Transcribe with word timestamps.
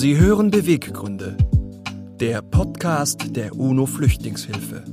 Sie 0.00 0.16
hören 0.16 0.52
Beweggründe, 0.52 1.36
der 2.20 2.40
Podcast 2.40 3.34
der 3.34 3.56
UNO 3.56 3.84
Flüchtlingshilfe. 3.84 4.84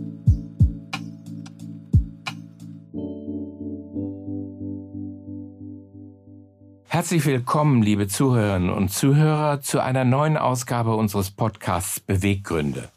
Herzlich 6.87 7.23
willkommen, 7.23 7.83
liebe 7.83 8.07
Zuhörerinnen 8.07 8.71
und 8.71 8.89
Zuhörer, 8.89 9.61
zu 9.61 9.79
einer 9.79 10.05
neuen 10.05 10.37
Ausgabe 10.37 10.95
unseres 10.95 11.29
Podcasts 11.29 11.99
Beweggründe. 11.99 12.89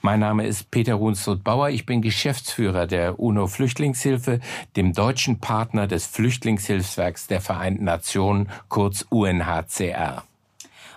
Mein 0.00 0.20
Name 0.20 0.46
ist 0.46 0.70
Peter 0.70 0.94
Runstroth-Bauer. 0.94 1.70
Ich 1.70 1.84
bin 1.84 2.02
Geschäftsführer 2.02 2.86
der 2.86 3.18
UNO 3.18 3.48
Flüchtlingshilfe, 3.48 4.38
dem 4.76 4.92
deutschen 4.92 5.40
Partner 5.40 5.88
des 5.88 6.06
Flüchtlingshilfswerks 6.06 7.26
der 7.26 7.40
Vereinten 7.40 7.82
Nationen, 7.82 8.48
kurz 8.68 9.04
UNHCR. 9.10 10.22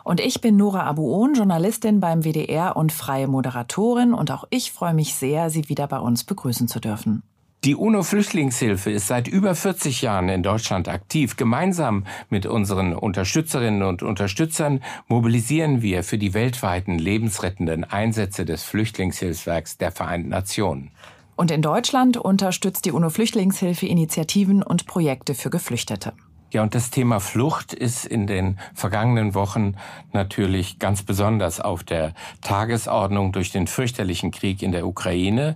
Und 0.04 0.20
ich 0.20 0.42
bin 0.42 0.58
Nora 0.58 0.84
Abuon, 0.84 1.34
Journalistin 1.34 2.00
beim 2.00 2.24
WDR 2.24 2.76
und 2.76 2.92
freie 2.92 3.28
Moderatorin. 3.28 4.14
Und 4.14 4.32
auch 4.32 4.46
ich 4.50 4.72
freue 4.72 4.94
mich 4.94 5.16
sehr, 5.16 5.50
Sie 5.50 5.70
wieder 5.70 5.88
bei 5.88 6.00
uns 6.00 6.24
begrüßen 6.24 6.68
zu 6.68 6.80
dürfen. 6.80 7.24
Die 7.64 7.76
UNO-Flüchtlingshilfe 7.76 8.90
ist 8.90 9.06
seit 9.06 9.28
über 9.28 9.54
40 9.54 10.02
Jahren 10.02 10.30
in 10.30 10.42
Deutschland 10.42 10.88
aktiv. 10.88 11.38
Gemeinsam 11.38 12.08
mit 12.32 12.48
unseren 12.48 12.96
Unterstützerinnen 12.96 13.84
und 13.84 14.02
Unterstützern 14.02 14.82
mobilisieren 15.08 15.84
wir 15.84 16.04
für 16.04 16.18
die 16.18 16.34
weltweiten 16.34 16.98
lebensrettenden 16.98 17.84
Einsätze 17.84 18.46
des 18.46 18.64
Flüchtlingshilfswerks 18.64 19.78
der 19.78 19.92
Vereinten 19.92 20.30
Nationen. 20.30 20.90
Und 21.36 21.52
in 21.52 21.62
Deutschland 21.62 22.18
unterstützt 22.18 22.86
die 22.86 22.92
UNO-Flüchtlingshilfe 22.92 23.86
Initiativen 23.86 24.64
und 24.64 24.88
Projekte 24.88 25.36
für 25.36 25.52
Geflüchtete. 25.52 26.14
Ja, 26.52 26.64
und 26.64 26.76
das 26.76 26.90
Thema 26.90 27.22
Flucht 27.22 27.74
ist 27.74 28.06
in 28.06 28.28
den 28.28 28.60
vergangenen 28.74 29.34
Wochen 29.36 29.76
natürlich 30.12 30.80
ganz 30.80 31.02
besonders 31.02 31.62
auf 31.62 31.84
der 31.84 32.14
Tagesordnung 32.42 33.32
durch 33.32 33.52
den 33.52 33.68
fürchterlichen 33.68 34.32
Krieg 34.32 34.62
in 34.62 34.74
der 34.74 34.86
Ukraine, 34.86 35.56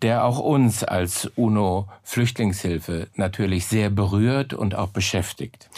der 0.00 0.24
auch 0.24 0.38
uns 0.38 0.84
als 0.84 1.30
UNO-Flüchtlingshilfe 1.36 3.08
natürlich 3.14 3.66
sehr 3.66 3.90
berührt 3.90 4.54
und 4.54 4.74
auch 4.74 4.88
beschäftigt. 4.88 5.68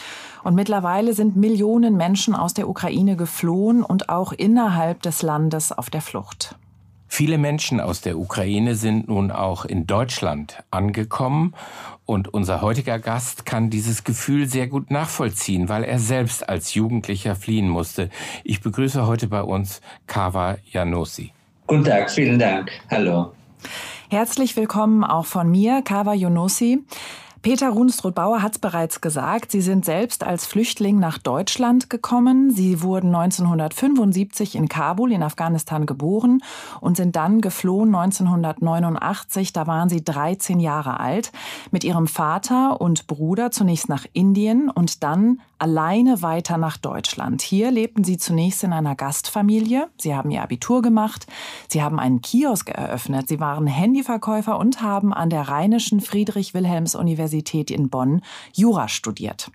Und 0.44 0.55
mittlerweile 0.55 1.14
sind 1.14 1.34
Millionen 1.34 1.96
Menschen 1.96 2.36
aus 2.36 2.55
der 2.55 2.68
Ukraine 2.68 3.16
geflohen 3.16 3.83
und 3.83 4.08
auch 4.08 4.33
innerhalb 4.33 5.02
des 5.02 5.22
Landes 5.22 5.72
auf 5.72 5.91
der 5.91 6.00
Flucht. 6.00 6.55
Viele 7.08 7.39
Menschen 7.39 7.80
aus 7.80 8.00
der 8.00 8.18
Ukraine 8.18 8.74
sind 8.74 9.08
nun 9.08 9.30
auch 9.30 9.64
in 9.64 9.86
Deutschland 9.86 10.64
angekommen 10.72 11.55
und 12.06 12.33
unser 12.33 12.60
heutiger 12.60 12.98
Gast 12.98 13.47
kann 13.47 13.70
dieses 13.70 14.05
Gefühl 14.05 14.47
sehr 14.47 14.66
gut 14.66 14.91
nachvollziehen, 14.91 15.69
weil 15.69 15.84
er 15.84 15.98
selbst 15.98 16.48
als 16.48 16.74
Jugendlicher 16.74 17.34
fliehen 17.34 17.69
musste. 17.69 18.11
Ich 18.42 18.61
begrüße 18.61 19.06
heute 19.06 19.27
bei 19.27 19.42
uns 19.42 19.80
Kava 20.06 20.56
Janossi. 20.70 21.33
Guten 21.66 21.84
Tag, 21.84 22.11
vielen 22.11 22.38
Dank. 22.38 22.70
Hallo. 22.91 23.33
Herzlich 24.11 24.56
willkommen 24.56 25.02
auch 25.02 25.27
von 25.27 25.50
mir, 25.50 25.83
Kava 25.83 26.12
Janossi. 26.12 26.84
Peter 27.44 27.68
Runstroth-Bauer 27.68 28.40
hat 28.40 28.52
es 28.52 28.58
bereits 28.58 29.02
gesagt. 29.02 29.50
Sie 29.50 29.60
sind 29.60 29.84
selbst 29.84 30.24
als 30.24 30.46
Flüchtling 30.46 30.98
nach 30.98 31.18
Deutschland 31.18 31.90
gekommen. 31.90 32.50
Sie 32.50 32.80
wurden 32.80 33.14
1975 33.14 34.54
in 34.54 34.66
Kabul 34.66 35.12
in 35.12 35.22
Afghanistan 35.22 35.84
geboren 35.84 36.42
und 36.80 36.96
sind 36.96 37.16
dann 37.16 37.42
geflohen 37.42 37.94
1989. 37.94 39.52
Da 39.52 39.66
waren 39.66 39.90
sie 39.90 40.02
13 40.02 40.58
Jahre 40.58 41.00
alt. 41.00 41.32
Mit 41.70 41.84
ihrem 41.84 42.06
Vater 42.06 42.80
und 42.80 43.06
Bruder 43.08 43.50
zunächst 43.50 43.90
nach 43.90 44.06
Indien 44.14 44.70
und 44.70 45.02
dann 45.02 45.42
alleine 45.58 46.22
weiter 46.22 46.58
nach 46.58 46.77
Deutschland. 46.77 47.42
Hier 47.42 47.70
lebten 47.70 48.05
sie 48.05 48.19
zunächst 48.19 48.64
in 48.64 48.72
einer 48.72 48.94
Gastfamilie. 48.94 49.88
Sie 49.98 50.14
haben 50.14 50.30
ihr 50.30 50.42
Abitur 50.42 50.83
gemacht. 50.83 51.27
Sie 51.69 51.83
haben 51.83 51.98
einen 51.98 52.20
Kiosk 52.20 52.70
eröffnet. 52.70 53.28
Sie 53.28 53.41
waren 53.41 53.66
Handyverkäufer 53.66 54.58
und 54.58 54.83
haben 54.83 55.12
an 55.12 55.30
der 55.30 55.48
Rheinischen 55.48 56.01
Friedrich-Wilhelms-Universität 56.01 57.24
Universität 57.24 57.70
in 57.70 57.89
Bonn 57.89 58.23
Jura 58.52 58.89
studiert. 58.89 59.51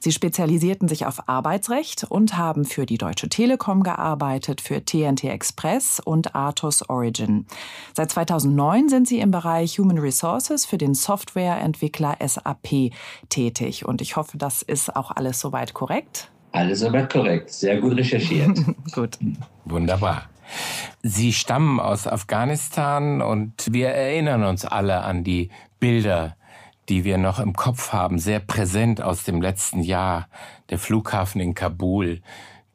Sie 0.00 0.12
spezialisierten 0.12 0.88
sich 0.88 1.06
auf 1.06 1.28
Arbeitsrecht 1.28 2.04
und 2.08 2.36
haben 2.36 2.64
für 2.64 2.86
die 2.86 2.98
Deutsche 2.98 3.28
Telekom 3.28 3.82
gearbeitet, 3.82 4.60
für 4.60 4.84
TNT 4.84 5.24
Express 5.24 6.00
und 6.00 6.34
Artus 6.34 6.88
Origin. 6.88 7.46
Seit 7.94 8.10
2009 8.10 8.88
sind 8.88 9.08
sie 9.08 9.20
im 9.20 9.30
Bereich 9.30 9.78
Human 9.78 9.98
Resources 9.98 10.66
für 10.66 10.78
den 10.78 10.94
Softwareentwickler 10.94 12.16
SAP 12.24 12.92
tätig. 13.28 13.84
Und 13.84 14.00
ich 14.00 14.16
hoffe, 14.16 14.38
das 14.38 14.62
ist 14.62 14.94
auch 14.96 15.10
alles 15.10 15.40
soweit 15.40 15.74
korrekt. 15.74 16.30
Alles 16.52 16.80
soweit 16.80 17.12
korrekt. 17.12 17.50
Sehr 17.50 17.80
gut 17.80 17.96
recherchiert. 17.96 18.58
gut. 18.92 19.18
Wunderbar. 19.64 20.28
Sie 21.02 21.32
stammen 21.32 21.78
aus 21.80 22.06
Afghanistan 22.06 23.22
und 23.22 23.72
wir 23.72 23.88
erinnern 23.90 24.44
uns 24.44 24.64
alle 24.64 25.02
an 25.02 25.22
die 25.22 25.50
Bilder 25.78 26.36
die 26.90 27.04
wir 27.04 27.18
noch 27.18 27.38
im 27.38 27.54
Kopf 27.54 27.92
haben, 27.92 28.18
sehr 28.18 28.40
präsent 28.40 29.00
aus 29.00 29.22
dem 29.22 29.40
letzten 29.40 29.82
Jahr. 29.82 30.28
Der 30.70 30.78
Flughafen 30.78 31.40
in 31.40 31.54
Kabul, 31.54 32.20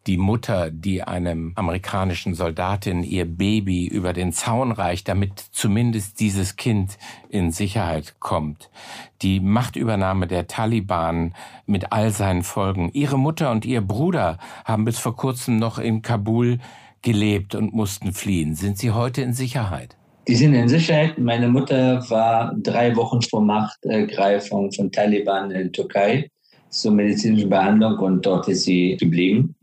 die 0.07 0.17
Mutter, 0.17 0.71
die 0.71 1.03
einem 1.03 1.51
amerikanischen 1.55 2.33
Soldatin 2.33 3.03
ihr 3.03 3.25
Baby 3.25 3.87
über 3.87 4.13
den 4.13 4.31
Zaun 4.31 4.71
reicht, 4.71 5.09
damit 5.09 5.39
zumindest 5.51 6.19
dieses 6.19 6.55
Kind 6.55 6.97
in 7.27 7.51
Sicherheit 7.51 8.15
kommt. 8.19 8.69
Die 9.21 9.39
Machtübernahme 9.41 10.27
der 10.27 10.47
Taliban 10.47 11.33
mit 11.65 11.91
all 11.91 12.11
seinen 12.11 12.43
Folgen. 12.43 12.89
Ihre 12.93 13.19
Mutter 13.19 13.51
und 13.51 13.65
ihr 13.65 13.81
Bruder 13.81 14.37
haben 14.63 14.85
bis 14.85 14.97
vor 14.97 15.15
kurzem 15.15 15.57
noch 15.57 15.77
in 15.77 16.01
Kabul 16.01 16.59
gelebt 17.01 17.53
und 17.53 17.73
mussten 17.73 18.13
fliehen. 18.13 18.55
Sind 18.55 18.77
sie 18.77 18.91
heute 18.91 19.21
in 19.23 19.33
Sicherheit? 19.33 19.97
Die 20.27 20.35
sind 20.35 20.55
in 20.55 20.67
Sicherheit. 20.67 21.19
Meine 21.19 21.47
Mutter 21.47 22.03
war 22.09 22.55
drei 22.57 22.95
Wochen 22.95 23.21
vor 23.21 23.41
Machtergreifung 23.41 24.71
von 24.71 24.91
Taliban 24.91 25.51
in 25.51 25.71
Türkei 25.71 26.31
zur 26.69 26.93
medizinischen 26.93 27.49
Behandlung 27.49 27.99
und 27.99 28.25
dort 28.25 28.47
ist 28.47 28.63
sie 28.63 28.97
geblieben. 28.97 29.55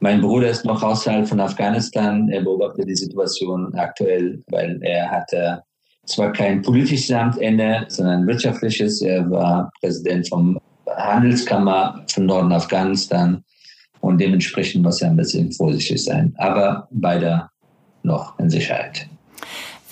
Mein 0.00 0.20
Bruder 0.20 0.48
ist 0.48 0.64
noch 0.64 0.82
außerhalb 0.82 1.28
von 1.28 1.38
Afghanistan. 1.38 2.28
Er 2.30 2.42
beobachtet 2.42 2.88
die 2.88 2.96
Situation 2.96 3.72
aktuell, 3.76 4.42
weil 4.48 4.80
er 4.82 5.08
hatte 5.08 5.62
zwar 6.06 6.32
kein 6.32 6.62
politisches 6.62 7.12
Amt 7.12 7.36
sondern 7.36 8.22
ein 8.22 8.26
wirtschaftliches. 8.26 9.02
Er 9.02 9.30
war 9.30 9.70
Präsident 9.80 10.28
vom 10.28 10.58
Handelskammer 10.96 12.04
von 12.08 12.26
Norden 12.26 12.50
Afghanistan 12.50 13.44
und 14.00 14.20
dementsprechend 14.20 14.82
muss 14.82 15.00
er 15.00 15.10
ein 15.10 15.16
bisschen 15.16 15.52
vorsichtig 15.52 16.02
sein. 16.02 16.34
Aber 16.38 16.88
beide 16.90 17.48
noch 18.02 18.36
in 18.40 18.50
Sicherheit. 18.50 19.06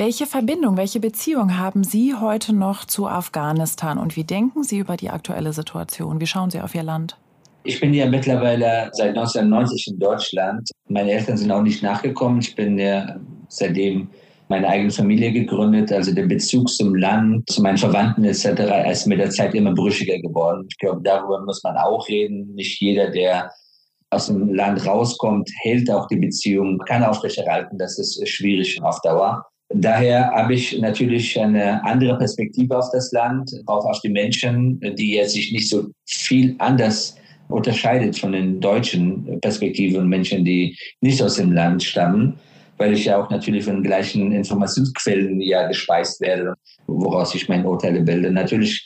Welche 0.01 0.25
Verbindung, 0.25 0.79
welche 0.79 0.99
Beziehung 0.99 1.59
haben 1.59 1.85
Sie 1.85 2.15
heute 2.15 2.55
noch 2.55 2.87
zu 2.87 3.07
Afghanistan 3.07 3.99
und 3.99 4.17
wie 4.17 4.25
denken 4.25 4.63
Sie 4.63 4.79
über 4.79 4.97
die 4.97 5.11
aktuelle 5.11 5.53
Situation? 5.53 6.23
Wie 6.23 6.27
schauen 6.27 6.49
Sie 6.49 6.59
auf 6.63 6.75
Ihr 6.75 6.85
Land? 6.85 7.19
Ich 7.65 7.81
bin 7.81 7.93
ja 7.93 8.07
mittlerweile 8.07 8.89
seit 8.95 9.11
1990 9.11 9.89
in 9.89 9.99
Deutschland. 9.99 10.71
Meine 10.89 11.13
Eltern 11.13 11.37
sind 11.37 11.53
auch 11.53 11.61
nicht 11.61 11.83
nachgekommen. 11.83 12.41
Ich 12.41 12.55
bin 12.55 12.79
ja 12.79 13.21
seitdem 13.49 14.09
meine 14.49 14.69
eigene 14.69 14.91
Familie 14.91 15.33
gegründet. 15.33 15.93
Also 15.93 16.15
der 16.15 16.25
Bezug 16.25 16.71
zum 16.71 16.95
Land, 16.95 17.51
zu 17.51 17.61
meinen 17.61 17.77
Verwandten 17.77 18.25
etc. 18.25 18.89
ist 18.91 19.07
mit 19.07 19.19
der 19.19 19.29
Zeit 19.29 19.55
immer 19.55 19.75
brüchiger 19.75 20.19
geworden. 20.19 20.67
Ich 20.71 20.79
glaube, 20.79 21.03
darüber 21.05 21.45
muss 21.45 21.63
man 21.63 21.77
auch 21.77 22.09
reden. 22.09 22.55
Nicht 22.55 22.81
jeder, 22.81 23.11
der 23.11 23.51
aus 24.09 24.29
dem 24.29 24.55
Land 24.55 24.87
rauskommt, 24.87 25.51
hält 25.61 25.91
auch 25.91 26.07
die 26.07 26.17
Beziehung, 26.17 26.79
kann 26.89 27.05
aufrechterhalten. 27.05 27.77
Das 27.77 27.99
ist 27.99 28.27
schwierig 28.27 28.83
auf 28.83 28.99
Dauer. 29.03 29.45
Daher 29.73 30.33
habe 30.33 30.55
ich 30.55 30.79
natürlich 30.81 31.39
eine 31.39 31.83
andere 31.85 32.19
Perspektive 32.19 32.77
auf 32.77 32.91
das 32.93 33.13
Land, 33.13 33.53
auch 33.67 33.85
auf 33.85 34.01
die 34.01 34.09
Menschen, 34.09 34.81
die 34.81 35.15
jetzt 35.15 35.35
sich 35.35 35.53
nicht 35.53 35.69
so 35.69 35.87
viel 36.07 36.57
anders 36.59 37.17
unterscheidet 37.49 38.19
von 38.19 38.33
den 38.33 38.61
deutschen 38.61 39.41
Perspektiven 39.41 40.03
und 40.03 40.09
Menschen, 40.09 40.45
die 40.45 40.77
nicht 41.01 41.23
aus 41.23 41.37
dem 41.37 41.53
Land 41.53 41.85
stammen, 41.85 42.39
weil 42.79 42.95
ich 42.95 43.05
ja 43.05 43.23
auch 43.23 43.31
natürlich 43.31 43.65
von 43.65 43.83
gleichen 43.83 44.33
Informationsquellen 44.33 45.41
ja 45.41 45.69
gespeist 45.69 46.21
werde, 46.21 46.55
woraus 46.89 47.35
ich 47.37 47.49
meine 47.49 47.69
Urteile 47.69 48.01
bilde. 48.01 48.31
Natürlich 48.33 48.85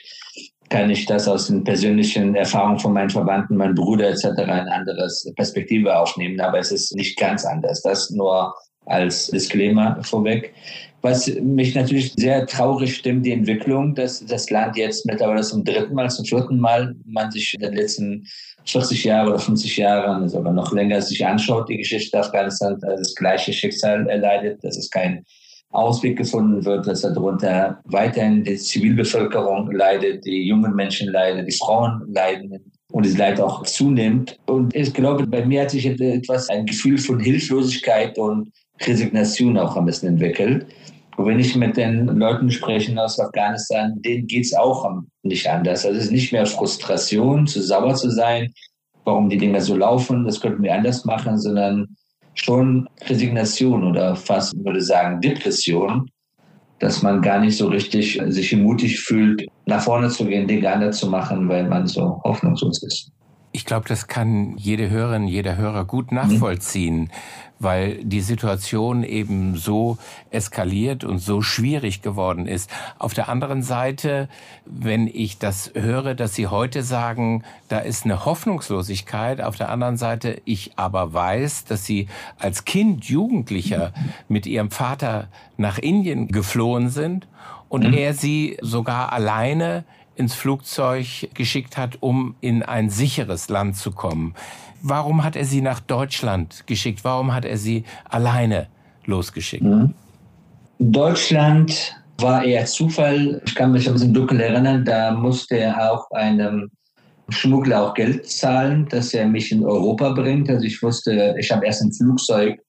kann 0.69 0.91
ich 0.91 1.07
das 1.07 1.29
aus 1.29 1.47
den 1.47 1.65
persönlichen 1.65 2.35
Erfahrungen 2.35 2.79
von 2.79 2.93
meinen 2.93 3.11
Verwandten, 3.11 3.57
meinem 3.57 3.75
Bruder 3.75 4.11
etc. 4.11 4.27
eine 4.39 4.71
andere 4.73 5.09
Perspektive 5.37 5.97
aufnehmen, 5.97 6.41
aber 6.41 6.59
es 6.59 6.73
ist 6.73 6.95
nicht 6.95 7.19
ganz 7.19 7.45
anders. 7.47 7.81
Das 7.83 8.11
nur 8.11 8.53
als 8.87 9.29
Disclaimer 9.29 10.03
vorweg. 10.03 10.55
Was 11.03 11.29
mich 11.41 11.75
natürlich 11.75 12.15
sehr 12.17 12.47
traurig 12.47 12.97
stimmt, 12.97 13.27
die 13.27 13.33
Entwicklung, 13.33 13.95
dass 13.95 14.25
das 14.25 14.49
Land 14.49 14.77
jetzt 14.77 15.05
mittlerweile 15.05 15.43
zum 15.43 15.63
dritten 15.63 15.95
Mal, 15.95 16.09
zum 16.09 16.25
vierten 16.25 16.59
Mal 16.59 16.97
man 17.05 17.31
sich 17.31 17.53
in 17.55 17.61
den 17.61 17.75
letzten 17.75 18.27
40 18.65 19.05
Jahren 19.05 19.29
oder 19.29 19.39
50 19.39 19.77
Jahren, 19.77 20.23
also 20.23 20.39
aber 20.39 20.53
noch 20.53 20.73
länger 20.73 21.03
sich 21.03 21.25
anschaut, 21.27 21.69
die 21.69 21.77
Geschichte 21.77 22.19
Afghanistan, 22.19 22.81
das 22.81 23.15
gleiche 23.15 23.53
Schicksal 23.53 24.09
erleidet, 24.09 24.65
dass 24.65 24.79
es 24.79 24.89
kein 24.89 25.25
Ausweg 25.73 26.17
gefunden 26.17 26.65
wird, 26.65 26.87
dass 26.87 27.03
darunter 27.03 27.81
weiterhin 27.85 28.45
die 28.45 28.57
Zivilbevölkerung 28.57 29.71
leidet, 29.73 30.25
die 30.25 30.47
jungen 30.47 30.75
Menschen 30.75 31.13
leiden, 31.13 31.45
die 31.45 31.53
Frauen 31.53 32.03
leiden 32.13 32.73
und 32.93 33.05
das 33.05 33.19
Leid 33.19 33.41
auch 33.41 33.65
zunimmt. 33.65 34.39
Und 34.47 34.75
ich 34.75 34.95
glaube, 34.95 35.27
bei 35.27 35.45
mir 35.45 35.63
hat 35.63 35.71
sich 35.71 35.85
etwas, 35.85 36.49
ein 36.49 36.65
Gefühl 36.65 36.97
von 36.97 37.19
Hilflosigkeit 37.19 38.17
und 38.17 38.53
Resignation 38.81 39.59
auch 39.59 39.77
ein 39.77 39.87
bisschen 39.87 40.11
entwickelt. 40.11 40.67
Und 41.17 41.27
wenn 41.27 41.39
ich 41.39 41.55
mit 41.55 41.77
den 41.77 42.07
Leuten 42.07 42.51
spreche 42.51 43.01
aus 43.01 43.21
Afghanistan, 43.21 44.01
denen 44.03 44.27
geht 44.27 44.47
es 44.47 44.55
auch 44.55 45.03
nicht 45.23 45.49
anders. 45.49 45.87
Also 45.87 45.99
es 45.99 46.07
ist 46.07 46.13
nicht 46.13 46.33
mehr 46.33 46.45
Frustration, 46.45 47.47
zu 47.47 47.63
sauer 47.63 47.95
zu 47.95 48.11
sein, 48.11 48.53
warum 49.05 49.29
die 49.29 49.39
Dinge 49.39 49.61
so 49.61 49.77
laufen, 49.77 50.25
das 50.25 50.41
könnten 50.41 50.63
wir 50.63 50.75
anders 50.75 51.05
machen, 51.05 51.39
sondern 51.39 51.97
schon 52.35 52.89
Resignation 53.07 53.85
oder 53.85 54.17
fast, 54.17 54.55
würde 54.65 54.83
sagen, 54.83 55.21
Depression, 55.21 56.11
dass 56.81 57.03
man 57.03 57.23
gar 57.23 57.39
nicht 57.39 57.57
so 57.57 57.69
richtig 57.69 58.21
sich 58.29 58.57
mutig 58.57 59.01
fühlt, 59.01 59.47
nach 59.67 59.83
vorne 59.83 60.09
zu 60.09 60.25
gehen, 60.25 60.49
Dinge 60.49 60.73
anders 60.73 60.99
zu 60.99 61.09
machen, 61.09 61.49
weil 61.49 61.69
man 61.69 61.87
so 61.87 62.21
hoffnungslos 62.25 62.83
ist. 62.83 63.14
Ich 63.57 63.65
glaube, 63.65 63.87
das 63.87 64.09
kann 64.09 64.57
jede 64.57 64.91
Hörerin, 64.91 65.29
jeder 65.29 65.57
Hörer 65.57 65.85
gut 65.85 66.11
nachvollziehen. 66.11 67.13
Weil 67.61 68.03
die 68.03 68.21
Situation 68.21 69.05
eben 69.05 69.57
so 69.57 69.97
eskaliert 70.33 71.05
und 71.05 71.21
so 71.21 71.41
schwierig 71.41 72.03
geworden 72.03 72.49
ist. 72.49 72.69
Auf 72.99 73.15
der 73.15 73.29
anderen 73.29 73.63
Seite, 73.63 74.29
wenn 74.67 75.07
ich 75.07 75.39
das 75.39 75.71
höre, 75.73 76.17
dass 76.17 76.35
Sie 76.35 76.49
heute 76.49 76.83
sagen, 76.83 77.45
da 77.69 77.79
ist 77.79 78.05
eine 78.05 78.25
Hoffnungslosigkeit, 78.25 79.41
auf 79.41 79.55
der 79.55 79.69
anderen 79.69 79.99
Seite 79.99 80.43
ich 80.45 80.73
aber 80.75 81.15
weiß, 81.15 81.65
dass 81.65 81.85
Sie 81.85 82.09
als 82.41 82.65
Kind, 82.65 83.05
Jugendlicher 83.05 83.93
mit 84.27 84.47
Ihrem 84.47 84.73
Vater 84.73 85.29
nach 85.57 85.79
Indien 85.79 86.27
geflohen 86.27 86.89
sind 86.89 87.29
und 87.69 87.87
mhm. 87.87 87.95
er 87.95 88.15
Sie 88.15 88.59
sogar 88.63 89.13
alleine 89.13 89.85
ins 90.17 90.35
Flugzeug 90.35 91.29
geschickt 91.35 91.77
hat, 91.77 91.99
um 92.01 92.35
in 92.41 92.63
ein 92.63 92.91
sicheres 92.91 93.49
Land 93.49 93.77
zu 93.77 93.93
kommen. 93.93 94.35
Warum 94.83 95.25
hat 95.25 95.37
er 95.37 95.45
sie 95.45 95.61
nach 95.61 95.81
Deutschland 95.81 96.67
geschickt? 96.67 97.05
Warum 97.05 97.33
hat 97.33 97.45
er 97.45 97.57
sie 97.57 97.85
alleine 98.09 98.69
losgeschickt? 99.07 99.65
Mhm. 99.65 99.95
Deutschland 100.79 101.97
war 102.19 102.45
eher 102.45 102.65
Zufall. 102.67 103.41
Ich 103.47 103.55
kann 103.55 103.73
mich 103.73 103.87
ein 103.87 103.95
bisschen 103.95 104.15
dunkel 104.15 104.41
erinnern, 104.41 104.85
da 104.85 105.13
musste 105.13 105.59
er 105.59 105.93
auch 105.93 106.11
einem 106.11 106.71
Schmuggler 107.31 107.83
auch 107.83 107.95
Geld 107.95 108.29
zahlen, 108.29 108.87
dass 108.91 109.15
er 109.15 109.27
mich 109.27 109.51
in 109.51 109.65
Europa 109.65 110.11
bringt. 110.11 110.51
Also 110.51 110.65
ich 110.65 110.83
wusste, 110.83 111.35
ich 111.39 111.51
habe 111.51 111.65
erst 111.65 111.83
im 111.83 111.93
Flugzeug 111.93 112.61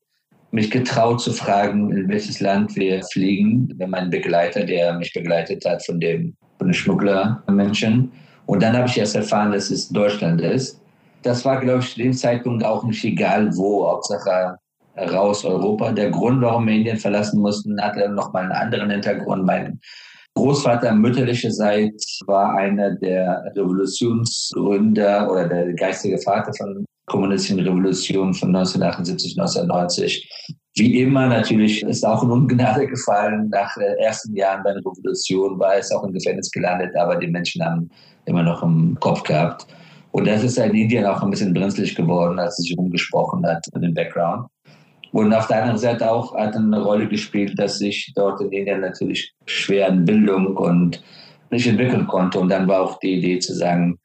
mich 0.52 0.72
getraut 0.72 1.22
zu 1.22 1.34
fragen, 1.34 1.92
in 1.92 2.08
welches 2.08 2.40
Land 2.40 2.76
wir 2.76 3.04
fliegen. 3.12 3.78
Mein 3.88 4.10
Begleiter, 4.10 4.64
der 4.64 4.94
mich 4.94 5.12
begleitet 5.12 5.66
hat 5.66 5.86
von 5.86 6.00
dem, 6.00 6.36
von 6.58 6.68
dem 6.68 6.74
Schmugglermenschen. 6.74 8.12
Und 8.46 8.62
dann 8.62 8.76
habe 8.76 8.88
ich 8.88 8.98
erst 8.98 9.16
erfahren, 9.16 9.52
dass 9.52 9.72
es 9.72 9.90
Deutschland 9.90 10.42
ist 10.42 10.80
das 11.26 11.44
war, 11.44 11.60
glaube 11.60 11.80
ich, 11.80 11.92
zu 11.92 12.00
dem 12.00 12.14
Zeitpunkt 12.14 12.64
auch 12.64 12.84
nicht 12.84 13.04
egal 13.04 13.50
wo, 13.58 13.88
Hauptsache 13.88 14.58
raus 14.96 15.44
Europa. 15.44 15.92
Der 15.92 16.12
Grund, 16.12 16.42
warum 16.42 16.68
wir 16.68 16.76
Indien 16.76 16.98
verlassen 16.98 17.42
mussten, 17.42 17.82
hatte 17.82 18.08
noch 18.10 18.32
mal 18.32 18.44
einen 18.44 18.52
anderen 18.52 18.92
Hintergrund. 18.92 19.46
Mein 19.46 19.80
Großvater 20.36 20.94
mütterlicherseits 20.94 22.22
war 22.28 22.56
einer 22.56 22.92
der 22.96 23.44
Revolutionsgründer 23.56 25.32
oder 25.32 25.48
der 25.48 25.74
geistige 25.74 26.20
Vater 26.20 26.54
von 26.54 26.86
kommunistischen 27.08 27.60
Revolution 27.60 28.34
von 28.34 28.56
1978, 28.56 29.40
1990. 29.40 30.30
Wie 30.78 31.00
immer 31.00 31.28
natürlich 31.28 31.84
ist 31.84 32.06
auch 32.06 32.22
in 32.24 32.32
Ungnade 32.32 32.86
gefallen. 32.86 33.48
Nach 33.50 33.74
den 33.76 33.98
ersten 33.98 34.36
Jahren 34.36 34.62
bei 34.62 34.74
der 34.74 34.82
Revolution 34.82 35.58
war 35.58 35.78
es 35.78 35.90
auch 35.90 36.04
im 36.04 36.12
Gefängnis 36.12 36.52
gelandet, 36.52 36.94
aber 36.98 37.16
die 37.16 37.28
Menschen 37.28 37.64
haben 37.64 37.90
immer 38.26 38.44
noch 38.44 38.62
im 38.62 38.98
Kopf 39.00 39.24
gehabt. 39.24 39.66
Und 40.12 40.28
das 40.28 40.44
ist 40.44 40.58
in 40.58 40.74
Indien 40.74 41.06
auch 41.06 41.22
ein 41.22 41.30
bisschen 41.30 41.54
brenzlig 41.54 41.96
geworden, 41.96 42.40
als 42.40 42.60
es 42.60 42.66
sich 42.66 42.78
umgesprochen 42.78 43.46
hat 43.48 43.66
in 43.74 43.84
dem 43.84 43.94
Background. 43.94 44.48
Und 45.14 45.34
auf 45.34 45.48
der 45.48 45.62
anderen 45.62 45.78
Seite 45.78 46.12
auch 46.12 46.36
hat 46.36 46.58
eine 46.58 46.84
Rolle 46.84 47.08
gespielt, 47.08 47.58
dass 47.58 47.80
ich 47.80 48.12
dort 48.14 48.42
in 48.42 48.52
Indien 48.52 48.82
natürlich 48.82 49.34
schwer 49.46 49.88
in 49.88 50.04
Bildung 50.04 50.58
und 50.58 51.02
nicht 51.52 51.68
entwickeln 51.68 52.06
konnte. 52.06 52.38
Und 52.38 52.50
dann 52.50 52.68
war 52.68 52.82
auch 52.82 53.00
die 53.00 53.14
Idee 53.16 53.40
zu 53.40 53.54
sagen, 53.54 53.98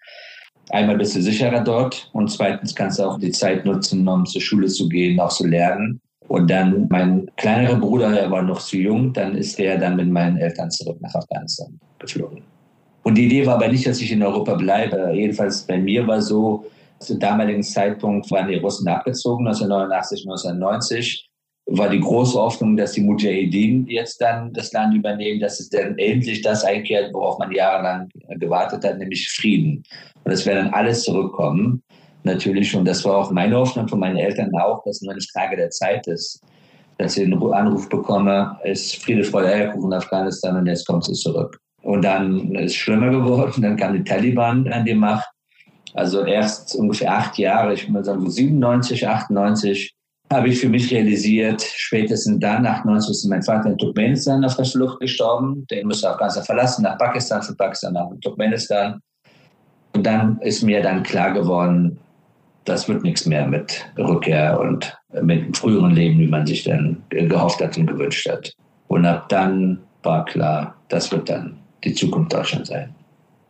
einmal 0.68 0.98
bist 0.98 1.16
du 1.16 1.20
sicherer 1.22 1.64
dort 1.64 2.08
und 2.12 2.30
zweitens 2.30 2.76
kannst 2.76 3.00
du 3.00 3.02
auch 3.02 3.18
die 3.18 3.32
Zeit 3.32 3.64
nutzen, 3.64 4.06
um 4.06 4.24
zur 4.24 4.40
Schule 4.40 4.68
zu 4.68 4.88
gehen, 4.88 5.18
auch 5.18 5.32
zu 5.32 5.48
lernen. 5.48 6.00
Und 6.30 6.48
dann 6.48 6.86
mein 6.90 7.28
kleinerer 7.36 7.74
Bruder, 7.74 8.12
der 8.12 8.30
war 8.30 8.42
noch 8.42 8.60
zu 8.60 8.76
jung, 8.76 9.12
dann 9.12 9.34
ist 9.34 9.58
er 9.58 9.78
dann 9.78 9.96
mit 9.96 10.08
meinen 10.08 10.36
Eltern 10.36 10.70
zurück 10.70 10.96
nach 11.00 11.12
Afghanistan 11.12 11.76
geflogen. 11.98 12.42
Und 13.02 13.16
die 13.16 13.26
Idee 13.26 13.44
war 13.46 13.56
aber 13.56 13.66
nicht, 13.66 13.84
dass 13.84 14.00
ich 14.00 14.12
in 14.12 14.22
Europa 14.22 14.54
bleibe. 14.54 15.10
Jedenfalls 15.12 15.66
bei 15.66 15.76
mir 15.76 16.06
war 16.06 16.22
so, 16.22 16.66
zum 17.00 17.18
damaligen 17.18 17.64
Zeitpunkt 17.64 18.30
waren 18.30 18.46
die 18.46 18.58
Russen 18.58 18.86
abgezogen, 18.86 19.44
1989, 19.48 20.20
1990 20.20 21.28
war 21.66 21.88
die 21.88 21.98
große 21.98 22.38
Hoffnung, 22.38 22.76
dass 22.76 22.92
die 22.92 23.00
Mujahedin 23.00 23.88
jetzt 23.88 24.20
dann 24.20 24.52
das 24.52 24.72
Land 24.72 24.94
übernehmen, 24.94 25.40
dass 25.40 25.58
es 25.58 25.68
dann 25.68 25.98
endlich 25.98 26.42
das 26.42 26.62
einkehrt, 26.62 27.12
worauf 27.12 27.40
man 27.40 27.50
jahrelang 27.50 28.08
gewartet 28.38 28.84
hat, 28.84 28.98
nämlich 28.98 29.28
Frieden. 29.30 29.82
Und 30.22 30.30
es 30.30 30.46
wäre 30.46 30.62
dann 30.62 30.74
alles 30.74 31.02
zurückkommen. 31.02 31.82
Natürlich, 32.22 32.74
und 32.76 32.84
das 32.86 33.04
war 33.04 33.16
auch 33.16 33.30
meine 33.30 33.56
Hoffnung 33.56 33.88
von 33.88 34.00
meinen 34.00 34.16
Eltern 34.16 34.50
auch, 34.60 34.82
dass 34.84 35.00
nur 35.00 35.12
eine 35.12 35.22
Frage 35.32 35.56
der 35.56 35.70
Zeit 35.70 36.06
ist, 36.06 36.40
dass 36.98 37.16
ich 37.16 37.24
einen 37.24 37.52
Anruf 37.52 37.88
bekomme, 37.88 38.58
ist 38.64 38.96
Friede, 38.96 39.24
Freude, 39.24 39.48
Eierkuchen 39.48 39.90
in 39.90 39.98
Afghanistan 39.98 40.56
und 40.56 40.66
jetzt 40.66 40.86
kommt 40.86 41.08
es 41.08 41.20
zurück. 41.20 41.58
Und 41.82 42.04
dann 42.04 42.54
ist 42.56 42.72
es 42.72 42.76
schlimmer 42.76 43.10
geworden. 43.10 43.62
Dann 43.62 43.76
kam 43.76 43.94
die 43.94 44.04
Taliban 44.04 44.70
an 44.70 44.84
die 44.84 44.94
Macht. 44.94 45.28
Also 45.94 46.24
erst 46.24 46.76
ungefähr 46.76 47.12
acht 47.12 47.38
Jahre, 47.38 47.72
ich 47.72 47.90
würde 47.90 48.04
sagen 48.04 48.30
97, 48.30 49.08
98, 49.08 49.94
habe 50.32 50.48
ich 50.48 50.60
für 50.60 50.68
mich 50.68 50.92
realisiert, 50.92 51.62
spätestens 51.62 52.38
dann, 52.38 52.64
98, 52.64 53.10
ist 53.10 53.24
mein 53.24 53.42
Vater 53.42 53.70
in 53.70 53.78
Turkmenistan 53.78 54.44
auf 54.44 54.54
der 54.54 54.64
Flucht 54.64 55.00
gestorben. 55.00 55.66
Den 55.68 55.88
musste 55.88 56.08
Afghanistan 56.08 56.44
verlassen, 56.44 56.82
nach 56.82 56.98
Pakistan, 56.98 57.42
von 57.42 57.56
Pakistan 57.56 57.94
nach 57.94 58.06
Turkmenistan. 58.20 59.00
Und 59.92 60.06
dann 60.06 60.38
ist 60.42 60.62
mir 60.62 60.82
dann 60.82 61.02
klar 61.02 61.32
geworden, 61.32 61.98
das 62.70 62.88
wird 62.88 63.02
nichts 63.02 63.26
mehr 63.26 63.46
mit 63.46 63.84
Rückkehr 63.98 64.58
und 64.60 64.96
mit 65.22 65.44
dem 65.44 65.54
früheren 65.54 65.90
Leben, 65.90 66.20
wie 66.20 66.28
man 66.28 66.46
sich 66.46 66.64
dann 66.64 67.02
gehofft 67.10 67.60
hat 67.60 67.76
und 67.76 67.86
gewünscht 67.86 68.28
hat. 68.28 68.54
Und 68.88 69.04
ab 69.04 69.28
dann 69.28 69.80
war 70.02 70.24
klar, 70.24 70.74
das 70.88 71.10
wird 71.10 71.28
dann 71.28 71.58
die 71.84 71.94
Zukunft 71.94 72.32
Deutschlands 72.32 72.68
sein. 72.68 72.94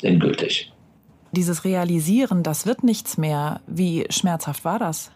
Endgültig. 0.03 0.73
Dieses 1.33 1.65
Realisieren, 1.65 2.43
das 2.43 2.67
wird 2.67 2.83
nichts 2.83 3.19
mehr. 3.19 3.61
Wie 3.67 4.07
schmerzhaft 4.11 4.65
war 4.65 4.79
das? 4.79 5.13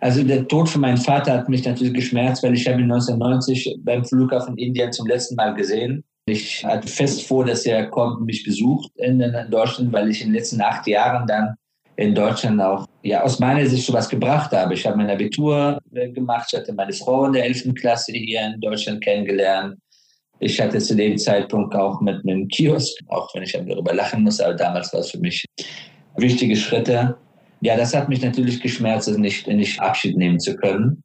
Also 0.00 0.22
der 0.22 0.46
Tod 0.46 0.68
von 0.68 0.82
meinem 0.82 0.98
Vater 0.98 1.32
hat 1.32 1.48
mich 1.48 1.64
natürlich 1.64 1.94
geschmerzt, 1.94 2.42
weil 2.42 2.54
ich 2.54 2.66
habe 2.66 2.80
ihn 2.80 2.92
1990 2.92 3.78
beim 3.84 4.04
Flughafen 4.04 4.58
Indien 4.58 4.92
zum 4.92 5.06
letzten 5.06 5.36
Mal 5.36 5.54
gesehen. 5.54 6.04
Ich 6.26 6.64
hatte 6.64 6.88
fest 6.88 7.26
vor, 7.26 7.44
dass 7.44 7.64
er 7.64 7.86
kommt 7.86 8.18
und 8.18 8.26
mich 8.26 8.44
besucht 8.44 8.90
in, 8.96 9.18
Deutschland, 9.50 9.92
weil 9.92 10.10
ich 10.10 10.20
in 10.20 10.28
den 10.28 10.34
letzten 10.34 10.60
acht 10.60 10.86
Jahren 10.86 11.26
dann 11.26 11.54
in 11.96 12.14
Deutschland 12.14 12.60
auch 12.60 12.86
ja 13.02 13.22
aus 13.22 13.38
meiner 13.38 13.66
Sicht 13.66 13.86
sowas 13.86 14.08
gebracht 14.08 14.52
habe. 14.52 14.74
Ich 14.74 14.86
habe 14.86 14.96
mein 14.96 15.10
Abitur 15.10 15.78
gemacht, 15.92 16.48
ich 16.52 16.58
hatte 16.58 16.72
meine 16.72 16.92
Frau 16.92 17.26
in 17.26 17.32
der 17.32 17.44
11. 17.44 17.74
Klasse 17.74 18.12
hier 18.12 18.42
in 18.42 18.60
Deutschland 18.60 19.02
kennengelernt. 19.02 19.76
Ich 20.40 20.60
hatte 20.60 20.78
zu 20.78 20.96
dem 20.96 21.16
Zeitpunkt 21.16 21.74
auch 21.74 22.00
mit 22.00 22.16
einem 22.24 22.48
Kiosk, 22.48 22.98
auch 23.08 23.32
wenn 23.34 23.44
ich 23.44 23.52
darüber 23.52 23.94
lachen 23.94 24.24
muss, 24.24 24.40
aber 24.40 24.54
damals 24.54 24.92
war 24.92 25.00
es 25.00 25.10
für 25.10 25.18
mich 25.18 25.44
wichtige 26.16 26.56
Schritte. 26.56 27.16
Ja, 27.60 27.76
das 27.76 27.94
hat 27.94 28.08
mich 28.08 28.20
natürlich 28.20 28.60
geschmerzt, 28.60 29.08
nicht, 29.16 29.46
nicht 29.46 29.80
Abschied 29.80 30.16
nehmen 30.16 30.40
zu 30.40 30.56
können. 30.56 31.02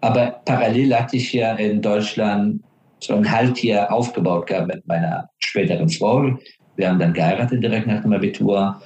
Aber 0.00 0.42
parallel 0.44 0.94
hatte 0.94 1.16
ich 1.16 1.32
ja 1.32 1.54
in 1.54 1.80
Deutschland 1.80 2.60
so 3.00 3.14
ein 3.14 3.30
Halt 3.30 3.56
hier 3.56 3.90
aufgebaut 3.92 4.48
gehabt 4.48 4.66
mit 4.66 4.86
meiner 4.86 5.28
späteren 5.38 5.88
Frau. 5.88 6.36
Wir 6.76 6.88
haben 6.88 6.98
dann 6.98 7.12
geheiratet 7.12 7.62
direkt 7.62 7.86
nach 7.86 8.02
dem 8.02 8.12
Abitur 8.12 8.80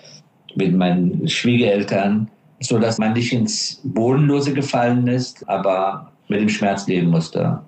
mit 0.56 0.75
meinen 0.75 1.28
Schwiegereltern, 1.28 2.28
so 2.60 2.78
dass 2.78 2.98
man 2.98 3.12
nicht 3.12 3.32
ins 3.32 3.80
Bodenlose 3.84 4.52
gefallen 4.52 5.06
ist, 5.06 5.48
aber 5.48 6.12
mit 6.28 6.40
dem 6.40 6.48
Schmerz 6.48 6.86
leben 6.86 7.10
musste 7.10 7.60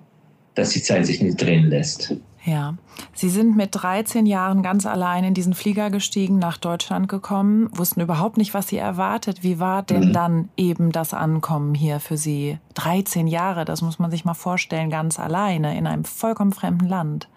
dass 0.59 0.71
die 0.71 0.81
Zeit 0.81 1.05
sich 1.05 1.21
nicht 1.21 1.41
drehen 1.41 1.69
lässt. 1.69 2.15
Ja, 2.45 2.75
Sie 3.13 3.29
sind 3.29 3.55
mit 3.55 3.69
13 3.73 4.25
Jahren 4.25 4.63
ganz 4.63 4.85
allein 4.85 5.23
in 5.23 5.33
diesen 5.33 5.53
Flieger 5.53 5.89
gestiegen, 5.89 6.39
nach 6.39 6.57
Deutschland 6.57 7.07
gekommen, 7.07 7.69
wussten 7.71 8.01
überhaupt 8.01 8.37
nicht, 8.37 8.53
was 8.53 8.69
Sie 8.69 8.77
erwartet. 8.77 9.43
Wie 9.43 9.59
war 9.59 9.83
denn 9.83 10.09
mhm. 10.09 10.13
dann 10.13 10.49
eben 10.55 10.91
das 10.91 11.13
Ankommen 11.13 11.75
hier 11.75 11.99
für 11.99 12.17
Sie? 12.17 12.57
13 12.75 13.27
Jahre, 13.27 13.65
das 13.65 13.81
muss 13.81 13.99
man 13.99 14.09
sich 14.09 14.25
mal 14.25 14.33
vorstellen, 14.33 14.89
ganz 14.89 15.19
alleine 15.19 15.77
in 15.77 15.85
einem 15.85 16.05
vollkommen 16.05 16.53
fremden 16.53 16.87
Land. 16.87 17.27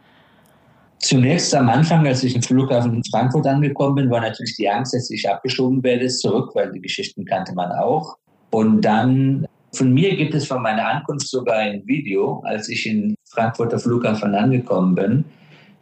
Zunächst 1.02 1.52
am 1.54 1.68
Anfang, 1.68 2.06
als 2.06 2.22
ich 2.22 2.36
im 2.36 2.42
Flughafen 2.42 2.94
in 2.94 3.04
Frankfurt 3.04 3.46
angekommen 3.46 3.96
bin, 3.96 4.10
war 4.10 4.20
natürlich 4.20 4.54
die 4.56 4.68
Angst, 4.68 4.94
dass 4.94 5.10
ich 5.10 5.28
abgeschoben 5.28 5.82
werde 5.82 6.06
zurück, 6.06 6.52
weil 6.54 6.70
die 6.70 6.80
Geschichten 6.80 7.24
kannte 7.24 7.52
man 7.54 7.72
auch. 7.72 8.16
Und 8.50 8.82
dann 8.82 9.46
von 9.74 9.92
mir 9.92 10.14
gibt 10.16 10.32
es 10.34 10.46
von 10.46 10.62
meiner 10.62 10.86
Ankunft 10.86 11.26
sogar 11.26 11.56
ein 11.56 11.82
Video, 11.86 12.40
als 12.44 12.68
ich 12.68 12.86
in 12.86 13.16
Frankfurter 13.30 13.80
Flughafen 13.80 14.32
angekommen 14.34 14.94
bin. 14.94 15.24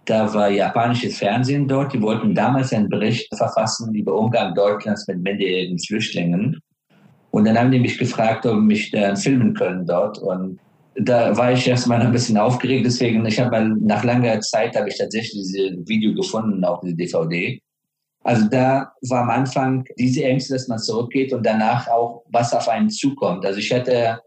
Da 0.06 0.32
war 0.32 0.48
japanisches 0.48 1.18
Fernsehen 1.18 1.68
dort. 1.68 1.92
Die 1.92 2.00
wollten 2.00 2.34
damals 2.34 2.72
einen 2.72 2.88
Bericht 2.88 3.28
verfassen 3.36 3.94
über 3.94 4.16
Umgang 4.16 4.54
Deutschlands 4.54 5.06
mit 5.06 5.18
minderjährigen 5.18 5.78
Flüchtlingen. 5.78 6.58
Und 7.30 7.44
dann 7.44 7.58
haben 7.58 7.70
die 7.70 7.78
mich 7.78 7.98
gefragt, 7.98 8.46
ob 8.46 8.58
mich 8.60 8.90
da 8.90 9.14
filmen 9.14 9.52
können 9.52 9.84
dort. 9.84 10.18
Und 10.18 10.58
da 10.96 11.36
war 11.36 11.52
ich 11.52 11.66
erstmal 11.66 12.00
ein 12.00 12.12
bisschen 12.12 12.36
aufgeregt. 12.36 12.84
Deswegen, 12.84 13.24
ich 13.26 13.38
habe 13.38 13.50
mal 13.50 13.68
nach 13.80 14.04
langer 14.04 14.40
Zeit 14.40 14.76
habe 14.76 14.88
ich 14.88 14.98
tatsächlich 14.98 15.32
dieses 15.32 15.88
Video 15.88 16.14
gefunden, 16.14 16.64
auch 16.64 16.80
diese 16.80 16.96
DVD. 16.96 17.60
Also 18.22 18.48
da 18.48 18.92
war 19.08 19.22
am 19.22 19.30
Anfang 19.30 19.84
diese 19.98 20.24
Ängste, 20.24 20.54
dass 20.54 20.68
man 20.68 20.78
zurückgeht 20.78 21.32
und 21.32 21.44
danach 21.44 21.88
auch, 21.88 22.22
was 22.30 22.52
auf 22.52 22.68
einen 22.68 22.90
zukommt. 22.90 23.46
Also 23.46 23.58
ich 23.58 23.70
hätte, 23.70 24.20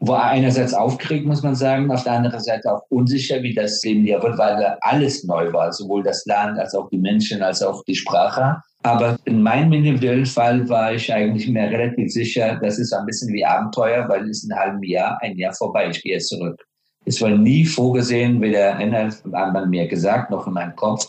war 0.00 0.24
einerseits 0.24 0.74
aufgeregt, 0.74 1.26
muss 1.26 1.42
man 1.42 1.54
sagen, 1.54 1.90
auf 1.90 2.04
der 2.04 2.12
anderen 2.12 2.40
Seite 2.40 2.70
auch 2.72 2.82
unsicher, 2.90 3.42
wie 3.42 3.54
das 3.54 3.82
Leben 3.82 4.04
hier 4.04 4.22
wird, 4.22 4.36
weil 4.38 4.76
alles 4.82 5.24
neu 5.24 5.52
war, 5.52 5.72
sowohl 5.72 6.02
das 6.02 6.24
Land 6.26 6.58
als 6.58 6.74
auch 6.74 6.88
die 6.90 6.98
Menschen, 6.98 7.42
als 7.42 7.62
auch 7.62 7.82
die 7.84 7.94
Sprache. 7.94 8.56
Aber 8.82 9.16
in 9.24 9.42
meinem 9.42 9.72
individuellen 9.72 10.26
Fall 10.26 10.68
war 10.68 10.92
ich 10.92 11.12
eigentlich 11.12 11.48
mir 11.48 11.70
relativ 11.70 12.12
sicher, 12.12 12.58
das 12.62 12.78
ist 12.78 12.92
ein 12.92 13.06
bisschen 13.06 13.32
wie 13.32 13.44
Abenteuer, 13.44 14.08
weil 14.08 14.22
es 14.24 14.42
ist 14.42 14.50
ein 14.50 14.58
halbes 14.58 14.88
Jahr, 14.88 15.18
ein 15.22 15.36
Jahr 15.36 15.54
vorbei, 15.54 15.88
ich 15.90 16.02
gehe 16.02 16.18
zurück. 16.18 16.62
Es 17.04 17.20
war 17.20 17.30
nie 17.30 17.64
vorgesehen, 17.64 18.40
weder 18.40 18.78
innerhalb 18.78 19.24
man 19.24 19.70
mir 19.70 19.88
gesagt, 19.88 20.30
noch 20.30 20.46
in 20.46 20.52
meinem 20.52 20.76
Kopf, 20.76 21.08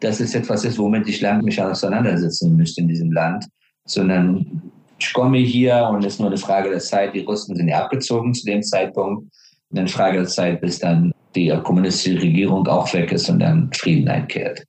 dass 0.00 0.20
es 0.20 0.34
etwas 0.34 0.64
ist, 0.64 0.78
womit 0.78 1.08
ich 1.08 1.20
lange 1.20 1.42
mich 1.42 1.62
auseinandersetzen 1.62 2.56
müsste 2.56 2.80
in 2.80 2.88
diesem 2.88 3.12
Land, 3.12 3.46
sondern 3.86 4.62
ich 4.98 5.12
komme 5.12 5.38
hier 5.38 5.88
und 5.90 6.04
es 6.04 6.14
ist 6.14 6.20
nur 6.20 6.28
eine 6.28 6.36
Frage 6.36 6.70
der 6.70 6.78
Zeit. 6.78 7.14
Die 7.14 7.20
Russen 7.20 7.56
sind 7.56 7.68
ja 7.68 7.84
abgezogen 7.84 8.34
zu 8.34 8.44
dem 8.46 8.62
Zeitpunkt. 8.62 9.28
Und 9.70 9.78
eine 9.78 9.88
Frage 9.88 10.18
der 10.18 10.26
Zeit, 10.28 10.60
bis 10.60 10.78
dann 10.78 11.12
die 11.34 11.48
kommunistische 11.64 12.20
Regierung 12.20 12.66
auch 12.68 12.92
weg 12.94 13.10
ist 13.12 13.28
und 13.28 13.40
dann 13.40 13.70
Frieden 13.72 14.08
einkehrt. 14.08 14.64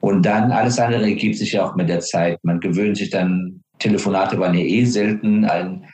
Und 0.00 0.24
dann 0.24 0.50
alles 0.50 0.78
andere 0.78 1.02
ergibt 1.02 1.36
sich 1.36 1.52
ja 1.52 1.66
auch 1.66 1.74
mit 1.74 1.88
der 1.88 2.00
Zeit. 2.00 2.38
Man 2.42 2.60
gewöhnt 2.60 2.96
sich 2.96 3.10
dann, 3.10 3.62
Telefonate 3.78 4.38
waren 4.38 4.54
ja 4.54 4.64
eh 4.64 4.84
selten. 4.84 5.44
Ein 5.44 5.84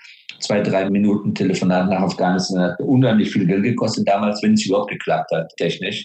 zwei, 0.40 0.60
drei 0.60 0.88
Minuten 0.90 1.34
Telefonat 1.34 1.88
nach 1.88 2.02
Afghanistan 2.02 2.62
hat 2.62 2.80
unheimlich 2.80 3.30
viel 3.30 3.46
Geld 3.46 3.62
gekostet 3.62 4.08
damals, 4.08 4.42
wenn 4.42 4.54
es 4.54 4.66
überhaupt 4.66 4.90
geklappt 4.90 5.30
hat, 5.32 5.50
technisch. 5.56 6.04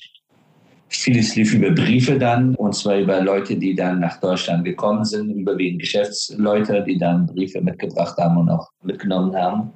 Vieles 0.94 1.36
lief 1.38 1.54
über 1.54 1.72
Briefe 1.72 2.20
dann, 2.20 2.54
und 2.56 2.76
zwar 2.76 2.98
über 2.98 3.22
Leute, 3.22 3.56
die 3.56 3.74
dann 3.74 4.02
nach 4.02 4.20
Deutschland 4.20 4.66
gekommen 4.66 5.06
sind, 5.06 5.30
überwiegend 5.32 5.80
Geschäftsleute, 5.80 6.84
die 6.84 6.98
dann 6.98 7.28
Briefe 7.28 7.62
mitgebracht 7.62 8.18
haben 8.18 8.38
und 8.38 8.50
auch 8.50 8.70
mitgenommen 8.84 9.34
haben. 9.34 9.72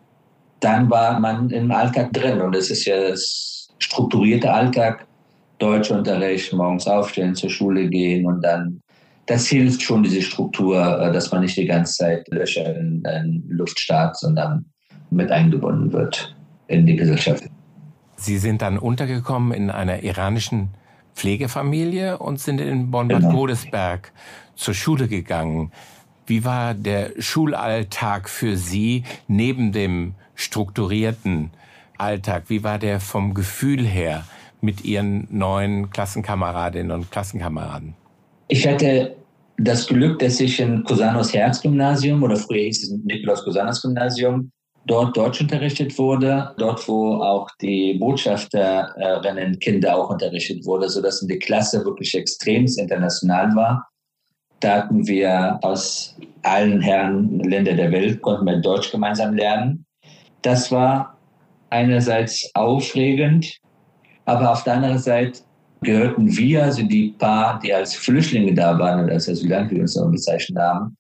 Dann 0.60 0.90
war 0.90 1.18
man 1.20 1.50
im 1.52 1.72
Alltag 1.72 2.12
drin 2.12 2.42
und 2.42 2.54
es 2.54 2.70
ist 2.70 2.86
ja 2.86 3.10
das 3.10 3.70
strukturierte 3.80 4.52
Alltag, 4.52 5.08
Deutschunterricht, 5.58 6.52
morgens 6.52 6.86
aufstehen, 6.86 7.34
zur 7.34 7.50
Schule 7.50 7.88
gehen 7.88 8.26
und 8.26 8.42
dann, 8.42 8.82
das 9.26 9.48
hilft 9.48 9.82
schon, 9.82 10.04
diese 10.04 10.22
Struktur, 10.22 11.00
äh, 11.00 11.14
dass 11.14 11.32
man 11.32 11.42
nicht 11.42 11.56
die 11.56 11.66
ganze 11.66 11.94
Zeit 11.94 12.28
Löcher 12.28 12.76
in, 12.76 13.02
in 13.06 13.44
Luft 13.48 13.80
starrt, 13.80 14.18
sondern 14.18 14.66
mit 15.12 15.32
eingebunden 15.32 15.94
wird 15.94 16.36
in 16.68 16.86
die 16.86 16.98
Gesellschaft. 16.98 17.46
Sie 18.18 18.38
sind 18.38 18.62
dann 18.62 18.78
untergekommen 18.78 19.54
in 19.54 19.70
einer 19.70 20.04
iranischen 20.04 20.72
Pflegefamilie 21.16 22.18
und 22.18 22.40
sind 22.40 22.60
in 22.60 22.92
Bonn-Bad 22.92 23.22
genau. 23.22 23.34
Godesberg 23.34 24.12
zur 24.56 24.74
Schule 24.74 25.08
gegangen. 25.08 25.72
Wie 26.28 26.44
war 26.44 26.74
der 26.74 27.12
Schulalltag 27.20 28.30
für 28.30 28.58
Sie 28.58 29.04
neben 29.28 29.72
dem 29.72 30.16
strukturierten 30.36 31.52
Alltag? 31.98 32.44
Wie 32.48 32.64
war 32.64 32.80
der 32.80 33.00
vom 33.00 33.34
Gefühl 33.34 33.86
her 33.86 34.26
mit 34.62 34.84
Ihren 34.84 35.28
neuen 35.32 35.90
Klassenkameradinnen 35.90 36.92
und 36.92 37.12
Klassenkameraden? 37.12 37.96
Ich 38.48 38.68
hatte 38.68 39.16
das 39.58 39.88
Glück, 39.88 40.20
dass 40.20 40.40
ich 40.40 40.60
in 40.60 40.84
Cusanos 40.84 41.34
Herz-Gymnasium 41.34 42.22
oder 42.24 42.36
früher 42.36 42.64
hieß 42.64 42.84
es 42.84 43.00
Nikolaus 43.06 43.44
Cusanos 43.44 43.82
Gymnasium 43.82 44.52
dort 44.86 45.18
Deutsch 45.18 45.42
unterrichtet 45.42 45.98
wurde, 45.98 46.54
dort 46.58 46.88
wo 46.88 47.16
auch 47.16 47.50
die 47.62 47.96
Botschafterinnen 47.96 49.60
Kinder 49.60 49.98
auch 49.98 50.10
unterrichtet 50.10 50.66
wurde, 50.66 50.90
sodass 50.90 51.26
die 51.26 51.40
Klasse 51.40 51.84
wirklich 51.84 52.14
extrem 52.16 52.66
international 52.66 53.56
war. 53.56 53.88
Da 54.60 54.78
hatten 54.78 55.06
wir 55.08 55.60
aus 55.62 56.16
allen 56.44 56.82
Herren 56.82 57.40
Länder 57.40 57.74
der 57.74 57.92
Welt, 57.92 58.22
konnten 58.22 58.46
wir 58.46 58.58
Deutsch 58.58 58.92
gemeinsam 58.92 59.36
lernen. 59.36 59.86
Das 60.42 60.72
war 60.72 61.18
einerseits 61.70 62.50
aufregend, 62.54 63.60
aber 64.26 64.52
auf 64.52 64.64
der 64.64 64.76
anderen 64.76 65.00
Seite 65.00 65.42
gehörten 65.82 66.36
wir, 66.36 66.64
also 66.64 66.84
die 66.84 67.16
paar, 67.18 67.60
die 67.60 67.74
als 67.74 67.96
Flüchtlinge 67.96 68.54
da 68.54 68.78
waren 68.80 69.04
oder 69.04 69.14
als 69.14 69.28
Asylanten, 69.30 69.72
wie 69.72 69.76
wir 69.76 69.82
uns 69.82 69.94
so 69.94 70.08
bezeichnet 70.10 70.58
haben, 70.58 70.98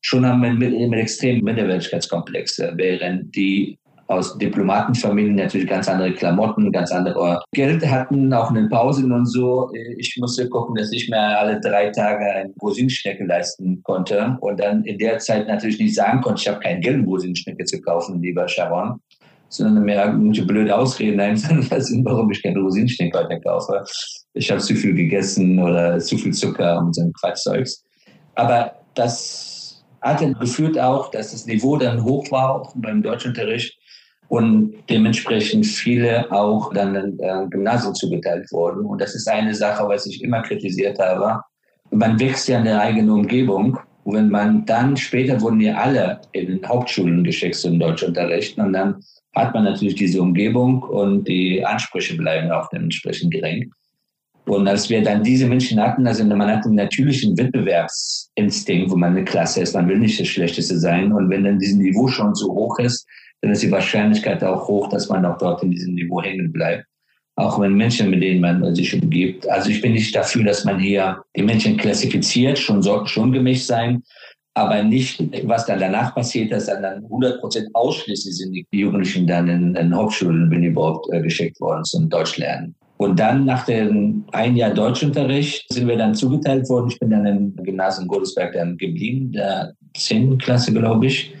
schon 0.00 0.26
haben 0.26 0.42
wir 0.42 0.52
mit, 0.52 0.72
mit 0.72 0.98
extremen 0.98 1.44
Minderwertigkeitskomplexe, 1.44 2.72
während 2.76 3.34
die 3.34 3.78
aus 4.08 4.38
Diplomatenfamilien 4.38 5.34
natürlich 5.34 5.68
ganz 5.68 5.88
andere 5.88 6.12
Klamotten, 6.12 6.70
ganz 6.70 6.92
andere 6.92 7.42
Geld 7.52 7.84
hatten, 7.86 8.32
auch 8.32 8.50
in 8.50 8.56
den 8.56 8.68
Pausen 8.68 9.10
und 9.12 9.26
so. 9.26 9.70
Ich 9.98 10.16
musste 10.18 10.48
gucken, 10.48 10.76
dass 10.76 10.92
ich 10.92 11.08
mir 11.08 11.18
alle 11.18 11.60
drei 11.60 11.90
Tage 11.90 12.24
ein 12.24 12.54
Rosinenschnecke 12.62 13.24
leisten 13.24 13.82
konnte 13.82 14.36
und 14.40 14.60
dann 14.60 14.84
in 14.84 14.98
der 14.98 15.18
Zeit 15.18 15.48
natürlich 15.48 15.80
nicht 15.80 15.94
sagen 15.94 16.20
konnte, 16.20 16.40
ich 16.40 16.48
habe 16.48 16.60
kein 16.60 16.80
Geld, 16.80 17.04
Rosinenschnecke 17.06 17.64
zu 17.64 17.80
kaufen, 17.80 18.22
lieber 18.22 18.46
Sharon, 18.46 19.00
sondern 19.48 19.84
mir 19.84 19.96
irgendwelche 19.96 20.44
blöde 20.44 20.76
Ausreden 20.76 21.18
einfallen 21.18 21.68
warum 22.04 22.30
ich 22.30 22.42
keine 22.42 22.60
Rosinenschnecke 22.60 23.18
heute 23.18 23.40
kaufe. 23.40 23.82
Ich 24.34 24.50
habe 24.50 24.60
zu 24.60 24.74
viel 24.74 24.94
gegessen 24.94 25.58
oder 25.58 25.98
zu 25.98 26.16
viel 26.16 26.32
Zucker 26.32 26.78
und 26.78 26.94
so 26.94 27.02
ein 27.02 27.12
Quatschzeugs. 27.14 27.82
Aber 28.36 28.72
das 28.94 29.55
hat 30.06 30.20
dann 30.20 30.34
geführt 30.34 30.78
auch, 30.78 31.10
dass 31.10 31.32
das 31.32 31.46
Niveau 31.46 31.76
dann 31.76 32.04
hoch 32.04 32.30
war, 32.30 32.54
auch 32.54 32.72
beim 32.76 33.02
Deutschunterricht 33.02 33.76
und 34.28 34.74
dementsprechend 34.90 35.66
viele 35.66 36.30
auch 36.32 36.72
dann 36.72 37.18
äh, 37.18 37.46
Gymnasien 37.50 37.94
zugeteilt 37.94 38.50
wurden. 38.50 38.84
Und 38.84 39.00
das 39.00 39.14
ist 39.14 39.28
eine 39.28 39.54
Sache, 39.54 39.86
was 39.88 40.06
ich 40.06 40.22
immer 40.22 40.42
kritisiert 40.42 40.98
habe. 40.98 41.42
Man 41.90 42.18
wächst 42.18 42.48
ja 42.48 42.58
in 42.58 42.64
der 42.64 42.80
eigenen 42.80 43.10
Umgebung. 43.10 43.78
Und 44.04 44.14
wenn 44.14 44.28
man 44.28 44.64
dann, 44.66 44.96
später 44.96 45.40
wurden 45.40 45.60
ja 45.60 45.76
alle 45.76 46.20
in 46.32 46.60
Hauptschulen 46.66 47.24
geschickt 47.24 47.56
zum 47.56 47.78
Deutschunterricht 47.78 48.56
und 48.58 48.72
dann 48.72 49.02
hat 49.34 49.52
man 49.52 49.64
natürlich 49.64 49.96
diese 49.96 50.22
Umgebung 50.22 50.82
und 50.82 51.26
die 51.28 51.64
Ansprüche 51.64 52.16
bleiben 52.16 52.50
auch 52.50 52.68
dementsprechend 52.68 53.32
gering. 53.32 53.70
Und 54.48 54.68
als 54.68 54.88
wir 54.88 55.02
dann 55.02 55.24
diese 55.24 55.46
Menschen 55.46 55.80
hatten, 55.80 56.06
also 56.06 56.24
man 56.24 56.48
hat 56.48 56.64
einen 56.64 56.76
natürlichen 56.76 57.36
Wettbewerbsinstinkt, 57.36 58.90
wo 58.90 58.96
man 58.96 59.12
eine 59.12 59.24
Klasse 59.24 59.60
ist, 59.60 59.74
man 59.74 59.88
will 59.88 59.98
nicht 59.98 60.20
das 60.20 60.28
Schlechteste 60.28 60.78
sein. 60.78 61.12
Und 61.12 61.28
wenn 61.30 61.44
dann 61.44 61.58
dieses 61.58 61.76
Niveau 61.76 62.06
schon 62.06 62.34
so 62.34 62.52
hoch 62.52 62.78
ist, 62.78 63.06
dann 63.42 63.50
ist 63.50 63.62
die 63.62 63.72
Wahrscheinlichkeit 63.72 64.44
auch 64.44 64.68
hoch, 64.68 64.88
dass 64.88 65.08
man 65.08 65.24
auch 65.24 65.36
dort 65.38 65.62
in 65.64 65.72
diesem 65.72 65.94
Niveau 65.94 66.22
hängen 66.22 66.52
bleibt. 66.52 66.84
Auch 67.34 67.60
wenn 67.60 67.74
Menschen, 67.74 68.08
mit 68.08 68.22
denen 68.22 68.40
man 68.40 68.74
sich 68.74 68.94
umgibt. 68.94 69.48
Also 69.48 69.68
ich 69.68 69.82
bin 69.82 69.92
nicht 69.92 70.14
dafür, 70.14 70.44
dass 70.44 70.64
man 70.64 70.78
hier 70.78 71.20
die 71.36 71.42
Menschen 71.42 71.76
klassifiziert, 71.76 72.58
schon 72.58 72.82
sollte 72.82 73.08
schon 73.08 73.32
gemischt 73.32 73.66
sein, 73.66 74.02
aber 74.54 74.82
nicht, 74.82 75.22
was 75.46 75.66
dann 75.66 75.80
danach 75.80 76.14
passiert, 76.14 76.50
dass 76.50 76.66
dann 76.66 76.82
100 76.84 77.40
Prozent 77.40 77.68
ausschließlich 77.74 78.38
sind 78.38 78.54
die 78.54 78.66
Jugendlichen 78.72 79.26
dann 79.26 79.48
in, 79.48 79.74
in 79.74 79.94
Hauptschulen, 79.94 80.50
wenn 80.50 80.62
überhaupt, 80.62 81.12
äh, 81.12 81.20
geschickt 81.20 81.60
worden 81.60 81.84
zum 81.84 82.08
Deutsch 82.08 82.38
lernen. 82.38 82.74
Und 82.98 83.20
dann 83.20 83.44
nach 83.44 83.66
dem 83.66 84.24
ein 84.32 84.56
Jahr 84.56 84.70
Deutschunterricht 84.70 85.66
sind 85.70 85.86
wir 85.86 85.96
dann 85.96 86.14
zugeteilt 86.14 86.68
worden. 86.68 86.88
Ich 86.90 86.98
bin 86.98 87.10
dann 87.10 87.26
im 87.26 87.56
Gymnasium 87.56 88.08
Godesberg 88.08 88.54
dann 88.54 88.76
geblieben, 88.78 89.32
der 89.32 89.74
10. 89.96 90.38
Klasse, 90.38 90.72
glaube 90.72 91.06
ich. 91.06 91.34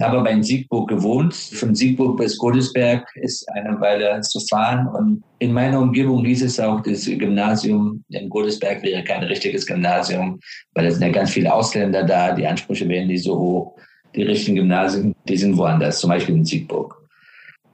Habe 0.00 0.18
aber 0.18 0.30
in 0.30 0.42
Siegburg 0.42 0.90
gewohnt. 0.90 1.34
Von 1.34 1.74
Siegburg 1.74 2.18
bis 2.18 2.36
Godesberg 2.36 3.08
ist 3.16 3.48
eine 3.54 3.80
Weile 3.80 4.20
zu 4.20 4.40
fahren. 4.40 4.86
Und 4.88 5.22
in 5.38 5.54
meiner 5.54 5.80
Umgebung 5.80 6.22
hieß 6.22 6.42
es 6.42 6.60
auch, 6.60 6.82
das 6.82 7.06
Gymnasium 7.06 8.04
in 8.10 8.28
Godesberg 8.28 8.82
wäre 8.82 9.02
kein 9.02 9.22
richtiges 9.22 9.64
Gymnasium, 9.66 10.38
weil 10.74 10.86
es 10.86 10.94
sind 10.94 11.04
ja 11.04 11.12
ganz 11.12 11.30
viele 11.30 11.52
Ausländer 11.52 12.02
da. 12.02 12.34
Die 12.34 12.46
Ansprüche 12.46 12.86
wären 12.86 13.06
nicht 13.06 13.24
so 13.24 13.38
hoch. 13.38 13.76
Die 14.14 14.24
richtigen 14.24 14.56
Gymnasien, 14.56 15.14
die 15.26 15.36
sind 15.38 15.56
woanders, 15.56 16.00
zum 16.00 16.10
Beispiel 16.10 16.34
in 16.34 16.44
Siegburg. 16.44 17.05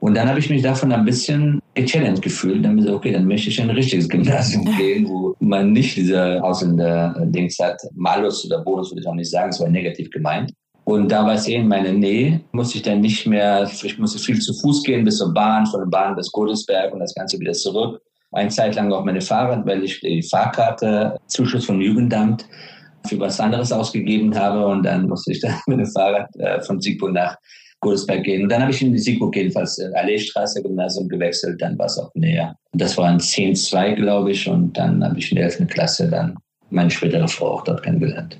Und 0.03 0.15
dann 0.15 0.27
habe 0.27 0.37
ich 0.37 0.49
mich 0.49 0.61
davon 0.61 0.91
ein 0.91 1.05
bisschen 1.05 1.61
gechallenged 1.75 2.21
gefühlt. 2.21 2.57
Dann 2.57 2.71
habe 2.71 2.79
ich 2.79 2.85
gesagt, 2.87 2.97
okay, 2.97 3.13
dann 3.13 3.25
möchte 3.25 3.49
ich 3.49 3.57
in 3.57 3.69
ein 3.69 3.75
richtiges 3.77 4.09
Gymnasium 4.09 4.65
gehen, 4.77 5.07
wo 5.07 5.33
man 5.39 5.71
nicht 5.71 5.95
diese 5.95 6.43
Ausländer-Dings 6.43 7.57
hat. 7.59 7.81
Malus 7.95 8.45
oder 8.45 8.61
Bonus 8.65 8.91
würde 8.91 8.99
ich 8.99 9.07
auch 9.07 9.13
nicht 9.13 9.31
sagen, 9.31 9.51
es 9.51 9.61
war 9.61 9.69
negativ 9.69 10.09
gemeint. 10.09 10.51
Und 10.83 11.09
da 11.09 11.25
war 11.25 11.35
es 11.35 11.47
eh 11.47 11.55
in 11.55 11.69
meiner 11.69 11.93
Nähe, 11.93 12.41
musste 12.51 12.79
ich 12.79 12.83
dann 12.83 12.99
nicht 12.99 13.25
mehr, 13.25 13.63
ich 13.63 13.97
musste 13.97 14.19
viel 14.19 14.37
zu 14.39 14.53
Fuß 14.55 14.83
gehen 14.83 15.05
bis 15.05 15.19
zur 15.19 15.33
Bahn, 15.33 15.65
von 15.67 15.79
der 15.79 15.87
Bahn 15.87 16.17
bis 16.17 16.29
Godesberg 16.33 16.93
und 16.93 16.99
das 16.99 17.15
Ganze 17.15 17.39
wieder 17.39 17.53
zurück. 17.53 18.01
Eine 18.33 18.49
Zeit 18.49 18.75
lang 18.75 18.91
auch 18.91 19.05
meine 19.05 19.21
Fahrrad, 19.21 19.65
weil 19.65 19.85
ich 19.85 20.01
die 20.01 20.21
Fahrkarte, 20.21 21.15
Zuschuss 21.27 21.63
vom 21.63 21.79
Jugendamt 21.79 22.45
für 23.07 23.21
was 23.21 23.39
anderes 23.39 23.71
ausgegeben 23.71 24.37
habe 24.37 24.65
und 24.65 24.83
dann 24.83 25.07
musste 25.07 25.31
ich 25.31 25.39
dann 25.39 25.55
mit 25.67 25.79
dem 25.79 25.87
Fahrrad 25.87 26.27
äh, 26.39 26.59
von 26.59 26.81
Siegburg 26.81 27.13
nach 27.13 27.37
Godesberg 27.83 28.23
gehen. 28.23 28.43
Und 28.43 28.49
dann 28.49 28.61
habe 28.61 28.71
ich 28.71 28.81
in 28.81 28.97
Siegburg 28.97 29.35
jedenfalls 29.35 29.77
äh, 29.77 29.91
Alleestraße 29.93 30.63
Gymnasium 30.63 31.07
gewechselt, 31.07 31.61
dann 31.61 31.77
war 31.77 31.85
es 31.85 31.99
auch 31.99 32.09
näher. 32.15 32.55
Das 32.71 32.97
war 32.97 33.09
ein 33.09 33.19
10-2, 33.19 33.95
glaube 33.95 34.31
ich, 34.31 34.47
und 34.47 34.75
dann 34.77 35.03
habe 35.03 35.19
ich 35.19 35.31
in 35.31 35.35
der 35.35 35.45
11. 35.45 35.67
Klasse 35.67 36.09
dann 36.09 36.35
meine 36.71 36.89
spätere 36.89 37.27
Frau 37.27 37.51
auch 37.51 37.63
dort 37.63 37.83
kennengelernt. 37.83 38.39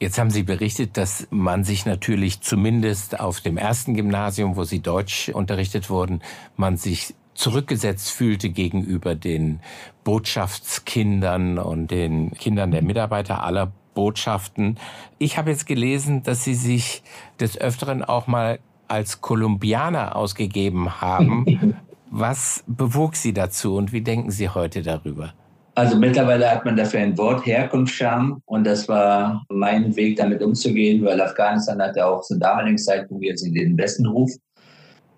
Jetzt 0.00 0.18
haben 0.18 0.30
Sie 0.30 0.42
berichtet, 0.42 0.96
dass 0.96 1.26
man 1.30 1.64
sich 1.64 1.86
natürlich 1.86 2.40
zumindest 2.40 3.18
auf 3.18 3.40
dem 3.40 3.56
ersten 3.56 3.94
Gymnasium, 3.94 4.56
wo 4.56 4.64
Sie 4.64 4.80
Deutsch 4.80 5.30
unterrichtet 5.30 5.88
wurden, 5.88 6.20
man 6.56 6.76
sich 6.76 7.14
zurückgesetzt 7.34 8.10
fühlte 8.10 8.50
gegenüber 8.50 9.14
den 9.14 9.60
Botschaftskindern 10.04 11.58
und 11.58 11.90
den 11.90 12.32
Kindern 12.32 12.70
der 12.70 12.82
Mitarbeiter 12.82 13.42
aller 13.42 13.72
Botschaften. 13.94 14.78
Ich 15.18 15.38
habe 15.38 15.50
jetzt 15.50 15.66
gelesen, 15.66 16.22
dass 16.22 16.44
Sie 16.44 16.54
sich 16.54 17.02
des 17.40 17.58
Öfteren 17.58 18.04
auch 18.04 18.26
mal 18.26 18.58
als 18.88 19.20
Kolumbianer 19.20 20.16
ausgegeben 20.16 21.00
haben. 21.00 21.76
Was 22.10 22.64
bewog 22.66 23.16
Sie 23.16 23.32
dazu 23.32 23.76
und 23.76 23.92
wie 23.92 24.00
denken 24.00 24.30
Sie 24.30 24.48
heute 24.48 24.82
darüber? 24.82 25.34
Also 25.74 25.96
mittlerweile 25.96 26.50
hat 26.50 26.64
man 26.64 26.76
dafür 26.76 27.00
ein 27.00 27.18
Wort 27.18 27.44
Herkunftsscham 27.44 28.40
und 28.46 28.64
das 28.64 28.88
war 28.88 29.44
mein 29.50 29.94
Weg, 29.94 30.16
damit 30.16 30.42
umzugehen, 30.42 31.04
weil 31.04 31.20
Afghanistan 31.20 31.82
hatte 31.82 32.06
auch 32.06 32.22
zum 32.22 32.40
damaligen 32.40 32.78
Zeitpunkt 32.78 33.22
jetzt 33.22 33.44
den 33.44 33.76
besten 33.76 34.06
Ruf 34.06 34.30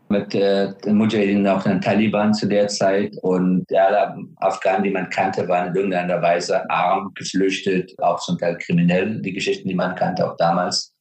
mit 0.09 0.35
äh, 0.35 0.73
den 0.85 0.97
Mujahideen 0.97 1.47
auch 1.47 1.63
den 1.63 1.81
Taliban 1.81 2.33
zu 2.35 2.47
der 2.47 2.69
Zeit 2.69 3.15
und 3.23 3.65
alle 3.73 4.17
Afghanen, 4.37 4.85
die 4.85 4.91
man 4.91 5.09
kannte, 5.11 5.47
waren 5.49 5.69
in 5.69 5.75
irgendeiner 5.75 6.21
Weise 6.23 6.69
arm, 6.71 7.13
geflüchtet, 7.15 7.93
auch 8.01 8.19
zum 8.21 8.39
Teil 8.39 8.57
kriminell, 8.59 9.21
die 9.21 9.33
Geschichten, 9.33 9.69
die 9.69 9.75
man 9.75 9.95
kannte, 9.95 10.29
auch 10.29 10.37
damals. 10.37 10.95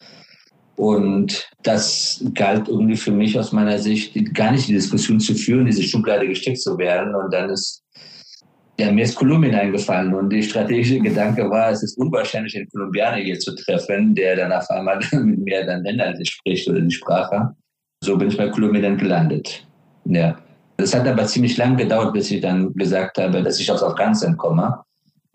Und 0.78 1.50
das 1.64 2.24
galt 2.36 2.68
irgendwie 2.68 2.96
für 2.96 3.12
mich 3.12 3.38
aus 3.38 3.52
meiner 3.52 3.80
Sicht 3.80 4.14
gar 4.34 4.52
nicht 4.52 4.68
die 4.68 4.74
Diskussion 4.74 5.20
zu 5.20 5.34
führen, 5.34 5.66
diese 5.66 5.84
Schublade 5.84 6.28
gesteckt 6.28 6.62
zu 6.62 6.78
werden. 6.78 7.16
Und 7.16 7.34
dann 7.34 7.50
ist 7.50 7.84
ja, 8.80 8.92
mir 8.92 9.06
ist 9.06 9.16
Kolumbien 9.16 9.56
eingefallen 9.56 10.14
und 10.14 10.30
die 10.30 10.44
strategische 10.44 11.00
Gedanke 11.00 11.50
war, 11.50 11.72
es 11.72 11.82
ist 11.82 11.98
unwahrscheinlich, 11.98 12.56
einen 12.56 12.70
Kolumbianer 12.70 13.18
hier 13.18 13.40
zu 13.40 13.56
treffen, 13.56 14.14
der 14.14 14.36
dann 14.36 14.52
auf 14.52 14.70
einmal 14.70 15.00
mit 15.14 15.40
mir 15.40 15.66
dann 15.66 15.84
inhaltlich 15.84 16.30
spricht 16.30 16.70
oder 16.70 16.82
die 16.82 16.94
Sprache. 16.94 17.56
So 18.04 18.16
bin 18.16 18.28
ich 18.28 18.38
bei 18.38 18.50
Kolumbien 18.50 18.84
dann 18.84 18.98
gelandet. 18.98 19.66
Ja. 20.06 20.38
Das 20.78 20.94
hat 20.94 21.08
aber 21.08 21.26
ziemlich 21.26 21.58
lang 21.58 21.76
gedauert, 21.76 22.14
bis 22.14 22.30
ich 22.30 22.40
dann 22.40 22.72
gesagt 22.76 23.18
habe, 23.18 23.42
dass 23.42 23.60
ich 23.60 23.72
aus 23.72 23.82
Afghanistan 23.82 24.38
komme. 24.38 24.78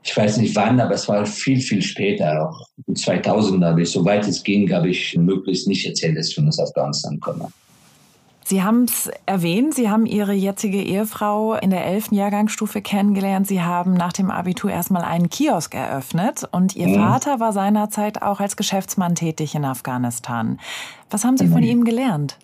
Ich 0.04 0.16
weiß 0.16 0.38
nicht 0.38 0.56
wann, 0.56 0.80
aber 0.80 0.94
es 0.94 1.08
war 1.08 1.24
viel, 1.24 1.60
viel 1.60 1.80
später, 1.80 2.48
auch 2.48 2.66
2000 2.92 3.64
habe 3.64 3.82
ich, 3.82 3.90
soweit 3.90 4.26
es 4.26 4.42
ging, 4.42 4.72
habe 4.72 4.90
ich 4.90 5.16
möglichst 5.16 5.68
nicht 5.68 5.86
erzählt, 5.86 6.18
dass 6.18 6.28
ich 6.28 6.38
aus 6.40 6.58
Afghanistan 6.58 7.20
komme. 7.20 7.48
Sie 8.44 8.62
haben 8.62 8.84
es 8.84 9.08
erwähnt, 9.24 9.74
Sie 9.74 9.88
haben 9.88 10.04
Ihre 10.04 10.32
jetzige 10.32 10.82
Ehefrau 10.82 11.54
in 11.54 11.70
der 11.70 11.86
11. 11.86 12.08
Jahrgangsstufe 12.10 12.82
kennengelernt. 12.82 13.46
Sie 13.46 13.62
haben 13.62 13.94
nach 13.94 14.12
dem 14.12 14.30
Abitur 14.30 14.70
erstmal 14.70 15.02
einen 15.02 15.30
Kiosk 15.30 15.74
eröffnet 15.74 16.48
und 16.50 16.74
Ihr 16.74 16.88
mhm. 16.88 16.96
Vater 16.96 17.38
war 17.38 17.52
seinerzeit 17.52 18.20
auch 18.20 18.40
als 18.40 18.56
Geschäftsmann 18.56 19.14
tätig 19.14 19.54
in 19.54 19.64
Afghanistan. 19.64 20.58
Was 21.10 21.24
haben 21.24 21.36
Sie 21.36 21.46
mhm. 21.46 21.52
von 21.52 21.62
ihm 21.62 21.84
gelernt? 21.84 22.36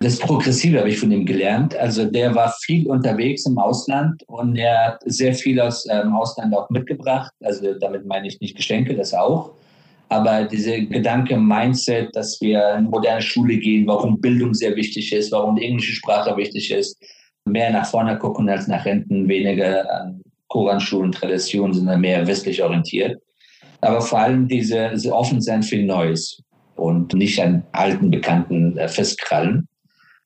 Das 0.00 0.18
Progressive 0.18 0.78
habe 0.78 0.90
ich 0.90 0.98
von 0.98 1.10
ihm 1.10 1.24
gelernt. 1.24 1.74
Also 1.74 2.04
der 2.04 2.34
war 2.34 2.54
viel 2.62 2.86
unterwegs 2.86 3.46
im 3.46 3.58
Ausland 3.58 4.22
und 4.26 4.56
er 4.56 4.88
hat 4.88 5.00
sehr 5.06 5.34
viel 5.34 5.58
aus 5.58 5.84
dem 5.84 6.08
ähm, 6.08 6.14
Ausland 6.14 6.54
auch 6.54 6.68
mitgebracht. 6.68 7.32
Also 7.42 7.72
damit 7.80 8.04
meine 8.04 8.28
ich 8.28 8.38
nicht 8.40 8.56
Geschenke, 8.56 8.94
das 8.94 9.14
auch. 9.14 9.52
Aber 10.08 10.44
diese 10.44 10.82
Gedanke, 10.82 11.36
Mindset, 11.36 12.14
dass 12.14 12.40
wir 12.40 12.74
in 12.74 12.84
moderne 12.84 13.22
Schule 13.22 13.56
gehen, 13.56 13.86
warum 13.86 14.20
Bildung 14.20 14.54
sehr 14.54 14.76
wichtig 14.76 15.12
ist, 15.12 15.32
warum 15.32 15.56
die 15.56 15.64
englische 15.64 15.94
Sprache 15.94 16.36
wichtig 16.36 16.70
ist, 16.70 17.02
mehr 17.46 17.70
nach 17.72 17.86
vorne 17.86 18.18
gucken 18.18 18.48
als 18.48 18.68
nach 18.68 18.84
hinten, 18.84 19.26
weniger 19.28 19.90
an 19.90 20.20
Koranschulen, 20.48 21.10
Traditionen, 21.10 21.72
sondern 21.72 22.02
mehr 22.02 22.26
westlich 22.26 22.62
orientiert. 22.62 23.20
Aber 23.80 24.00
vor 24.00 24.20
allem 24.20 24.46
diese, 24.46 24.90
diese 24.94 25.12
offen 25.12 25.40
sein 25.40 25.62
für 25.62 25.82
Neues 25.82 26.40
und 26.76 27.14
nicht 27.14 27.40
an 27.40 27.64
alten 27.72 28.10
Bekannten 28.10 28.76
äh, 28.76 28.88
festkrallen. 28.88 29.66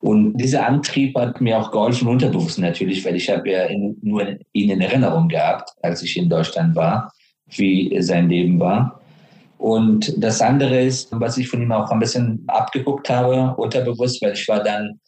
Und 0.00 0.38
dieser 0.38 0.66
Antrieb 0.66 1.14
hat 1.16 1.40
mir 1.40 1.58
auch 1.58 1.71
geholfen, 1.71 2.08
unterbewusst 2.08 2.58
natürlich, 2.58 3.04
weil 3.04 3.17
ich 3.17 3.28
habe 3.28 3.50
ja 3.50 3.65
in, 3.65 3.99
nur 4.02 4.26
ihn 4.52 4.71
in 4.71 4.80
Erinnerung 4.80 5.28
gehabt, 5.28 5.71
als 5.82 6.02
ich 6.02 6.17
in 6.17 6.28
Deutschland 6.28 6.75
war, 6.75 7.13
wie 7.49 7.95
sein 8.00 8.28
Leben 8.30 8.58
war. 8.58 9.00
Und 9.58 10.15
das 10.17 10.41
andere 10.41 10.80
ist, 10.80 11.08
was 11.10 11.36
ich 11.36 11.49
von 11.49 11.60
ihm 11.60 11.71
auch 11.71 11.91
ein 11.91 11.99
bisschen 11.99 12.43
abgeguckt 12.47 13.10
habe, 13.10 13.54
unterbewusst, 13.56 14.23
weil 14.23 14.32
ich 14.32 14.49
war 14.49 14.63
dann 14.63 14.99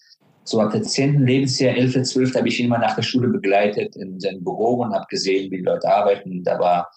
so 0.45 0.61
ab 0.61 0.73
dem 0.73 0.83
10. 0.83 1.25
Lebensjahr, 1.25 1.75
11., 1.75 2.03
12. 2.03 2.35
habe 2.35 2.49
ich 2.49 2.61
ihn 2.61 2.69
mal 2.69 2.79
nach 2.79 2.95
der 2.95 3.03
Schule 3.03 3.29
begleitet 3.29 3.97
in 3.97 4.21
seinem 4.21 4.45
Büro 4.45 4.83
und 4.83 4.93
habe 4.93 5.07
gesehen, 5.09 5.51
wie 5.51 5.59
die 5.59 5.63
Leute 5.63 5.89
arbeiten. 5.89 6.45
Da 6.45 6.59
war 6.59 6.91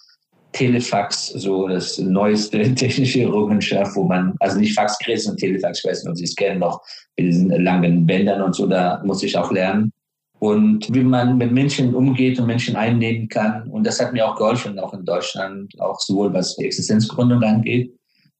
Telefax, 0.55 1.27
so 1.27 1.67
das 1.67 1.97
neueste 1.99 2.73
technische 2.75 3.21
Errungenschaft, 3.21 3.95
wo 3.95 4.03
man, 4.03 4.33
also 4.39 4.57
nicht 4.59 4.73
Faxgeräte, 4.73 5.21
sondern 5.21 5.37
Telefax, 5.37 5.79
ich 5.79 5.89
weiß 5.89 6.03
nicht, 6.03 6.11
ob 6.11 6.17
Sie 6.17 6.23
es 6.23 6.35
kennen, 6.35 6.59
noch 6.59 6.81
mit 7.17 7.27
diesen 7.27 7.49
langen 7.63 8.05
Bändern 8.05 8.41
und 8.41 8.55
so, 8.55 8.65
da 8.65 9.01
muss 9.05 9.21
ich 9.21 9.37
auch 9.37 9.51
lernen 9.51 9.91
und 10.39 10.93
wie 10.93 11.03
man 11.03 11.37
mit 11.37 11.51
Menschen 11.51 11.93
umgeht 11.93 12.39
und 12.39 12.47
Menschen 12.47 12.75
einnehmen 12.75 13.27
kann. 13.29 13.67
Und 13.69 13.85
das 13.85 13.99
hat 13.99 14.13
mir 14.13 14.27
auch 14.27 14.35
geholfen, 14.35 14.77
auch 14.79 14.93
in 14.93 15.05
Deutschland, 15.05 15.73
auch 15.79 15.99
sowohl 15.99 16.33
was 16.33 16.55
die 16.55 16.65
Existenzgründung 16.65 17.41
angeht, 17.43 17.91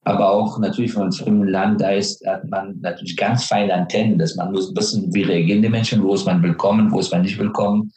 aber 0.06 0.30
auch 0.30 0.60
natürlich, 0.60 0.93
wenn 0.93 1.01
man 1.01 1.12
im 1.12 1.17
fremden 1.17 1.47
Land 1.47 1.82
da 1.82 1.89
ist, 1.89 2.25
hat 2.28 2.47
man 2.47 2.80
natürlich 2.82 3.17
ganz 3.17 3.45
feine 3.45 3.73
Antennen, 3.73 4.19
dass 4.19 4.36
man 4.36 4.51
muss 4.51 4.73
wissen, 4.75 5.13
wie 5.13 5.23
reagieren 5.23 5.63
die 5.63 5.69
Menschen, 5.69 6.04
wo 6.04 6.13
ist 6.13 6.28
man 6.28 6.43
willkommen, 6.43 6.91
wo 6.91 6.99
ist 6.99 7.12
man 7.12 7.23
nicht 7.23 7.39
willkommen, 7.39 7.91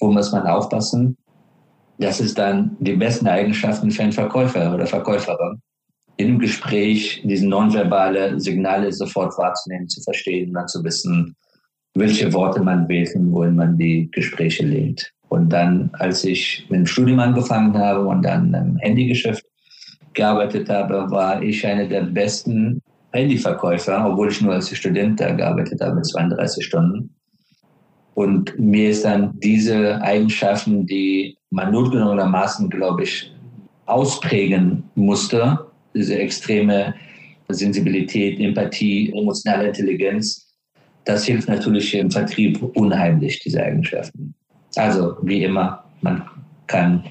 wo 0.00 0.10
muss 0.10 0.32
man 0.32 0.44
aufpassen. 0.44 1.16
Das 1.98 2.20
ist 2.20 2.38
dann 2.38 2.76
die 2.80 2.94
besten 2.94 3.28
Eigenschaften 3.28 3.90
für 3.90 4.02
einen 4.02 4.12
Verkäufer 4.12 4.74
oder 4.74 4.86
Verkäuferin. 4.86 5.60
Im 6.16 6.38
Gespräch 6.38 7.22
diese 7.24 7.46
nonverbale 7.46 8.38
Signale 8.38 8.92
sofort 8.92 9.36
wahrzunehmen, 9.38 9.88
zu 9.88 10.02
verstehen 10.02 10.52
dann 10.52 10.68
zu 10.68 10.82
wissen, 10.84 11.36
welche 11.94 12.32
Worte 12.32 12.60
man 12.60 12.88
wählt 12.88 13.14
und 13.14 13.32
wohin 13.32 13.56
man 13.56 13.76
die 13.76 14.10
Gespräche 14.10 14.64
lehnt. 14.64 15.12
Und 15.28 15.50
dann, 15.50 15.90
als 15.94 16.24
ich 16.24 16.66
mit 16.68 16.80
dem 16.80 16.86
Studium 16.86 17.18
angefangen 17.18 17.76
habe 17.76 18.06
und 18.06 18.22
dann 18.22 18.52
im 18.52 18.76
Handygeschäft 18.78 19.44
gearbeitet 20.12 20.68
habe, 20.68 21.10
war 21.10 21.42
ich 21.42 21.66
einer 21.66 21.86
der 21.86 22.02
besten 22.02 22.82
Handyverkäufer, 23.12 24.06
obwohl 24.06 24.30
ich 24.30 24.40
nur 24.40 24.54
als 24.54 24.74
Student 24.76 25.20
da 25.20 25.32
gearbeitet 25.32 25.80
habe, 25.80 26.02
32 26.02 26.64
Stunden. 26.64 27.14
Und 28.14 28.58
mir 28.58 28.90
ist 28.90 29.04
dann 29.04 29.38
diese 29.40 30.00
Eigenschaften, 30.02 30.86
die 30.86 31.36
man 31.50 31.72
notgedrungenermaßen, 31.72 32.68
glaube 32.68 33.04
ich, 33.04 33.32
ausprägen 33.86 34.84
musste, 34.94 35.66
diese 35.94 36.18
extreme 36.18 36.94
Sensibilität, 37.48 38.38
Empathie, 38.40 39.12
emotionale 39.12 39.68
Intelligenz, 39.68 40.52
das 41.04 41.24
hilft 41.24 41.48
natürlich 41.48 41.94
im 41.94 42.10
Vertrieb 42.10 42.62
unheimlich, 42.76 43.40
diese 43.40 43.62
Eigenschaften. 43.62 44.34
Also 44.76 45.16
wie 45.22 45.44
immer, 45.44 45.84
man 46.00 46.22
kann 46.66 47.04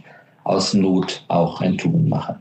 aus 0.43 0.73
Not 0.73 1.23
auch 1.27 1.61
ein 1.61 1.77
Tun 1.77 2.07
machen. 2.09 2.35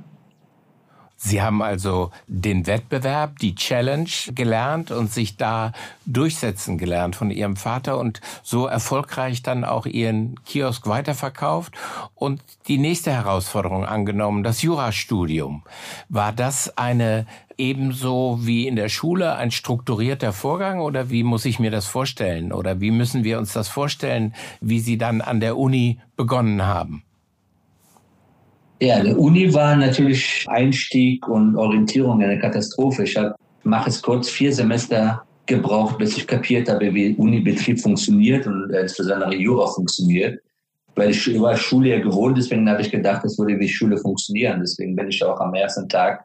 Sie 1.23 1.43
haben 1.43 1.61
also 1.61 2.13
den 2.29 2.67
Wettbewerb, 2.67 3.39
die 3.41 3.55
Challenge 3.55 4.09
gelernt 4.35 4.91
und 4.91 5.13
sich 5.13 5.37
da 5.37 5.73
durchsetzen 6.07 6.79
gelernt 6.79 7.15
von 7.15 7.31
Ihrem 7.31 7.57
Vater 7.57 7.99
und 7.99 8.23
so 8.43 8.67
erfolgreich 8.67 9.43
dann 9.43 9.67
auch 9.67 9.85
Ihren 9.85 10.43
Kiosk 10.47 10.87
weiterverkauft 10.87 11.75
und 12.15 12.41
die 12.69 12.79
nächste 12.79 13.13
Herausforderung 13.13 13.85
angenommen, 13.85 14.43
das 14.43 14.63
Jurastudium. 14.63 15.63
War 16.09 16.33
das 16.33 16.79
eine 16.79 17.27
ebenso 17.59 18.39
wie 18.41 18.67
in 18.67 18.77
der 18.77 18.89
Schule 18.89 19.35
ein 19.37 19.51
strukturierter 19.51 20.33
Vorgang 20.33 20.81
oder 20.81 21.11
wie 21.11 21.23
muss 21.23 21.45
ich 21.45 21.59
mir 21.59 21.71
das 21.71 21.85
vorstellen 21.85 22.51
oder 22.51 22.81
wie 22.81 22.91
müssen 22.91 23.25
wir 23.25 23.39
uns 23.39 23.53
das 23.53 23.69
vorstellen, 23.69 24.35
wie 24.63 24.81
Sie 24.81 24.97
dann 24.97 25.21
an 25.21 25.41
der 25.41 25.59
Uni 25.59 26.01
begonnen 26.17 26.65
haben? 26.65 27.05
Ja, 28.83 29.03
die 29.03 29.13
Uni 29.13 29.53
war 29.53 29.77
natürlich 29.77 30.47
Einstieg 30.49 31.29
und 31.29 31.55
Orientierung 31.55 32.23
eine 32.23 32.39
Katastrophe. 32.39 33.05
Ich 33.05 33.19
mache 33.63 33.91
es 33.91 34.01
kurz, 34.01 34.31
vier 34.31 34.55
Semester 34.55 35.23
gebraucht, 35.45 35.99
bis 35.99 36.17
ich 36.17 36.27
kapiert 36.27 36.67
habe, 36.71 36.95
wie 36.95 37.15
Unibetrieb 37.15 37.79
funktioniert 37.79 38.47
und 38.47 38.71
insbesondere 38.71 39.35
Jura 39.35 39.67
funktioniert. 39.67 40.41
Weil 40.95 41.11
ich 41.11 41.41
war 41.41 41.57
Schule 41.57 41.91
ja 41.91 42.01
gewohnt, 42.01 42.39
deswegen 42.39 42.69
habe 42.71 42.81
ich 42.81 42.91
gedacht, 42.91 43.23
es 43.25 43.39
würde 43.39 43.59
wie 43.61 43.69
Schule 43.69 43.99
funktionieren. 43.99 44.61
Deswegen 44.61 44.97
bin 44.97 45.09
ich 45.09 45.23
auch 45.23 45.39
am 45.41 45.53
ersten 45.53 45.87
Tag, 45.87 46.25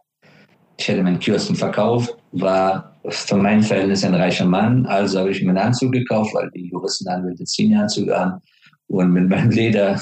ich 0.78 0.88
hätte 0.88 1.04
meinen 1.04 1.20
Kiosken 1.20 1.58
verkauft, 1.58 2.16
war 2.32 2.96
für 3.10 3.36
mein 3.36 3.64
Verhältnis 3.64 4.06
ein 4.06 4.16
reicher 4.16 4.46
Mann, 4.46 4.86
also 4.86 5.20
habe 5.20 5.32
ich 5.32 5.42
mir 5.44 5.50
einen 5.50 5.58
Anzug 5.58 5.92
gekauft, 5.92 6.34
weil 6.34 6.50
die 6.52 6.70
Juristen 6.70 7.08
Anwälte 7.10 7.44
ziehen 7.44 7.78
Anzug 7.78 8.10
an 8.12 8.42
und 8.88 9.12
mit 9.12 9.30
meinem 9.30 9.52
Leder 9.52 10.00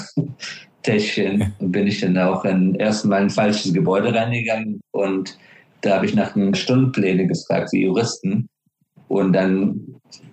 Täschchen 0.84 1.52
bin 1.58 1.88
ich 1.88 2.00
dann 2.00 2.16
auch 2.16 2.44
in, 2.44 2.76
ersten 2.76 3.08
Mal 3.08 3.22
ein 3.22 3.30
falsches 3.30 3.72
Gebäude 3.72 4.14
reingegangen 4.14 4.80
und 4.92 5.36
da 5.80 5.96
habe 5.96 6.06
ich 6.06 6.14
nach 6.14 6.32
den 6.32 6.54
Stundenplänen 6.54 7.28
gefragt, 7.28 7.70
wie 7.72 7.84
Juristen. 7.84 8.48
Und 9.08 9.34
dann 9.34 9.78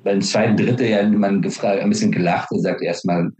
beim 0.03 0.21
zweiten, 0.21 0.55
dritten 0.55 0.89
Jahr 0.89 1.03
man 1.09 1.41
gefragt, 1.41 1.81
ein 1.81 1.89
bisschen 1.89 2.11
gelacht 2.11 2.49
und 2.51 2.61
sagt 2.61 2.81
erstmal, 2.81 3.31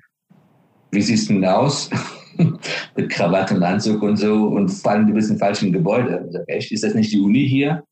wie 0.92 1.02
siehst 1.02 1.30
du 1.30 1.36
denn 1.36 1.46
aus? 1.46 1.90
Mit 2.98 3.10
Krawatte 3.10 3.56
und 3.56 3.64
Anzug 3.64 4.02
und 4.02 4.18
so 4.18 4.48
und 4.48 4.70
vor 4.70 4.92
allem 4.92 5.08
du 5.08 5.14
bist 5.14 5.32
im 5.32 5.38
falschen 5.38 5.72
Gebäude. 5.72 6.26
Ich 6.28 6.34
sag, 6.34 6.44
echt, 6.48 6.72
ist 6.72 6.84
das 6.84 6.96
nicht 6.96 7.14
die 7.14 7.20
Uni 7.20 7.48
hier? 7.48 7.84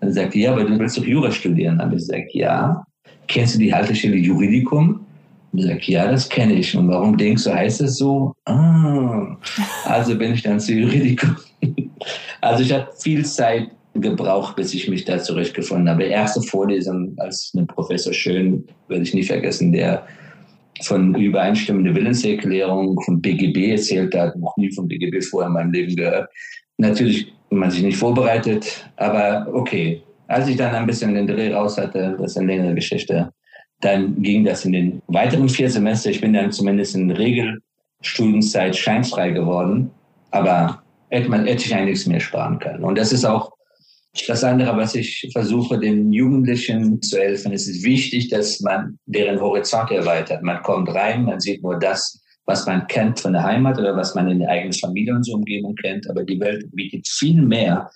Dann 0.00 0.12
sagt 0.12 0.34
er, 0.34 0.40
ja, 0.40 0.52
aber 0.52 0.64
du 0.64 0.78
willst 0.78 0.96
doch 0.96 1.04
Jura 1.04 1.30
studieren. 1.30 1.78
Dann 1.78 1.86
habe 1.86 1.96
ich 1.96 2.02
gesagt, 2.02 2.34
ja. 2.34 2.84
Kennst 3.28 3.56
du 3.56 3.58
die 3.58 3.74
Haltestelle 3.74 4.16
Juridikum? 4.16 5.05
Und 5.56 5.62
ich 5.62 5.68
sage, 5.68 5.92
ja, 5.92 6.10
das 6.10 6.28
kenne 6.28 6.52
ich. 6.52 6.76
Und 6.76 6.90
warum 6.90 7.16
denkst 7.16 7.44
du, 7.44 7.54
heißt 7.54 7.80
es 7.80 7.96
so? 7.96 8.34
Ah, 8.44 9.38
also 9.86 10.14
bin 10.14 10.34
ich 10.34 10.42
dann 10.42 10.60
zu 10.60 10.74
Juridikum. 10.74 11.34
also 12.42 12.62
ich 12.62 12.70
habe 12.74 12.88
viel 12.98 13.24
Zeit 13.24 13.70
gebraucht, 13.94 14.54
bis 14.56 14.74
ich 14.74 14.86
mich 14.86 15.06
da 15.06 15.18
zurechtgefunden 15.18 15.88
habe. 15.88 16.04
Erste 16.04 16.42
Vorlesung 16.42 17.14
als 17.16 17.54
mit 17.54 17.68
Professor 17.68 18.12
Schön, 18.12 18.66
werde 18.88 19.02
ich 19.02 19.14
nie 19.14 19.22
vergessen, 19.22 19.72
der 19.72 20.06
von 20.82 21.14
übereinstimmende 21.14 21.94
Willenserklärung 21.94 23.00
von 23.06 23.22
BGB 23.22 23.70
erzählt 23.70 24.14
hat, 24.14 24.36
noch 24.36 24.54
nie 24.58 24.70
von 24.72 24.86
BGB 24.86 25.24
vorher 25.24 25.48
in 25.48 25.54
meinem 25.54 25.72
Leben 25.72 25.96
gehört. 25.96 26.28
Natürlich 26.76 27.32
man 27.48 27.70
sich 27.70 27.82
nicht 27.82 27.96
vorbereitet, 27.96 28.90
aber 28.96 29.46
okay. 29.54 30.02
Als 30.28 30.48
ich 30.48 30.56
dann 30.56 30.74
ein 30.74 30.86
bisschen 30.86 31.14
den 31.14 31.26
Dreh 31.26 31.54
raus 31.54 31.78
hatte, 31.78 32.14
das 32.18 32.32
ist 32.32 32.36
eine 32.36 32.48
längere 32.48 32.74
Geschichte, 32.74 33.32
dann 33.80 34.22
ging 34.22 34.44
das 34.44 34.64
in 34.64 34.72
den 34.72 35.02
weiteren 35.06 35.48
vier 35.48 35.70
Semester. 35.70 36.10
Ich 36.10 36.20
bin 36.20 36.32
dann 36.32 36.52
zumindest 36.52 36.94
in 36.94 37.10
Regelstudienzeit 37.10 38.76
scheinfrei 38.76 39.30
geworden, 39.30 39.90
aber 40.30 40.82
hätte 41.10 41.28
man 41.28 41.46
hätte 41.46 41.64
ich 41.64 41.74
eigentlich 41.74 42.06
mehr 42.06 42.20
sparen 42.20 42.58
können. 42.58 42.84
Und 42.84 42.96
das 42.96 43.12
ist 43.12 43.24
auch 43.24 43.52
das 44.26 44.44
andere, 44.44 44.76
was 44.76 44.94
ich 44.94 45.28
versuche, 45.32 45.78
den 45.78 46.10
Jugendlichen 46.10 47.02
zu 47.02 47.18
helfen. 47.18 47.52
Es 47.52 47.68
ist 47.68 47.84
wichtig, 47.84 48.28
dass 48.28 48.60
man 48.60 48.98
deren 49.06 49.40
Horizont 49.40 49.90
erweitert. 49.90 50.42
Man 50.42 50.62
kommt 50.62 50.88
rein, 50.94 51.24
man 51.24 51.40
sieht 51.40 51.62
nur 51.62 51.78
das, 51.78 52.22
was 52.46 52.66
man 52.66 52.86
kennt 52.86 53.20
von 53.20 53.32
der 53.32 53.42
Heimat 53.42 53.78
oder 53.78 53.96
was 53.96 54.14
man 54.14 54.30
in 54.30 54.38
der 54.38 54.48
eigenen 54.48 54.72
Familie 54.72 55.14
und 55.14 55.24
so 55.24 55.34
Umgebung 55.34 55.74
kennt. 55.74 56.08
Aber 56.08 56.24
die 56.24 56.40
Welt 56.40 56.64
bietet 56.72 57.06
viel 57.06 57.42
mehr. 57.42 57.90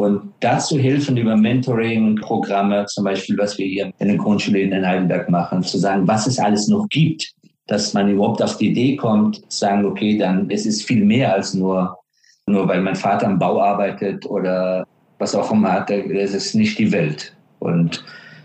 Und 0.00 0.32
dazu 0.40 0.78
helfen 0.78 1.18
über 1.18 1.36
Mentoring-Programme, 1.36 2.86
zum 2.86 3.04
Beispiel, 3.04 3.36
was 3.36 3.58
wir 3.58 3.66
hier 3.66 3.92
in 3.98 4.08
den 4.08 4.16
Grundschulen 4.16 4.72
in 4.72 4.86
Heidelberg 4.86 5.28
machen, 5.28 5.62
zu 5.62 5.76
sagen, 5.76 6.08
was 6.08 6.26
es 6.26 6.38
alles 6.38 6.68
noch 6.68 6.88
gibt, 6.88 7.30
dass 7.66 7.92
man 7.92 8.08
überhaupt 8.08 8.42
auf 8.42 8.56
die 8.56 8.70
Idee 8.70 8.96
kommt, 8.96 9.36
zu 9.52 9.58
sagen, 9.58 9.84
okay, 9.84 10.16
dann 10.16 10.48
es 10.48 10.64
ist 10.64 10.84
viel 10.84 11.04
mehr 11.04 11.34
als 11.34 11.52
nur, 11.52 11.98
nur 12.46 12.66
weil 12.66 12.80
mein 12.80 12.96
Vater 12.96 13.26
am 13.26 13.38
Bau 13.38 13.60
arbeitet 13.60 14.24
oder 14.24 14.86
was 15.18 15.34
auch 15.34 15.52
immer 15.52 15.70
hat, 15.70 15.90
das 15.90 16.32
ist 16.32 16.54
nicht 16.54 16.78
die 16.78 16.90
Welt. 16.92 17.36
Und 17.58 18.02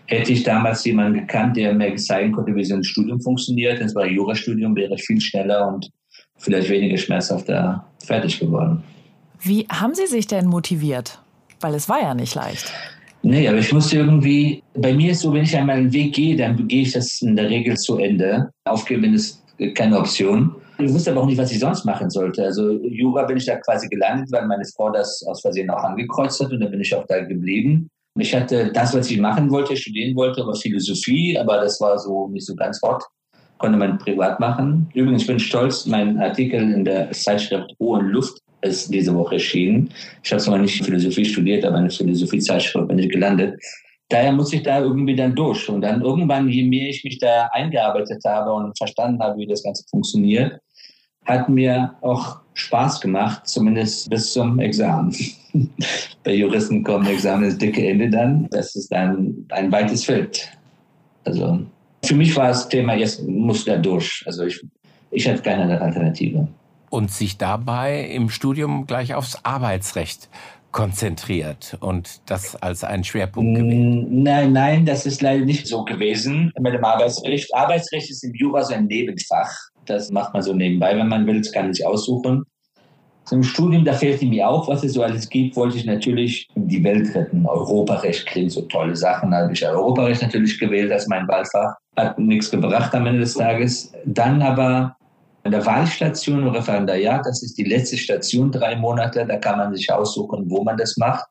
hätte 0.08 0.34
ich 0.34 0.44
damals 0.44 0.84
jemanden 0.84 1.22
gekannt, 1.22 1.56
der 1.56 1.74
mir 1.74 1.96
zeigen 1.96 2.34
konnte, 2.34 2.54
wie 2.54 2.66
so 2.66 2.76
ein 2.76 2.84
Studium 2.84 3.22
funktioniert, 3.22 3.80
das 3.80 3.96
war 3.96 4.04
ein 4.04 4.14
Jurastudium, 4.14 4.76
wäre 4.76 4.96
ich 4.96 5.04
viel 5.04 5.22
schneller 5.22 5.70
und 5.70 5.90
vielleicht 6.36 6.70
weniger 6.70 6.98
schmerzhafter 6.98 7.86
fertig 8.04 8.42
geworden. 8.42 8.84
Wie 9.40 9.66
haben 9.70 9.96
Sie 9.96 10.08
sich 10.08 10.28
denn 10.28 10.48
motiviert? 10.48 11.22
Weil 11.62 11.76
es 11.76 11.90
war 11.90 12.02
ja 12.02 12.14
nicht 12.14 12.36
leicht. 12.36 12.72
Nee, 13.24 13.48
aber 13.48 13.58
ich 13.58 13.74
musste 13.74 13.98
irgendwie, 13.98 14.62
bei 14.76 14.94
mir 14.94 15.12
ist 15.12 15.22
so, 15.22 15.34
wenn 15.34 15.44
ich 15.44 15.58
einmal 15.58 15.78
einen 15.78 15.92
Weg 15.92 16.14
gehe, 16.14 16.36
dann 16.36 16.68
gehe 16.68 16.84
ich 16.84 16.92
das 16.92 17.22
in 17.22 17.36
der 17.36 17.50
Regel 17.50 17.76
zu 17.76 17.98
Ende. 17.98 18.52
Aufgeben 18.66 19.16
ist 19.16 19.44
keine 19.74 19.98
Option. 19.98 20.56
Ich 20.78 20.94
wusste 20.94 21.12
aber 21.12 21.22
auch 21.22 21.26
nicht, 21.26 21.38
was 21.38 21.52
ich 21.52 21.60
sonst 21.60 21.86
machen 21.86 22.10
sollte. 22.10 22.44
Also 22.44 22.74
Jura 22.84 23.24
bin 23.24 23.38
ich 23.38 23.46
da 23.46 23.56
quasi 23.56 23.88
gelandet, 23.88 24.32
weil 24.32 24.46
meine 24.46 24.66
Frau 24.76 24.92
das 24.92 25.26
aus 25.28 25.42
Versehen 25.42 25.70
auch 25.70 25.84
angekreuzt 25.84 26.40
hat 26.40 26.52
und 26.52 26.60
dann 26.60 26.70
bin 26.70 26.82
ich 26.82 26.94
auch 26.94 27.06
da 27.08 27.22
geblieben. 27.24 27.90
Ich 28.18 28.36
hatte 28.36 28.72
das, 28.72 28.94
was 28.94 29.10
ich 29.10 29.20
machen 29.20 29.50
wollte, 29.50 29.76
studieren 29.76 30.16
wollte, 30.16 30.46
war 30.46 30.56
Philosophie, 30.56 31.38
aber 31.38 31.58
das 31.62 31.82
war 31.82 31.98
so 31.98 32.28
nicht 32.28 32.46
so 32.46 32.56
ganz 32.56 32.80
hot. 32.82 33.04
Konnte 33.58 33.78
man 33.78 33.98
privat 33.98 34.40
machen. 34.40 34.90
Übrigens, 34.94 35.24
ich 35.24 35.28
bin 35.28 35.40
stolz, 35.40 35.86
mein 35.86 36.18
Artikel 36.20 36.62
in 36.62 36.86
der 36.86 37.12
Zeitschrift 37.12 37.74
Hohen 37.80 38.10
Luft 38.10 38.40
ist 38.66 38.94
diese 38.94 39.14
Woche 39.16 39.36
erschienen. 39.36 39.90
Ich 40.24 40.32
habe 40.32 40.42
zwar 40.42 40.58
nicht 40.58 40.84
Philosophie 40.84 41.26
studiert, 41.26 41.66
aber 41.66 41.78
eine 41.78 41.90
Philosophie-Zeitschrift 41.90 42.88
bin 42.88 43.00
ich 43.00 43.10
gelandet 43.10 43.60
daher 44.10 44.32
muss 44.32 44.54
ich 44.54 44.64
da 44.64 44.80
irgendwie 44.80 45.16
dann 45.16 45.36
durch. 45.36 45.68
Und 45.70 45.82
dann 45.82 46.02
irgendwann, 46.02 46.50
je 46.50 46.64
mehr 46.64 46.90
ich 46.90 47.04
mich 47.04 47.20
da 47.20 47.50
eingearbeitet 47.52 48.22
habe 48.26 48.54
und 48.54 48.78
verstanden 48.78 49.22
habe, 49.22 49.40
wie 49.40 49.48
das 49.48 49.64
Ganze 49.64 49.84
funktioniert, 49.90 50.60
hat 51.26 51.50
mir 51.50 51.96
auch 52.02 52.40
Spaß 52.54 53.02
gemacht, 53.02 53.48
zumindest 53.48 54.10
bis 54.10 54.32
zum 54.34 54.60
Examen. 54.60 55.14
Bei 56.24 56.34
Juristen 56.34 56.84
kommt 56.84 57.10
Examen 57.10 57.46
das 57.46 57.58
dicke 57.58 57.88
Ende 57.88 58.10
dann. 58.10 58.48
Das 58.52 58.76
ist 58.76 58.92
dann 58.92 59.46
ein 59.50 59.72
weites 59.72 60.06
Feld. 60.06 60.52
Also 61.24 61.62
für 62.04 62.16
mich 62.16 62.36
war 62.36 62.50
das 62.50 62.70
Thema, 62.70 62.94
jetzt 62.94 63.24
muss 63.28 63.66
da 63.66 63.78
durch. 63.78 64.24
Also 64.28 64.46
ich, 64.46 64.64
ich 65.10 65.28
hatte 65.28 65.42
keine 65.42 65.82
Alternative. 65.82 66.48
Und 66.90 67.12
sich 67.12 67.38
dabei 67.38 68.02
im 68.06 68.30
Studium 68.30 68.86
gleich 68.88 69.16
aufs 69.16 69.40
Arbeitsrecht 69.44 70.30
konzentriert 70.76 71.78
und 71.80 72.20
das 72.26 72.58
als 72.58 72.84
einen 72.84 73.06
Schwerpunkt 73.06 73.56
gewählt? 73.56 74.08
Nein, 74.10 74.52
nein, 74.52 74.86
das 74.86 75.06
ist 75.06 75.22
leider 75.22 75.46
nicht 75.46 75.68
so 75.68 75.86
gewesen 75.86 76.52
mit 76.60 76.74
dem 76.74 76.84
Arbeitsrecht. 76.84 77.56
Arbeitsrecht 77.56 78.10
ist 78.10 78.24
im 78.26 78.34
Jura 78.34 78.62
so 78.62 78.74
ein 78.74 78.88
Nebenfach. 78.88 79.50
Das 79.86 80.12
macht 80.12 80.34
man 80.34 80.44
so 80.44 80.54
nebenbei, 80.54 80.98
wenn 80.98 81.08
man 81.08 81.26
will, 81.28 81.40
das 81.40 81.54
kann 81.54 81.72
ich 81.72 81.86
aussuchen. 81.88 82.44
Zum 83.24 83.42
Studium, 83.42 83.86
da 83.86 83.94
fehlte 83.94 84.26
mir 84.26 84.50
auch, 84.50 84.68
was 84.68 84.84
es 84.84 84.94
so 84.94 85.02
alles 85.02 85.30
gibt, 85.30 85.56
wollte 85.56 85.78
ich 85.78 85.86
natürlich 85.86 86.48
die 86.56 86.84
Welt 86.84 87.16
retten. 87.16 87.46
Europarecht 87.46 88.26
klingt 88.28 88.52
so 88.52 88.62
tolle 88.64 88.98
Sachen. 88.98 89.32
Da 89.32 89.44
habe 89.44 89.54
ich 89.54 89.66
Europarecht 89.66 90.24
natürlich 90.24 90.60
gewählt 90.60 90.92
als 90.92 91.08
mein 91.08 91.26
Wahlfach. 91.28 91.74
Hat 91.96 92.20
nichts 92.20 92.52
gebracht 92.52 92.94
am 92.94 93.08
Ende 93.08 93.22
des 93.22 93.34
Tages. 93.34 93.94
Dann 94.06 94.42
aber 94.42 94.98
an 95.46 95.52
der 95.52 95.66
Wahlstation 95.66 96.42
im 96.42 96.48
Referendariat, 96.48 97.24
das 97.24 97.44
ist 97.44 97.56
die 97.56 97.66
letzte 97.66 97.98
Station, 97.98 98.52
drei 98.52 98.76
Monate, 98.76 99.26
da 99.28 99.38
kann 99.38 99.60
man 99.60 99.76
sich 99.76 99.92
aussuchen, 99.92 100.46
wo 100.50 100.64
man 100.64 100.76
das 100.76 100.98
macht. 100.98 101.24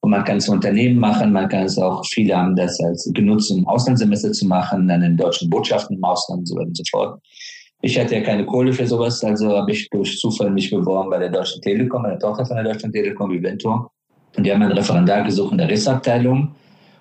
Und 0.00 0.10
man 0.10 0.24
kann 0.24 0.38
es 0.38 0.48
Unternehmen 0.48 0.98
machen, 0.98 1.32
man 1.32 1.48
kann 1.48 1.62
es 1.62 1.78
auch, 1.78 2.04
viele 2.12 2.36
haben 2.36 2.56
das 2.56 2.78
als 2.80 3.08
genutzt, 3.14 3.52
um 3.52 3.66
Auslandssemester 3.68 4.32
zu 4.32 4.46
machen, 4.46 4.90
an 4.90 5.00
den 5.00 5.16
deutschen 5.16 5.48
Botschaften 5.48 5.96
im 5.96 6.04
Ausland 6.04 6.40
und 6.40 6.46
so 6.46 6.56
weiter 6.56 6.66
und 6.66 6.76
so 6.76 6.82
fort. 6.90 7.20
Ich 7.80 7.98
hatte 7.98 8.16
ja 8.16 8.22
keine 8.22 8.44
Kohle 8.44 8.72
für 8.72 8.86
sowas, 8.88 9.22
also 9.22 9.56
habe 9.56 9.70
ich 9.70 9.88
durch 9.90 10.18
Zufall 10.18 10.50
mich 10.50 10.70
beworben 10.70 11.08
bei 11.10 11.20
der 11.20 11.30
Deutschen 11.30 11.62
Telekom, 11.62 12.04
einer 12.04 12.18
Tochter 12.18 12.44
von 12.44 12.56
der 12.56 12.64
Deutschen 12.64 12.92
Telekom, 12.92 13.30
Viventor. 13.30 13.92
Und 14.36 14.44
die 14.44 14.52
haben 14.52 14.62
einen 14.62 14.72
Referendar 14.72 15.22
gesucht 15.22 15.52
in 15.52 15.58
der 15.58 15.68
Rissabteilung. 15.68 16.54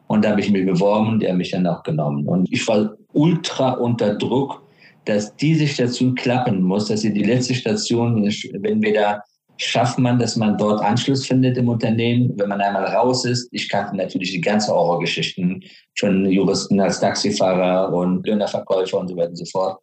Und 0.06 0.24
da 0.24 0.30
habe 0.30 0.42
ich 0.42 0.52
mich 0.52 0.66
beworben, 0.66 1.20
der 1.20 1.32
hat 1.32 1.38
mich 1.38 1.50
dann 1.50 1.66
auch 1.66 1.82
genommen. 1.82 2.28
Und 2.28 2.48
ich 2.52 2.68
war 2.68 2.96
ultra 3.14 3.72
unter 3.72 4.14
Druck, 4.16 4.63
dass 5.06 5.36
diese 5.36 5.68
Station 5.68 6.16
klappen 6.16 6.62
muss, 6.62 6.88
dass 6.88 7.02
sie 7.02 7.14
die 7.14 7.24
letzte 7.24 7.54
Station, 7.54 8.24
wenn 8.62 8.82
wir 8.82 8.94
da 8.94 9.22
schafft 9.58 10.00
man, 10.00 10.20
dass 10.20 10.36
man 10.36 10.58
dort 10.58 10.82
Anschluss 10.82 11.26
findet 11.26 11.58
im 11.58 11.70
Unternehmen, 11.70 12.34
wenn 12.38 12.50
man 12.50 12.62
einmal 12.62 12.86
raus 12.86 13.26
ist. 13.26 13.48
Ich 13.52 13.70
kannte 13.70 13.96
natürlich 13.96 14.32
die 14.32 14.42
ganzen 14.42 14.74
Horrorgeschichten 14.74 15.64
von 15.98 16.26
Juristen 16.26 16.80
als 16.80 17.00
Taxifahrer 17.00 17.94
und 17.94 18.26
Dönerverkäufer 18.26 19.00
und 19.00 19.10
so 19.10 19.16
weiter 19.16 19.30
und 19.30 19.38
so 19.38 19.46
fort. 19.46 19.80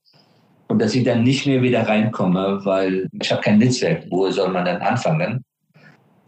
Und 0.69 0.81
dass 0.81 0.95
ich 0.95 1.05
dann 1.05 1.25
nicht 1.25 1.47
mehr 1.47 1.63
wieder 1.63 1.87
reinkomme, 1.87 2.61
weil 2.65 3.09
ich 3.21 3.31
habe 3.33 3.43
kein 3.43 3.59
Netzwerk. 3.59 4.05
Wo 4.11 4.31
soll 4.31 4.51
man 4.51 4.65
dann 4.65 4.81
anfangen? 4.83 5.45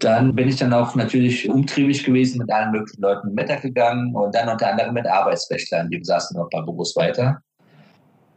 Dann 0.01 0.35
bin 0.35 0.49
ich 0.49 0.57
dann 0.57 0.73
auch 0.73 0.97
natürlich 0.97 1.49
umtriebig 1.49 2.03
gewesen, 2.03 2.39
mit 2.39 2.51
allen 2.51 2.73
möglichen 2.73 3.03
Leuten 3.03 3.35
Mittag 3.35 3.63
gegangen 3.63 4.13
und 4.17 4.35
dann 4.35 4.49
unter 4.49 4.69
anderem 4.69 4.95
mit 4.95 5.07
Arbeitsrechtlern. 5.07 5.91
Die 5.91 6.03
saßen 6.03 6.37
noch 6.37 6.47
ein 6.47 6.51
paar 6.51 6.65
Büros 6.65 6.97
weiter. 6.97 7.41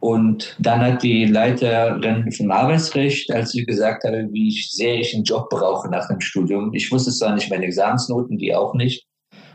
Und 0.06 0.56
dann 0.60 0.82
hat 0.82 1.02
die 1.02 1.26
Leiterin 1.26 2.32
vom 2.32 2.52
Arbeitsrecht, 2.52 3.32
als 3.34 3.56
ich 3.56 3.66
gesagt 3.66 4.04
habe, 4.04 4.28
wie 4.32 4.52
sehr 4.52 5.00
ich 5.00 5.16
einen 5.16 5.24
Job 5.24 5.50
brauche 5.50 5.90
nach 5.90 6.08
dem 6.08 6.22
Studium, 6.22 6.72
ich 6.76 6.92
wusste 6.92 7.10
zwar 7.10 7.34
nicht 7.34 7.50
meine 7.50 7.66
Examensnoten, 7.66 8.38
die 8.38 8.54
auch 8.54 8.76
nicht. 8.76 9.04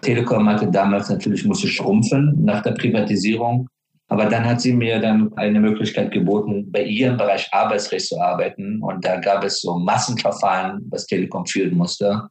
Telekom 0.00 0.48
hatte 0.48 0.68
damals 0.68 1.08
natürlich 1.08 1.44
musste 1.44 1.68
schrumpfen 1.68 2.34
nach 2.42 2.64
der 2.64 2.72
Privatisierung. 2.72 3.68
Aber 4.08 4.24
dann 4.24 4.44
hat 4.44 4.60
sie 4.60 4.72
mir 4.72 4.98
dann 4.98 5.32
eine 5.36 5.60
Möglichkeit 5.60 6.10
geboten, 6.10 6.68
bei 6.72 6.82
ihr 6.82 7.10
im 7.10 7.16
Bereich 7.16 7.48
Arbeitsrecht 7.52 8.08
zu 8.08 8.20
arbeiten. 8.20 8.82
Und 8.82 9.04
da 9.04 9.20
gab 9.20 9.44
es 9.44 9.60
so 9.60 9.78
Massenverfahren, 9.78 10.84
was 10.90 11.06
Telekom 11.06 11.46
führen 11.46 11.76
musste, 11.76 12.26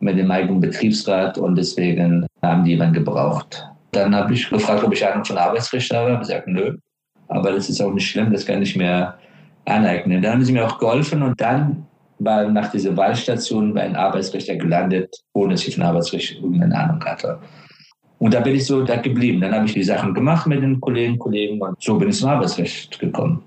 mit 0.00 0.18
dem 0.18 0.30
eigenen 0.30 0.60
Betriebsrat. 0.60 1.38
Und 1.38 1.56
deswegen 1.56 2.26
haben 2.42 2.64
die 2.64 2.72
jemanden 2.72 2.92
gebraucht. 2.92 3.64
Dann 3.92 4.14
habe 4.14 4.34
ich 4.34 4.50
gefragt, 4.50 4.84
ob 4.84 4.92
ich 4.92 5.06
Ahnung 5.06 5.24
von 5.24 5.38
Arbeitsrecht 5.38 5.90
habe. 5.94 6.10
Ich 6.10 6.12
habe 6.12 6.26
gesagt, 6.26 6.46
nö. 6.46 6.76
Aber 7.28 7.52
das 7.52 7.68
ist 7.68 7.80
auch 7.80 7.92
nicht 7.92 8.08
schlimm, 8.08 8.32
das 8.32 8.46
kann 8.46 8.62
ich 8.62 8.76
mir 8.76 9.14
aneignen. 9.64 10.22
Dann 10.22 10.32
haben 10.32 10.44
sie 10.44 10.52
mir 10.52 10.66
auch 10.66 10.78
geholfen 10.78 11.22
und 11.22 11.40
dann 11.40 11.86
war 12.18 12.48
nach 12.48 12.70
dieser 12.70 12.96
Wahlstation 12.96 13.74
bei 13.74 13.82
einem 13.82 13.96
Arbeitsrichter 13.96 14.56
gelandet, 14.56 15.14
ohne 15.34 15.54
dass 15.54 15.66
ich 15.66 15.74
von 15.74 15.84
Arbeitsrecht 15.84 16.36
irgendeine 16.42 16.76
Ahnung 16.76 17.04
hatte. 17.04 17.38
Und 18.18 18.34
da 18.34 18.40
bin 18.40 18.56
ich 18.56 18.66
so 18.66 18.82
da 18.82 18.96
geblieben. 18.96 19.40
Dann 19.40 19.54
habe 19.54 19.66
ich 19.66 19.74
die 19.74 19.84
Sachen 19.84 20.12
gemacht 20.14 20.46
mit 20.46 20.62
den 20.62 20.80
Kolleginnen 20.80 21.14
und 21.14 21.20
Kollegen 21.20 21.60
und 21.60 21.80
so 21.80 21.96
bin 21.96 22.08
ich 22.08 22.18
zum 22.18 22.30
Arbeitsrecht 22.30 22.98
gekommen. 22.98 23.42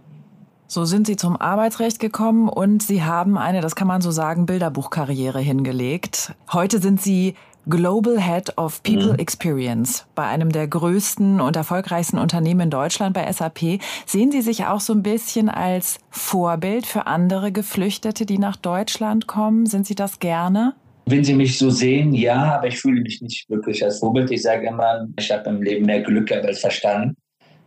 So 0.68 0.86
sind 0.86 1.06
Sie 1.06 1.18
zum 1.18 1.36
Arbeitsrecht 1.36 2.00
gekommen 2.00 2.48
und 2.48 2.82
Sie 2.82 3.04
haben 3.04 3.38
eine, 3.38 3.60
das 3.60 3.76
kann 3.76 3.90
man 3.90 4.00
so 4.00 4.10
sagen, 4.10 4.46
Bilderbuchkarriere 4.46 5.40
hingelegt. 5.40 6.34
Heute 6.54 6.80
sind 6.80 7.02
Sie 7.02 7.36
Global 7.70 8.20
Head 8.20 8.58
of 8.58 8.82
People 8.82 9.14
mhm. 9.14 9.20
Experience 9.20 10.06
bei 10.16 10.24
einem 10.24 10.52
der 10.52 10.68
größten 10.68 11.40
und 11.40 11.56
erfolgreichsten 11.56 12.18
Unternehmen 12.18 12.62
in 12.62 12.70
Deutschland 12.72 13.14
bei 13.14 13.32
SAP. 13.32 13.80
Sehen 14.06 14.32
Sie 14.32 14.42
sich 14.42 14.66
auch 14.66 14.80
so 14.80 14.94
ein 14.94 15.04
bisschen 15.04 15.48
als 15.48 16.00
Vorbild 16.10 16.88
für 16.88 17.06
andere 17.06 17.52
Geflüchtete, 17.52 18.26
die 18.26 18.40
nach 18.40 18.56
Deutschland 18.56 19.28
kommen? 19.28 19.68
Sind 19.68 19.86
Sie 19.86 19.96
das 19.96 20.20
gerne? 20.20 20.74
Wenn 21.06 21.24
Sie 21.24 21.36
mich 21.36 21.58
so 21.58 21.70
sehen, 21.70 22.14
ja, 22.14 22.56
aber 22.56 22.68
ich 22.68 22.80
fühle 22.80 23.02
mich 23.02 23.22
nicht 23.22 23.50
wirklich 23.50 23.84
als 23.84 24.00
Vorbild. 24.00 24.32
Ich 24.32 24.42
sage 24.42 24.68
immer, 24.68 25.08
ich 25.18 25.32
habe 25.32 25.50
im 25.50 25.62
Leben 25.62 25.86
mehr 25.86 26.02
Glück 26.02 26.32
als 26.32 26.60
Verstand. 26.60 27.16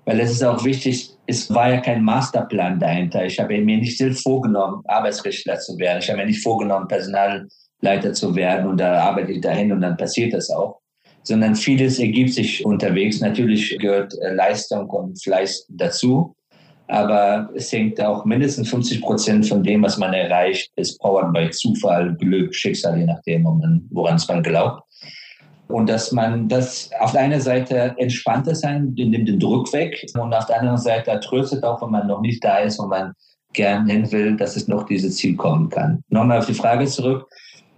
Weil 0.06 0.20
es 0.20 0.32
ist 0.32 0.42
auch 0.42 0.64
wichtig, 0.64 1.10
es 1.26 1.52
war 1.52 1.70
ja 1.70 1.80
kein 1.80 2.04
Masterplan 2.04 2.78
dahinter. 2.78 3.24
Ich 3.24 3.38
habe 3.38 3.58
mir 3.58 3.78
nicht 3.78 3.96
selbst 3.96 4.22
vorgenommen, 4.22 4.82
Arbeitsrichter 4.86 5.58
zu 5.58 5.78
werden. 5.78 6.00
Ich 6.00 6.10
habe 6.10 6.18
mir 6.18 6.26
nicht 6.26 6.42
vorgenommen, 6.42 6.88
Personalleiter 7.84 8.12
zu 8.14 8.34
werden 8.34 8.68
und 8.68 8.78
da 8.78 9.02
arbeite 9.02 9.32
ich 9.32 9.40
dahin 9.40 9.72
und 9.72 9.80
dann 9.80 9.96
passiert 9.96 10.32
das 10.32 10.50
auch. 10.50 10.80
Sondern 11.22 11.54
vieles 11.54 11.98
ergibt 11.98 12.34
sich 12.34 12.64
unterwegs. 12.64 13.20
Natürlich 13.20 13.78
gehört 13.78 14.14
äh, 14.20 14.34
Leistung 14.34 14.88
und 14.90 15.22
Fleiß 15.22 15.66
dazu. 15.70 16.34
Aber 16.86 17.48
es 17.54 17.72
hängt 17.72 17.98
auch 18.02 18.26
mindestens 18.26 18.68
50 18.68 19.00
Prozent 19.00 19.46
von 19.46 19.62
dem, 19.62 19.82
was 19.82 19.96
man 19.96 20.12
erreicht, 20.12 20.70
ist 20.76 21.00
powered 21.00 21.32
by 21.32 21.48
Zufall, 21.48 22.14
Glück, 22.16 22.54
Schicksal, 22.54 22.98
je 22.98 23.06
nachdem, 23.06 23.44
woran 23.90 24.16
es 24.16 24.28
man 24.28 24.42
glaubt. 24.42 24.82
Und 25.68 25.88
dass 25.88 26.12
man 26.12 26.46
das 26.46 26.90
auf 27.00 27.12
der 27.12 27.22
einen 27.22 27.40
Seite 27.40 27.94
entspannter 27.96 28.54
sein, 28.54 28.92
nimmt 28.94 29.26
den 29.26 29.40
Druck 29.40 29.72
weg 29.72 30.04
und 30.12 30.34
auf 30.34 30.44
der 30.44 30.60
anderen 30.60 30.76
Seite 30.76 31.18
tröstet 31.20 31.64
auch, 31.64 31.80
wenn 31.80 31.90
man 31.90 32.06
noch 32.06 32.20
nicht 32.20 32.44
da 32.44 32.58
ist 32.58 32.78
und 32.78 32.90
man 32.90 33.14
gern 33.54 33.86
hin 33.86 34.12
will, 34.12 34.36
dass 34.36 34.56
es 34.56 34.68
noch 34.68 34.84
dieses 34.84 35.16
Ziel 35.16 35.36
kommen 35.36 35.70
kann. 35.70 36.02
Nochmal 36.10 36.40
auf 36.40 36.46
die 36.46 36.52
Frage 36.52 36.84
zurück. 36.84 37.26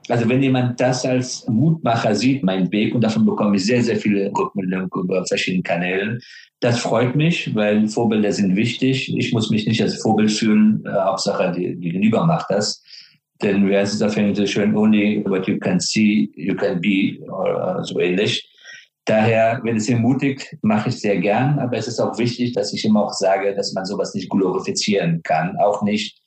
Also 0.09 0.29
wenn 0.29 0.43
jemand 0.43 0.81
das 0.81 1.05
als 1.05 1.47
Mutmacher 1.49 2.15
sieht, 2.15 2.43
mein 2.43 2.71
Weg, 2.71 2.95
und 2.95 3.03
davon 3.03 3.27
bekomme 3.27 3.57
ich 3.57 3.65
sehr, 3.65 3.83
sehr 3.83 3.97
viele 3.97 4.31
Rückmeldungen 4.37 4.89
über 4.95 5.25
verschiedene 5.27 5.63
Kanälen, 5.63 6.21
das 6.61 6.79
freut 6.79 7.15
mich, 7.15 7.55
weil 7.55 7.87
Vorbilder 7.87 8.33
sind 8.33 8.57
wichtig. 8.57 9.15
Ich 9.17 9.33
muss 9.33 9.51
mich 9.51 9.67
nicht 9.67 9.83
als 9.83 10.01
Vorbild 10.01 10.33
fühlen. 10.33 10.83
Äh, 10.87 10.91
Hauptsache, 10.91 11.53
die, 11.53 11.77
die 11.77 11.91
Gegenüber 11.91 12.25
macht 12.25 12.47
das. 12.49 12.83
Denn 13.43 13.69
wer 13.69 13.83
ist 13.83 14.03
auf 14.03 14.17
Englisch 14.17 14.53
schön, 14.53 14.75
only 14.75 15.23
what 15.27 15.47
you 15.47 15.59
can 15.59 15.79
see, 15.79 16.31
you 16.35 16.55
can 16.55 16.81
be, 16.81 17.19
oder 17.21 17.85
so 17.85 18.01
ähnlich. 18.01 18.49
Daher, 19.05 19.61
wenn 19.63 19.77
es 19.77 19.89
ermutigt, 19.89 20.57
mache 20.63 20.89
ich 20.89 20.99
sehr 20.99 21.19
gern. 21.19 21.59
Aber 21.59 21.77
es 21.77 21.87
ist 21.87 22.01
auch 22.01 22.17
wichtig, 22.19 22.55
dass 22.55 22.73
ich 22.73 22.85
immer 22.85 23.05
auch 23.05 23.13
sage, 23.13 23.55
dass 23.55 23.75
man 23.75 23.85
sowas 23.85 24.15
nicht 24.15 24.31
glorifizieren 24.31 25.21
kann. 25.23 25.57
Auch 25.59 25.83
nicht 25.83 26.19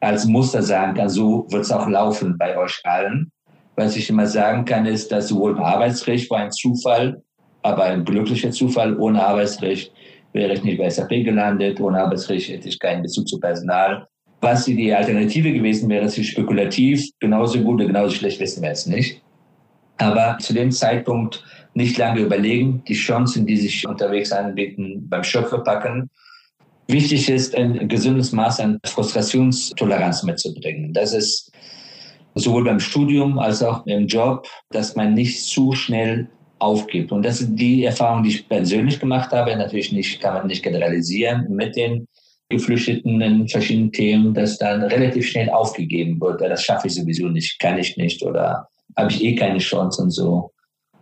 als 0.00 0.26
Muster 0.26 0.62
sagen 0.62 0.94
kann, 0.94 1.08
so 1.08 1.46
wird 1.50 1.62
es 1.62 1.72
auch 1.72 1.88
laufen 1.88 2.36
bei 2.38 2.56
euch 2.56 2.80
allen. 2.84 3.30
Was 3.76 3.96
ich 3.96 4.08
immer 4.08 4.26
sagen 4.26 4.64
kann, 4.64 4.86
ist, 4.86 5.12
dass 5.12 5.28
sowohl 5.28 5.52
im 5.52 5.62
Arbeitsrecht 5.62 6.30
war 6.30 6.38
ein 6.38 6.50
Zufall, 6.50 7.22
aber 7.62 7.84
ein 7.84 8.04
glücklicher 8.04 8.50
Zufall. 8.50 8.98
Ohne 8.98 9.24
Arbeitsrecht 9.24 9.92
wäre 10.32 10.54
ich 10.54 10.62
nicht 10.62 10.78
bei 10.78 10.88
SAP 10.88 11.08
gelandet. 11.24 11.80
Ohne 11.80 12.00
Arbeitsrecht 12.00 12.48
hätte 12.48 12.68
ich 12.68 12.78
keinen 12.78 13.02
Bezug 13.02 13.28
zu 13.28 13.38
Personal. 13.38 14.06
Was 14.40 14.64
die 14.66 14.94
Alternative 14.94 15.52
gewesen 15.52 15.88
wäre, 15.88 16.06
ist 16.06 16.24
spekulativ. 16.24 17.04
Genauso 17.20 17.60
gut 17.60 17.76
oder 17.76 17.86
genauso 17.86 18.14
schlecht 18.14 18.40
wissen 18.40 18.62
wir 18.62 18.70
es 18.70 18.86
nicht. 18.86 19.22
Aber 19.98 20.38
zu 20.38 20.52
dem 20.52 20.70
Zeitpunkt 20.70 21.42
nicht 21.74 21.98
lange 21.98 22.20
überlegen, 22.20 22.82
die 22.86 22.94
Chancen, 22.94 23.46
die 23.46 23.56
sich 23.56 23.86
unterwegs 23.86 24.32
anbieten, 24.32 25.06
beim 25.08 25.24
Schöpfer 25.24 25.58
packen. 25.58 26.10
Wichtig 26.88 27.28
ist, 27.28 27.54
ein 27.56 27.88
gesundes 27.88 28.32
Maß 28.32 28.60
an 28.60 28.78
Frustrationstoleranz 28.84 30.22
mitzubringen. 30.22 30.92
Das 30.92 31.12
ist 31.12 31.50
sowohl 32.34 32.64
beim 32.64 32.78
Studium 32.78 33.38
als 33.38 33.62
auch 33.62 33.84
im 33.86 34.06
Job, 34.06 34.46
dass 34.70 34.94
man 34.94 35.14
nicht 35.14 35.42
zu 35.42 35.72
schnell 35.72 36.28
aufgibt. 36.58 37.12
Und 37.12 37.24
das 37.24 37.40
ist 37.40 37.54
die 37.54 37.84
Erfahrung, 37.84 38.22
die 38.22 38.30
ich 38.30 38.48
persönlich 38.48 39.00
gemacht 39.00 39.32
habe. 39.32 39.56
Natürlich 39.56 39.92
nicht, 39.92 40.20
kann 40.20 40.34
man 40.34 40.46
nicht 40.46 40.62
generalisieren 40.62 41.46
mit 41.50 41.76
den 41.76 42.06
Geflüchteten 42.48 43.20
in 43.20 43.48
verschiedenen 43.48 43.90
Themen, 43.90 44.32
dass 44.32 44.58
dann 44.58 44.82
relativ 44.82 45.28
schnell 45.28 45.50
aufgegeben 45.50 46.20
wird. 46.20 46.40
Das 46.40 46.62
schaffe 46.62 46.86
ich 46.86 46.94
sowieso 46.94 47.26
nicht, 47.28 47.58
kann 47.58 47.78
ich 47.78 47.96
nicht 47.96 48.22
oder 48.22 48.68
habe 48.96 49.10
ich 49.10 49.22
eh 49.24 49.34
keine 49.34 49.58
Chance 49.58 50.02
und 50.02 50.10
so. 50.10 50.52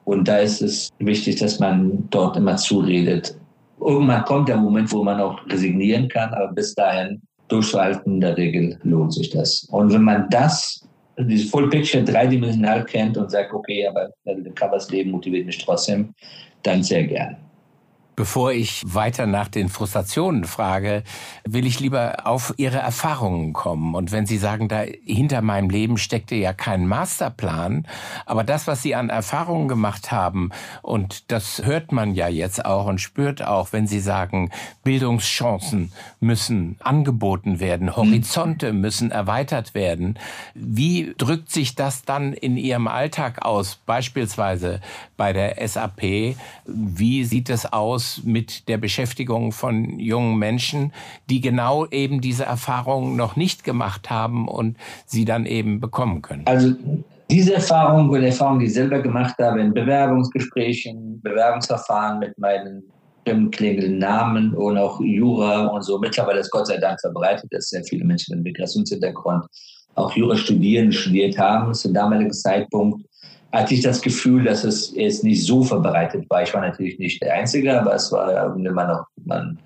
Und 0.04 0.26
da 0.28 0.38
ist 0.38 0.62
es 0.62 0.88
wichtig, 0.98 1.36
dass 1.36 1.60
man 1.60 2.08
dort 2.10 2.36
immer 2.36 2.56
zuredet. 2.56 3.36
Irgendwann 3.84 4.24
kommt 4.24 4.48
der 4.48 4.56
Moment, 4.56 4.90
wo 4.92 5.04
man 5.04 5.20
auch 5.20 5.38
resignieren 5.46 6.08
kann, 6.08 6.32
aber 6.32 6.52
bis 6.52 6.74
dahin 6.74 7.20
durchzuhalten, 7.48 8.14
in 8.14 8.20
der 8.20 8.36
Regel 8.36 8.78
lohnt 8.82 9.12
sich 9.12 9.30
das. 9.30 9.68
Und 9.70 9.92
wenn 9.92 10.02
man 10.02 10.28
das, 10.30 10.86
dieses 11.18 11.50
Full 11.50 11.68
Picture 11.68 12.02
dreidimensional 12.02 12.84
kennt 12.84 13.16
und 13.16 13.30
sagt, 13.30 13.52
okay, 13.52 13.86
aber 13.86 14.10
Covers 14.54 14.90
Leben 14.90 15.10
motiviert 15.10 15.46
mich 15.46 15.58
trotzdem, 15.58 16.14
dann 16.62 16.82
sehr 16.82 17.04
gern. 17.04 17.36
Bevor 18.16 18.52
ich 18.52 18.82
weiter 18.86 19.26
nach 19.26 19.48
den 19.48 19.68
Frustrationen 19.68 20.44
frage, 20.44 21.02
will 21.44 21.66
ich 21.66 21.80
lieber 21.80 22.26
auf 22.26 22.54
Ihre 22.58 22.78
Erfahrungen 22.78 23.52
kommen. 23.52 23.94
Und 23.94 24.12
wenn 24.12 24.26
Sie 24.26 24.38
sagen, 24.38 24.68
da 24.68 24.84
hinter 25.04 25.42
meinem 25.42 25.68
Leben 25.68 25.98
steckte 25.98 26.36
ja 26.36 26.52
kein 26.52 26.86
Masterplan, 26.86 27.86
aber 28.24 28.44
das, 28.44 28.68
was 28.68 28.82
Sie 28.82 28.94
an 28.94 29.10
Erfahrungen 29.10 29.66
gemacht 29.66 30.12
haben, 30.12 30.50
und 30.82 31.32
das 31.32 31.62
hört 31.64 31.90
man 31.90 32.14
ja 32.14 32.28
jetzt 32.28 32.64
auch 32.64 32.86
und 32.86 33.00
spürt 33.00 33.44
auch, 33.44 33.72
wenn 33.72 33.88
Sie 33.88 34.00
sagen, 34.00 34.50
Bildungschancen 34.84 35.92
müssen 36.20 36.76
angeboten 36.80 37.58
werden, 37.58 37.96
Horizonte 37.96 38.72
müssen 38.72 39.10
erweitert 39.10 39.74
werden. 39.74 40.18
Wie 40.54 41.14
drückt 41.18 41.50
sich 41.50 41.74
das 41.74 42.02
dann 42.02 42.32
in 42.32 42.56
Ihrem 42.56 42.86
Alltag 42.86 43.44
aus, 43.44 43.80
beispielsweise 43.86 44.80
bei 45.16 45.32
der 45.32 45.66
SAP? 45.66 46.36
Wie 46.66 47.24
sieht 47.24 47.50
es 47.50 47.72
aus? 47.72 48.03
Aus 48.04 48.20
mit 48.24 48.68
der 48.68 48.78
Beschäftigung 48.78 49.52
von 49.52 49.98
jungen 49.98 50.38
Menschen, 50.38 50.92
die 51.30 51.40
genau 51.40 51.86
eben 51.86 52.20
diese 52.20 52.44
Erfahrungen 52.44 53.16
noch 53.16 53.36
nicht 53.36 53.64
gemacht 53.64 54.10
haben 54.10 54.48
und 54.48 54.76
sie 55.06 55.24
dann 55.24 55.46
eben 55.46 55.80
bekommen 55.80 56.22
können? 56.22 56.42
Also 56.46 56.74
diese 57.30 57.54
Erfahrung 57.54 58.10
und 58.10 58.22
Erfahrung, 58.22 58.58
die 58.58 58.66
ich 58.66 58.74
selber 58.74 59.00
gemacht 59.00 59.34
habe 59.40 59.60
in 59.60 59.72
Bewerbungsgesprächen, 59.72 61.20
Bewerbungsverfahren 61.22 62.18
mit 62.18 62.38
meinen 62.38 62.82
klingenden 63.24 63.98
Namen 63.98 64.54
und 64.54 64.76
auch 64.76 65.00
Jura 65.00 65.66
und 65.68 65.82
so. 65.82 65.98
Mittlerweile 65.98 66.40
ist 66.40 66.50
Gott 66.50 66.66
sei 66.66 66.76
Dank 66.76 67.00
verbreitet, 67.00 67.50
dass 67.50 67.70
sehr 67.70 67.82
viele 67.84 68.04
Menschen 68.04 68.36
mit 68.36 68.44
Migrationshintergrund 68.44 69.46
auch 69.94 70.14
Jura 70.14 70.36
studieren, 70.36 70.92
studiert 70.92 71.38
haben. 71.38 71.72
Zum 71.72 71.94
damaligen 71.94 72.32
Zeitpunkt 72.32 73.06
hatte 73.54 73.72
ich 73.74 73.82
das 73.82 74.02
Gefühl, 74.02 74.44
dass 74.44 74.64
es 74.64 74.92
jetzt 74.96 75.22
nicht 75.22 75.44
so 75.44 75.62
verbreitet 75.62 76.28
war. 76.28 76.42
Ich 76.42 76.52
war 76.52 76.60
natürlich 76.60 76.98
nicht 76.98 77.22
der 77.22 77.34
Einzige, 77.34 77.80
aber 77.80 77.94
es 77.94 78.10
war 78.10 78.54
immer 78.56 78.86
noch 78.86 79.06
ein 79.30 79.58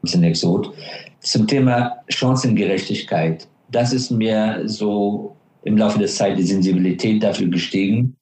bisschen 0.00 0.24
Exot. 0.24 0.72
Zum 1.20 1.46
Thema 1.46 1.96
Chancengerechtigkeit. 2.08 3.46
Das 3.70 3.92
ist 3.92 4.10
mir 4.10 4.62
so 4.64 5.36
im 5.64 5.76
Laufe 5.76 5.98
der 5.98 6.08
Zeit 6.08 6.38
die 6.38 6.44
Sensibilität 6.44 7.22
dafür 7.22 7.48
gestiegen. 7.48 8.16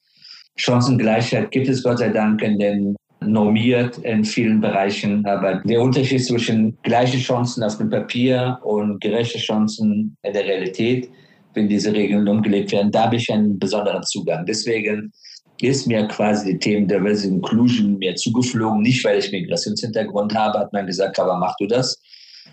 Chancengleichheit 0.56 1.50
gibt 1.52 1.68
es 1.68 1.82
Gott 1.82 1.98
sei 1.98 2.08
Dank 2.08 2.42
in 2.42 2.58
den 2.58 2.96
normiert 3.20 3.98
in 3.98 4.24
vielen 4.24 4.60
Bereichen, 4.60 5.24
aber 5.26 5.56
der 5.64 5.80
Unterschied 5.80 6.24
zwischen 6.24 6.76
gleiche 6.82 7.18
Chancen 7.18 7.62
auf 7.62 7.78
dem 7.78 7.88
Papier 7.88 8.58
und 8.62 9.00
gerechte 9.00 9.38
Chancen 9.38 10.16
in 10.22 10.32
der 10.32 10.44
Realität 10.44 11.08
wenn 11.54 11.68
diese 11.68 11.92
Regeln 11.92 12.28
umgelegt 12.28 12.72
werden, 12.72 12.90
da 12.90 13.04
habe 13.04 13.16
ich 13.16 13.30
einen 13.30 13.58
besonderen 13.58 14.02
Zugang. 14.02 14.44
Deswegen 14.46 15.12
ist 15.60 15.86
mir 15.86 16.06
quasi 16.08 16.52
die 16.52 16.58
Themen 16.58 16.88
Diversity 16.88 17.34
Inclusion 17.34 17.98
mir 17.98 18.14
zugeflogen, 18.16 18.82
nicht 18.82 19.04
weil 19.04 19.18
ich 19.18 19.30
Migrationshintergrund 19.30 20.34
habe, 20.34 20.58
hat 20.58 20.72
man 20.72 20.86
gesagt, 20.86 21.18
aber 21.18 21.36
mach 21.38 21.54
du 21.58 21.66
das, 21.66 22.00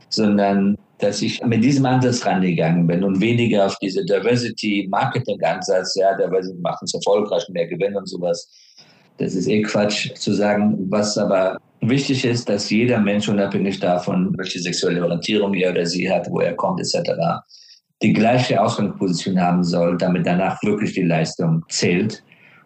sondern 0.10 0.78
dass 1.00 1.22
ich 1.22 1.44
mit 1.44 1.64
diesem 1.64 1.86
Ansatz 1.86 2.26
rangegangen 2.26 2.86
bin 2.86 3.04
und 3.04 3.20
weniger 3.20 3.66
auf 3.66 3.76
diese 3.82 4.06
Diversity 4.06 4.88
Marketing 4.90 5.42
Ansatz, 5.44 5.96
ja, 5.96 6.16
Diversity 6.16 6.60
macht 6.62 6.82
uns 6.82 6.94
erfolgreich, 6.94 7.44
mehr 7.50 7.68
Gewinn 7.68 7.96
und 7.96 8.08
sowas. 8.08 8.48
Das 9.18 9.36
ist 9.36 9.48
eh 9.48 9.62
Quatsch 9.64 10.14
zu 10.16 10.34
sagen, 10.34 10.78
was 10.90 11.18
aber 11.18 11.58
wichtig 11.82 12.24
ist, 12.24 12.48
dass 12.48 12.70
jeder 12.70 13.00
Mensch 13.00 13.28
unabhängig 13.28 13.80
davon, 13.80 14.34
welche 14.38 14.60
sexuelle 14.60 15.04
Orientierung 15.04 15.54
er 15.56 15.72
oder 15.72 15.86
sie 15.86 16.10
hat, 16.10 16.28
wo 16.30 16.40
er 16.40 16.56
kommt, 16.56 16.80
etc., 16.80 17.12
die 18.02 18.14
gleiche 18.14 18.62
Ausgangsposition 18.62 19.40
haben 19.40 19.64
soll, 19.64 19.98
damit 19.98 20.26
danach 20.26 20.62
wirklich 20.64 20.94
die 20.94 21.04
Leistung 21.04 21.64
zählt. 21.70 22.24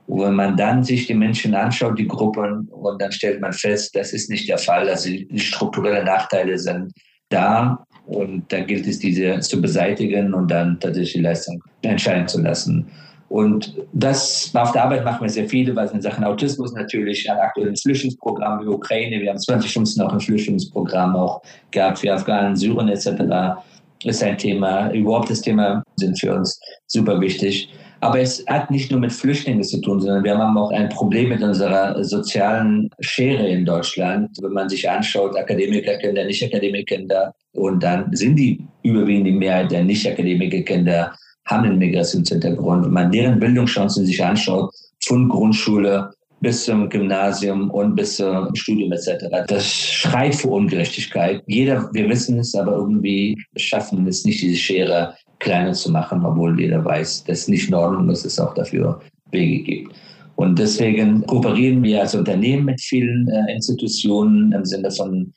Und 0.07 0.21
wenn 0.21 0.35
man 0.35 0.55
dann 0.55 0.83
sich 0.83 1.07
die 1.07 1.13
Menschen 1.13 1.55
anschaut, 1.55 1.97
die 1.97 2.07
Gruppen, 2.07 2.69
und 2.69 3.01
dann 3.01 3.11
stellt 3.11 3.41
man 3.41 3.53
fest, 3.53 3.95
das 3.95 4.13
ist 4.13 4.29
nicht 4.29 4.47
der 4.47 4.59
Fall. 4.59 4.87
Also 4.87 5.09
die 5.09 5.39
strukturellen 5.39 6.05
Nachteile 6.05 6.57
sind 6.57 6.93
da 7.29 7.83
und 8.05 8.43
da 8.49 8.61
gilt 8.61 8.85
es, 8.87 8.99
diese 8.99 9.39
zu 9.39 9.59
beseitigen 9.61 10.33
und 10.33 10.51
dann 10.51 10.79
tatsächlich 10.79 11.13
die 11.13 11.21
Leistung 11.21 11.61
entscheiden 11.81 12.27
zu 12.27 12.41
lassen. 12.41 12.87
Und 13.27 13.75
das 13.91 14.51
auf 14.53 14.71
der 14.71 14.83
Arbeit 14.83 15.03
machen 15.03 15.21
wir 15.21 15.29
sehr 15.29 15.49
viele, 15.49 15.75
was 15.75 15.91
in 15.91 16.01
Sachen 16.01 16.23
Autismus 16.23 16.73
natürlich 16.73 17.29
ein 17.29 17.39
aktuelles 17.39 17.81
Flüchtlingsprogramm 17.81 18.61
wie 18.61 18.67
Ukraine. 18.67 19.19
Wir 19.19 19.31
haben 19.31 19.39
2015 19.39 20.03
auch 20.03 20.13
ein 20.13 20.19
Flüchtlingsprogramm 20.19 21.15
auch 21.15 21.41
gehabt 21.71 21.97
für 21.97 22.13
Afghanen, 22.13 22.55
Syrien 22.55 22.89
etc 22.89 23.57
ist 24.05 24.23
ein 24.23 24.37
Thema, 24.37 24.91
überhaupt 24.91 25.29
das 25.29 25.41
Thema 25.41 25.83
sind 25.97 26.19
für 26.19 26.33
uns 26.33 26.59
super 26.87 27.19
wichtig. 27.19 27.69
Aber 28.01 28.19
es 28.19 28.45
hat 28.47 28.69
nicht 28.69 28.91
nur 28.91 28.99
mit 28.99 29.11
Flüchtlingen 29.11 29.63
zu 29.63 29.81
tun, 29.81 29.99
sondern 29.99 30.23
wir 30.23 30.37
haben 30.37 30.57
auch 30.57 30.71
ein 30.71 30.89
Problem 30.89 31.29
mit 31.29 31.41
unserer 31.41 32.03
sozialen 32.03 32.89
Schere 32.99 33.47
in 33.47 33.65
Deutschland. 33.65 34.29
Wenn 34.41 34.51
man 34.51 34.69
sich 34.69 34.87
anschaut, 34.87 35.35
Akademikerkinder, 35.35 36.25
Nicht-Akademikerkinder, 36.25 37.33
und 37.53 37.81
dann 37.81 38.09
sind 38.15 38.35
die 38.35 38.61
überwiegend 38.83 39.27
die 39.27 39.31
Mehrheit 39.31 39.71
der 39.71 39.83
Nicht-Akademikerkinder 39.83 41.13
haben 41.45 41.63
einen 41.63 41.77
Migrationshintergrund. 41.77 42.85
Wenn 42.85 42.91
man 42.91 43.11
deren 43.11 43.39
Bildungschancen 43.39 44.05
sich 44.05 44.23
anschaut, 44.23 44.73
von 45.03 45.29
Grundschule 45.29 46.11
bis 46.45 46.65
zum 46.65 46.87
Gymnasium 46.89 47.71
und 47.71 47.95
bis 47.95 48.17
zum 48.17 48.53
Studium 48.53 48.91
etc. 48.91 49.25
Das 49.47 49.65
schreit 49.65 50.35
für 50.35 50.49
Ungerechtigkeit. 50.49 51.41
Jeder, 51.47 51.89
wir 51.91 52.07
wissen 52.07 52.37
es, 52.37 52.53
aber 52.53 52.73
irgendwie 52.73 53.35
schaffen 53.55 54.05
es 54.05 54.23
nicht, 54.25 54.43
diese 54.43 54.55
Schere 54.55 55.15
kleiner 55.39 55.73
zu 55.73 55.91
machen, 55.91 56.23
obwohl 56.23 56.59
jeder 56.59 56.85
weiß, 56.85 57.23
dass 57.23 57.39
es 57.39 57.47
nicht 57.47 57.69
in 57.69 57.73
Ordnung 57.73 58.11
ist, 58.11 58.25
es 58.25 58.39
auch 58.39 58.53
dafür 58.53 59.01
Wege 59.31 59.63
gibt. 59.63 59.95
Und 60.35 60.59
deswegen 60.59 61.25
kooperieren 61.25 61.81
wir 61.81 62.01
als 62.01 62.13
Unternehmen 62.13 62.65
mit 62.65 62.79
vielen 62.79 63.27
äh, 63.27 63.51
Institutionen 63.51 64.51
im 64.51 64.65
Sinne 64.65 64.91
von 64.91 65.33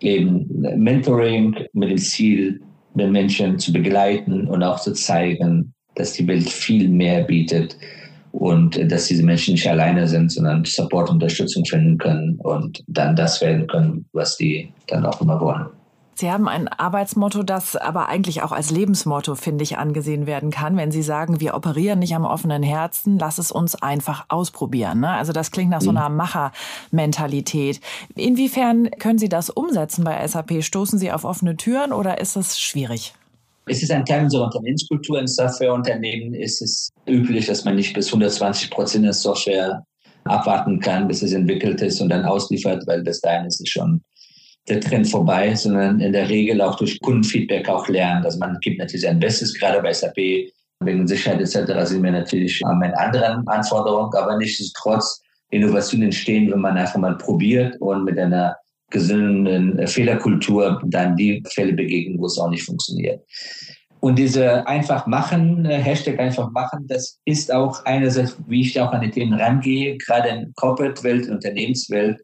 eben 0.00 0.48
Mentoring 0.76 1.54
mit 1.74 1.90
dem 1.90 1.98
Ziel, 1.98 2.60
den 2.94 3.12
Menschen 3.12 3.60
zu 3.60 3.72
begleiten 3.72 4.48
und 4.48 4.64
auch 4.64 4.80
zu 4.80 4.94
zeigen, 4.94 5.72
dass 5.94 6.14
die 6.14 6.26
Welt 6.26 6.50
viel 6.50 6.88
mehr 6.88 7.22
bietet 7.22 7.76
und 8.34 8.90
dass 8.90 9.06
diese 9.06 9.22
Menschen 9.22 9.52
nicht 9.52 9.68
alleine 9.68 10.08
sind, 10.08 10.32
sondern 10.32 10.64
Support, 10.64 11.08
Unterstützung 11.08 11.64
finden 11.64 11.98
können 11.98 12.36
und 12.40 12.82
dann 12.88 13.14
das 13.14 13.40
werden 13.40 13.66
können, 13.68 14.06
was 14.12 14.36
die 14.36 14.72
dann 14.88 15.06
auch 15.06 15.20
immer 15.20 15.40
wollen. 15.40 15.66
Sie 16.16 16.30
haben 16.30 16.48
ein 16.48 16.68
Arbeitsmotto, 16.68 17.42
das 17.42 17.74
aber 17.74 18.08
eigentlich 18.08 18.42
auch 18.42 18.52
als 18.52 18.70
Lebensmotto, 18.70 19.34
finde 19.34 19.64
ich, 19.64 19.78
angesehen 19.78 20.26
werden 20.26 20.50
kann, 20.50 20.76
wenn 20.76 20.92
Sie 20.92 21.02
sagen, 21.02 21.40
wir 21.40 21.54
operieren 21.54 21.98
nicht 21.98 22.14
am 22.14 22.24
offenen 22.24 22.62
Herzen, 22.62 23.18
lass 23.18 23.38
es 23.38 23.50
uns 23.50 23.74
einfach 23.74 24.26
ausprobieren. 24.28 25.00
Ne? 25.00 25.10
Also 25.10 25.32
das 25.32 25.50
klingt 25.50 25.70
nach 25.70 25.80
so 25.80 25.90
mhm. 25.90 25.96
einer 25.96 26.08
Machermentalität. 26.10 27.80
Inwiefern 28.14 28.90
können 28.98 29.18
Sie 29.18 29.28
das 29.28 29.50
umsetzen 29.50 30.04
bei 30.04 30.24
SAP? 30.26 30.62
Stoßen 30.62 31.00
Sie 31.00 31.10
auf 31.10 31.24
offene 31.24 31.56
Türen 31.56 31.92
oder 31.92 32.20
ist 32.20 32.36
das 32.36 32.60
schwierig? 32.60 33.14
Es 33.66 33.82
ist 33.82 33.90
ein 33.90 34.04
Teil 34.04 34.24
unserer 34.24 34.44
Unternehmenskultur. 34.44 35.18
In 35.18 35.26
Softwareunternehmen 35.26 36.34
ist 36.34 36.60
es 36.60 36.90
üblich, 37.06 37.46
dass 37.46 37.64
man 37.64 37.76
nicht 37.76 37.94
bis 37.94 38.08
120 38.08 38.70
Prozent 38.70 39.04
der 39.04 39.14
Software 39.14 39.82
abwarten 40.24 40.80
kann, 40.80 41.08
bis 41.08 41.22
es 41.22 41.32
entwickelt 41.32 41.80
ist 41.82 42.00
und 42.00 42.08
dann 42.10 42.24
ausliefert, 42.24 42.86
weil 42.86 43.02
bis 43.02 43.20
dahin 43.20 43.46
ist 43.46 43.60
es 43.60 43.68
schon 43.68 44.02
der 44.68 44.80
Trend 44.80 45.08
vorbei, 45.08 45.54
sondern 45.54 46.00
in 46.00 46.12
der 46.12 46.28
Regel 46.28 46.60
auch 46.60 46.76
durch 46.76 47.00
Kundenfeedback 47.00 47.68
auch 47.68 47.88
lernen. 47.88 48.24
Also 48.24 48.38
man 48.38 48.58
gibt 48.60 48.78
natürlich 48.78 49.02
sein 49.02 49.20
Bestes, 49.20 49.54
gerade 49.54 49.82
bei 49.82 49.92
SAP 49.92 50.16
wegen 50.80 51.06
Sicherheit 51.06 51.40
etc. 51.40 51.88
sind 51.88 52.02
wir 52.02 52.12
natürlich 52.12 52.60
mit 52.78 52.94
anderen 52.94 53.46
Anforderungen, 53.48 54.12
aber 54.14 54.36
nichtsdestotrotz 54.36 55.22
Innovationen 55.50 56.06
entstehen, 56.06 56.50
wenn 56.50 56.60
man 56.60 56.76
einfach 56.76 56.98
mal 56.98 57.16
probiert 57.16 57.80
und 57.80 58.04
mit 58.04 58.18
einer 58.18 58.56
gesunden 58.90 59.86
Fehlerkultur 59.86 60.80
dann 60.86 61.16
die 61.16 61.42
Fälle 61.52 61.72
begegnen, 61.72 62.18
wo 62.18 62.26
es 62.26 62.38
auch 62.38 62.50
nicht 62.50 62.64
funktioniert. 62.64 63.20
Und 64.00 64.18
diese 64.18 64.66
einfach 64.66 65.06
machen, 65.06 65.64
äh, 65.64 65.78
Hashtag 65.78 66.18
einfach 66.20 66.50
machen, 66.50 66.86
das 66.88 67.18
ist 67.24 67.50
auch 67.50 67.84
einerseits, 67.86 68.36
wie 68.46 68.60
ich 68.60 68.78
auch 68.78 68.92
an 68.92 69.00
die 69.00 69.10
Themen 69.10 69.32
rangehe, 69.32 69.96
gerade 69.96 70.28
in 70.28 70.52
Corporate-Welt, 70.56 71.30
Unternehmenswelt, 71.30 72.20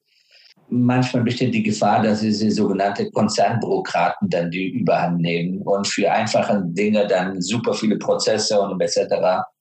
manchmal 0.71 1.25
besteht 1.25 1.55
die 1.55 1.63
Gefahr, 1.63 2.03
dass 2.03 2.21
diese 2.21 2.51
sogenannte 2.51 3.11
Konzernbürokraten 3.11 4.29
dann 4.29 4.51
die 4.51 4.69
Überhand 4.69 5.21
nehmen 5.21 5.63
und 5.63 5.87
für 5.87 6.11
einfache 6.11 6.63
Dinge 6.65 7.07
dann 7.07 7.41
super 7.41 7.75
viele 7.75 7.97
Prozesse 7.99 8.61
und 8.61 8.81
etc. 8.81 9.15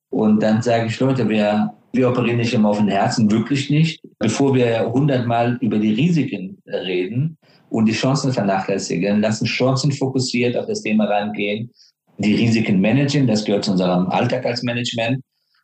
Und 0.10 0.42
dann 0.42 0.62
sage 0.62 0.88
ich, 0.88 1.00
Leute, 1.00 1.28
wir, 1.28 1.72
wir 1.92 2.10
operieren 2.10 2.38
nicht 2.38 2.54
im 2.54 2.66
offenen 2.66 2.90
Herzen, 2.90 3.32
wirklich 3.32 3.70
nicht. 3.70 4.02
Bevor 4.20 4.54
wir 4.56 4.92
hundertmal 4.92 5.58
über 5.62 5.80
die 5.80 5.94
Risiken 5.94 6.58
reden 6.68 7.38
und 7.70 7.86
die 7.86 7.94
Chancen 7.94 8.32
vernachlässigen, 8.32 9.22
lassen 9.22 9.46
Chancen 9.46 9.92
fokussiert 9.92 10.56
auf 10.56 10.68
das 10.68 10.82
Thema 10.82 11.06
rangehen, 11.06 11.72
die 12.18 12.36
Risiken 12.36 12.82
managen, 12.82 13.28
das 13.28 13.46
gehört 13.46 13.66
zu 13.66 13.72
unserem 13.72 14.08
Alltag 14.08 14.46
als 14.46 14.62
Management. 14.64 15.22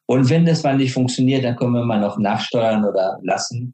Und 0.07 0.29
wenn 0.29 0.45
das 0.45 0.63
mal 0.63 0.77
nicht 0.77 0.93
funktioniert, 0.93 1.43
dann 1.43 1.55
können 1.55 1.73
wir 1.73 1.83
mal 1.83 1.99
noch 1.99 2.17
nachsteuern 2.17 2.85
oder 2.85 3.19
lassen 3.23 3.73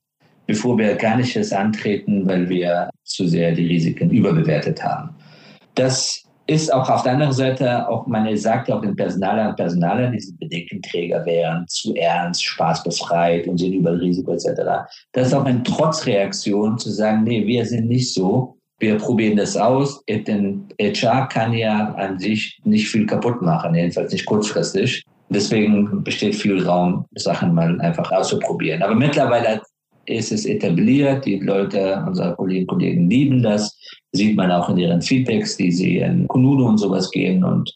bevor 0.51 0.77
wir 0.77 0.95
gar 0.95 1.15
nicht 1.15 1.33
erst 1.35 1.53
antreten, 1.53 2.27
weil 2.27 2.49
wir 2.49 2.89
zu 3.05 3.25
sehr 3.25 3.53
die 3.53 3.67
Risiken 3.67 4.09
überbewertet 4.09 4.83
haben. 4.83 5.15
Das 5.75 6.23
ist 6.47 6.73
auch 6.73 6.89
auf 6.89 7.03
der 7.03 7.13
anderen 7.13 7.33
Seite, 7.33 7.87
auch 7.87 8.07
man 8.07 8.35
sagt 8.35 8.71
auch 8.71 8.81
den 8.81 8.95
Personaler 8.95 9.49
und 9.49 9.55
Personaler, 9.55 10.07
die 10.07 10.17
diese 10.17 10.35
Bedenkenträger 10.37 11.25
wären, 11.25 11.65
zu 11.67 11.95
ernst, 11.95 12.43
spaßbefreit 12.43 13.47
und 13.47 13.57
sind 13.57 13.73
über 13.73 13.99
Risiko 13.99 14.33
etc. 14.33 14.61
Das 15.13 15.27
ist 15.27 15.33
auch 15.33 15.45
eine 15.45 15.63
Trotzreaktion 15.63 16.77
zu 16.77 16.89
sagen, 16.89 17.23
nee, 17.23 17.45
wir 17.45 17.65
sind 17.65 17.87
nicht 17.87 18.13
so, 18.13 18.57
wir 18.79 18.97
probieren 18.97 19.37
das 19.37 19.55
aus. 19.55 20.03
Denn 20.09 20.67
HR 20.79 21.27
kann 21.27 21.53
ja 21.53 21.93
an 21.93 22.19
sich 22.19 22.59
nicht 22.63 22.89
viel 22.89 23.05
kaputt 23.05 23.41
machen, 23.41 23.75
jedenfalls 23.75 24.11
nicht 24.11 24.25
kurzfristig. 24.25 25.03
Deswegen 25.29 26.03
besteht 26.03 26.35
viel 26.35 26.65
Raum, 26.65 27.05
Sachen 27.15 27.53
mal 27.53 27.79
einfach 27.79 28.11
auszuprobieren. 28.11 28.83
Aber 28.83 28.95
mittlerweile 28.95 29.61
ist 30.05 30.31
es 30.31 30.45
etabliert. 30.45 31.25
Die 31.25 31.39
Leute, 31.39 32.03
unsere 32.07 32.35
Kolleginnen 32.35 32.67
und 32.69 32.75
Kollegen 32.75 33.09
lieben 33.09 33.43
das. 33.43 33.77
Sieht 34.11 34.35
man 34.35 34.51
auch 34.51 34.69
in 34.69 34.77
ihren 34.77 35.01
Feedbacks, 35.01 35.57
die 35.57 35.71
sie 35.71 35.97
in 35.99 36.27
Kunudo 36.27 36.65
und 36.65 36.77
sowas 36.77 37.09
geben 37.11 37.43
und 37.43 37.73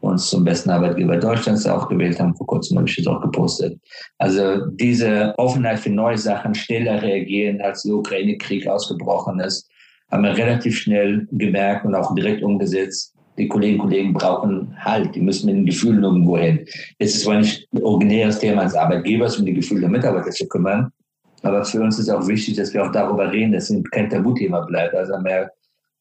uns 0.00 0.28
zum 0.28 0.44
besten 0.44 0.70
Arbeitgeber 0.70 1.16
Deutschlands 1.16 1.66
auch 1.66 1.88
gewählt 1.88 2.18
haben. 2.20 2.36
Vor 2.36 2.46
kurzem 2.46 2.78
habe 2.78 2.88
ich 2.88 2.96
das 2.96 3.06
auch 3.06 3.20
gepostet. 3.20 3.78
Also 4.18 4.66
diese 4.72 5.34
Offenheit 5.36 5.78
für 5.78 5.90
neue 5.90 6.18
Sachen, 6.18 6.54
schneller 6.54 7.02
reagieren, 7.02 7.60
als 7.60 7.82
der 7.82 7.94
Ukraine-Krieg 7.94 8.66
ausgebrochen 8.66 9.40
ist, 9.40 9.68
haben 10.10 10.22
wir 10.22 10.36
relativ 10.36 10.78
schnell 10.78 11.26
gemerkt 11.32 11.84
und 11.84 11.94
auch 11.94 12.14
direkt 12.14 12.42
umgesetzt. 12.42 13.12
Die 13.38 13.48
Kolleginnen 13.48 13.80
und 13.80 13.88
Kollegen 13.88 14.12
brauchen 14.14 14.74
Halt, 14.78 15.14
die 15.14 15.20
müssen 15.20 15.46
mit 15.46 15.56
den 15.56 15.66
Gefühlen 15.66 16.02
irgendwo 16.02 16.38
hin. 16.38 16.64
Es 16.98 17.14
ist 17.14 17.24
zwar 17.24 17.38
nicht 17.38 17.68
ein 17.74 17.82
originäres 17.82 18.38
Thema 18.38 18.62
als 18.62 18.74
Arbeitgebers, 18.74 19.38
um 19.38 19.44
die 19.44 19.52
Gefühle 19.52 19.82
der 19.82 19.90
Mitarbeiter 19.90 20.30
zu 20.30 20.48
kümmern, 20.48 20.90
aber 21.46 21.64
für 21.64 21.80
uns 21.80 21.98
ist 21.98 22.10
auch 22.10 22.26
wichtig, 22.26 22.56
dass 22.56 22.74
wir 22.74 22.84
auch 22.84 22.92
darüber 22.92 23.32
reden, 23.32 23.52
dass 23.52 23.70
es 23.70 23.82
kein 23.90 24.10
Tabuthema 24.10 24.60
bleibt. 24.60 24.94
Also 24.94 25.14
haben 25.14 25.24
wir 25.24 25.50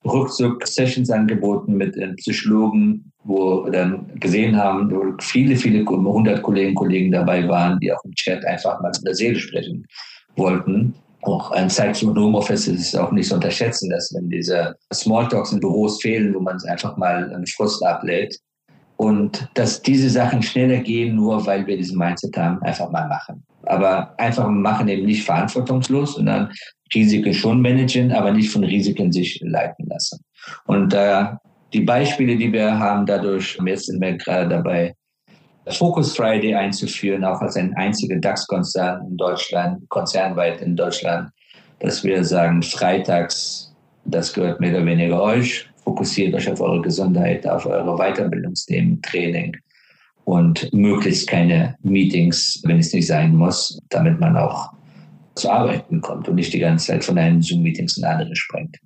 ruckzuck 0.05 0.65
Sessions 0.67 1.09
angeboten 1.09 1.77
mit 1.77 1.95
Psychologen, 2.17 3.11
wo 3.23 3.65
wir 3.65 3.71
dann 3.71 4.07
gesehen 4.19 4.55
haben, 4.55 4.91
wo 4.91 5.13
viele, 5.19 5.55
viele 5.55 5.85
hundert 5.85 6.43
Kolleginnen 6.43 6.71
und 6.71 6.79
Kollegen 6.79 7.11
dabei 7.11 7.47
waren, 7.47 7.79
die 7.79 7.91
auch 7.91 8.03
im 8.03 8.13
Chat 8.13 8.45
einfach 8.45 8.79
mal 8.81 8.91
mit 8.95 9.05
der 9.05 9.15
Seele 9.15 9.39
sprechen 9.39 9.85
wollten. 10.35 10.93
Auch 11.21 11.49
ein 11.51 11.69
Zeitpunkt 11.71 12.19
Homeoffice 12.19 12.67
ist 12.67 12.95
auch 12.95 13.11
nicht 13.11 13.29
zu 13.29 13.35
unterschätzen, 13.35 13.89
dass 13.89 14.13
wenn 14.13 14.29
diese 14.29 14.75
Smalltalks 14.93 15.53
in 15.53 15.59
Büros 15.59 15.99
fehlen, 16.01 16.35
wo 16.35 16.39
man 16.39 16.57
einfach 16.67 16.97
mal 16.97 17.33
einen 17.33 17.47
Frust 17.47 17.83
ablädt, 17.83 18.37
und 18.97 19.49
dass 19.55 19.81
diese 19.81 20.09
Sachen 20.09 20.41
schneller 20.41 20.77
gehen, 20.77 21.15
nur 21.15 21.45
weil 21.45 21.67
wir 21.67 21.75
diesen 21.77 21.97
Mindset 21.97 22.37
haben, 22.37 22.61
einfach 22.61 22.89
mal 22.91 23.07
machen. 23.07 23.43
Aber 23.65 24.13
einfach 24.19 24.47
machen 24.47 24.87
eben 24.87 25.05
nicht 25.05 25.23
verantwortungslos, 25.23 26.15
sondern 26.15 26.51
Risiken 26.93 27.33
schon 27.33 27.61
managen, 27.61 28.11
aber 28.11 28.31
nicht 28.31 28.51
von 28.51 28.63
Risiken 28.63 29.11
sich 29.11 29.39
leiten 29.43 29.87
lassen. 29.87 30.23
Und 30.65 30.93
äh, 30.93 31.25
die 31.73 31.81
Beispiele, 31.81 32.37
die 32.37 32.51
wir 32.53 32.77
haben, 32.77 33.05
dadurch, 33.05 33.57
jetzt 33.65 33.87
sind 33.87 34.01
wir 34.01 34.13
gerade 34.13 34.49
dabei, 34.49 34.93
Focus 35.67 36.15
Friday 36.15 36.53
einzuführen, 36.53 37.23
auch 37.23 37.41
als 37.41 37.57
ein 37.57 37.73
einziger 37.75 38.17
DAX-Konzern 38.17 39.07
in 39.09 39.17
Deutschland, 39.17 39.89
konzernweit 39.89 40.61
in 40.61 40.75
Deutschland, 40.75 41.31
dass 41.79 42.03
wir 42.03 42.23
sagen, 42.23 42.61
freitags, 42.61 43.73
das 44.05 44.31
gehört 44.31 44.59
mehr 44.59 44.75
oder 44.75 44.85
weniger 44.85 45.21
euch, 45.21 45.67
fokussiert 45.83 46.35
euch 46.35 46.49
auf 46.49 46.61
eure 46.61 46.81
Gesundheit, 46.81 47.47
auf 47.47 47.65
eure 47.65 47.97
Weiterbildungsthemen, 47.97 49.01
Training 49.01 49.57
und 50.25 50.71
möglichst 50.73 51.27
keine 51.27 51.75
Meetings, 51.81 52.61
wenn 52.65 52.79
es 52.79 52.93
nicht 52.93 53.07
sein 53.07 53.35
muss, 53.35 53.79
damit 53.89 54.19
man 54.19 54.35
auch 54.35 54.71
zu 55.35 55.49
arbeiten 55.49 56.01
kommt 56.01 56.27
und 56.27 56.35
nicht 56.35 56.53
die 56.53 56.59
ganze 56.59 56.87
Zeit 56.87 57.03
von 57.03 57.17
einem 57.17 57.41
Zoom-Meetings 57.41 57.97
in 57.97 58.05
andere 58.05 58.35
springt. 58.35 58.77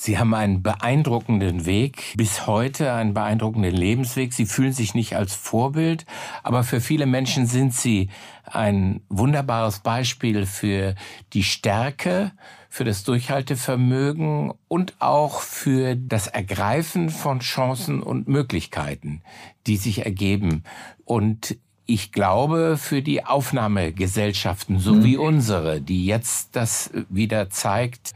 Sie 0.00 0.16
haben 0.16 0.32
einen 0.32 0.62
beeindruckenden 0.62 1.66
Weg, 1.66 2.14
bis 2.16 2.46
heute 2.46 2.92
einen 2.92 3.14
beeindruckenden 3.14 3.74
Lebensweg. 3.74 4.32
Sie 4.32 4.46
fühlen 4.46 4.72
sich 4.72 4.94
nicht 4.94 5.16
als 5.16 5.34
Vorbild, 5.34 6.06
aber 6.44 6.62
für 6.62 6.80
viele 6.80 7.04
Menschen 7.04 7.48
sind 7.48 7.74
Sie 7.74 8.08
ein 8.44 9.00
wunderbares 9.08 9.80
Beispiel 9.80 10.46
für 10.46 10.94
die 11.32 11.42
Stärke, 11.42 12.30
für 12.68 12.84
das 12.84 13.02
Durchhaltevermögen 13.02 14.52
und 14.68 14.94
auch 15.00 15.40
für 15.40 15.96
das 15.96 16.28
Ergreifen 16.28 17.10
von 17.10 17.40
Chancen 17.40 18.00
und 18.00 18.28
Möglichkeiten, 18.28 19.22
die 19.66 19.78
sich 19.78 20.04
ergeben. 20.04 20.62
Und 21.06 21.58
ich 21.90 22.12
glaube, 22.12 22.76
für 22.76 23.00
die 23.00 23.24
Aufnahmegesellschaften, 23.24 24.78
so 24.78 24.96
mhm. 24.96 25.04
wie 25.04 25.16
unsere, 25.16 25.80
die 25.80 26.04
jetzt 26.04 26.54
das 26.54 26.90
wieder 27.08 27.48
zeigt 27.48 28.12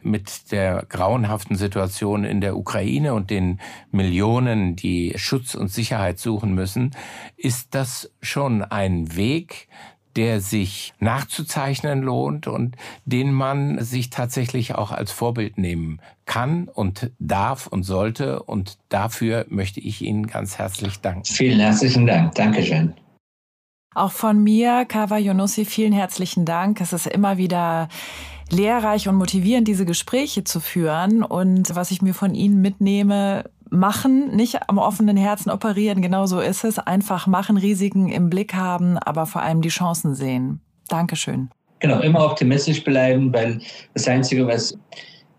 mit 0.00 0.52
der 0.52 0.86
grauenhaften 0.88 1.56
Situation 1.56 2.22
in 2.22 2.40
der 2.40 2.56
Ukraine 2.56 3.14
und 3.14 3.28
den 3.30 3.60
Millionen, 3.90 4.76
die 4.76 5.12
Schutz 5.16 5.56
und 5.56 5.72
Sicherheit 5.72 6.20
suchen 6.20 6.54
müssen, 6.54 6.92
ist 7.36 7.74
das 7.74 8.12
schon 8.22 8.62
ein 8.62 9.16
Weg, 9.16 9.66
der 10.14 10.40
sich 10.40 10.94
nachzuzeichnen 11.00 12.02
lohnt 12.02 12.46
und 12.46 12.76
den 13.06 13.32
man 13.32 13.82
sich 13.82 14.08
tatsächlich 14.10 14.76
auch 14.76 14.92
als 14.92 15.10
Vorbild 15.10 15.58
nehmen 15.58 16.00
kann 16.26 16.68
und 16.68 17.10
darf 17.18 17.66
und 17.66 17.82
sollte. 17.82 18.44
Und 18.44 18.78
dafür 18.88 19.46
möchte 19.48 19.80
ich 19.80 20.00
Ihnen 20.02 20.28
ganz 20.28 20.58
herzlich 20.58 21.00
danken. 21.00 21.24
Vielen 21.24 21.58
herzlichen 21.58 22.06
Dank. 22.06 22.36
Dankeschön. 22.36 22.94
Auch 23.96 24.12
von 24.12 24.44
mir, 24.44 24.84
Kawa 24.84 25.16
Yonossi, 25.16 25.64
vielen 25.64 25.94
herzlichen 25.94 26.44
Dank. 26.44 26.82
Es 26.82 26.92
ist 26.92 27.06
immer 27.06 27.38
wieder 27.38 27.88
lehrreich 28.50 29.08
und 29.08 29.14
motivierend, 29.14 29.66
diese 29.66 29.86
Gespräche 29.86 30.44
zu 30.44 30.60
führen. 30.60 31.22
Und 31.22 31.74
was 31.74 31.90
ich 31.90 32.02
mir 32.02 32.12
von 32.12 32.34
Ihnen 32.34 32.60
mitnehme, 32.60 33.44
machen, 33.70 34.36
nicht 34.36 34.68
am 34.68 34.76
offenen 34.76 35.16
Herzen 35.16 35.48
operieren, 35.48 36.02
genau 36.02 36.26
so 36.26 36.40
ist 36.40 36.62
es. 36.62 36.78
Einfach 36.78 37.26
machen, 37.26 37.56
Risiken 37.56 38.10
im 38.10 38.28
Blick 38.28 38.52
haben, 38.52 38.98
aber 38.98 39.24
vor 39.24 39.40
allem 39.40 39.62
die 39.62 39.70
Chancen 39.70 40.14
sehen. 40.14 40.60
Dankeschön. 40.88 41.48
Genau, 41.78 42.00
immer 42.00 42.22
optimistisch 42.22 42.84
bleiben, 42.84 43.32
weil 43.32 43.60
das 43.94 44.06
Einzige, 44.06 44.46
was 44.46 44.76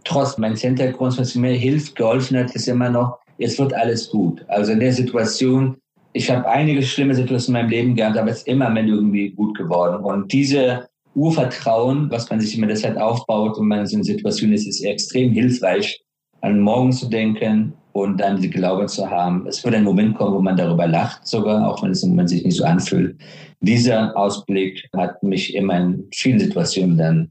trotz 0.04 0.40
meines 0.40 0.62
Hintergrunds, 0.62 1.20
was 1.20 1.36
mir 1.36 1.52
hilft, 1.52 1.96
geholfen 1.96 2.36
hat, 2.40 2.56
ist 2.56 2.68
immer 2.68 2.90
noch, 2.90 3.20
es 3.38 3.60
wird 3.60 3.76
alles 3.76 4.10
gut. 4.10 4.44
Also 4.48 4.72
in 4.72 4.80
der 4.80 4.94
Situation, 4.94 5.78
ich 6.18 6.32
habe 6.32 6.48
einige 6.50 6.82
schlimme 6.82 7.14
Situationen 7.14 7.62
in 7.62 7.66
meinem 7.66 7.70
Leben 7.70 7.96
gehabt, 7.96 8.18
aber 8.18 8.32
es 8.32 8.40
ist 8.40 8.48
immer 8.48 8.76
irgendwie 8.76 9.30
gut 9.30 9.56
geworden. 9.56 10.04
Und 10.04 10.34
diese 10.34 10.88
Urvertrauen, 11.14 12.10
was 12.10 12.30
man 12.30 12.42
sich 12.42 12.58
immer 12.58 12.68
deshalb 12.68 12.98
aufbaut, 12.98 13.58
wenn 13.58 13.68
man 13.68 13.80
in 13.82 13.86
so 13.86 13.98
einer 13.98 14.04
Situation 14.04 14.52
ist, 14.52 14.68
ist 14.68 14.84
extrem 14.84 15.32
hilfreich, 15.32 16.02
an 16.42 16.60
morgen 16.60 16.92
zu 16.92 17.08
denken 17.08 17.74
und 17.92 18.18
dann 18.18 18.42
die 18.42 18.50
Glaube 18.50 18.88
zu 18.88 19.10
haben. 19.10 19.46
Es 19.48 19.64
wird 19.64 19.76
ein 19.76 19.84
Moment 19.84 20.16
kommen, 20.18 20.34
wo 20.34 20.42
man 20.42 20.58
darüber 20.58 20.88
lacht, 20.88 21.28
sogar, 21.28 21.68
auch 21.68 21.84
wenn 21.84 21.92
es 21.92 22.04
im 22.04 22.10
Moment 22.10 22.30
sich 22.30 22.44
nicht 22.44 22.58
so 22.58 22.64
anfühlt. 22.64 23.16
Dieser 23.62 24.16
Ausblick 24.18 24.88
hat 24.96 25.22
mich 25.22 25.56
immer 25.56 25.78
in 25.78 26.04
vielen 26.14 26.40
Situationen 26.40 26.98
dann, 26.98 27.30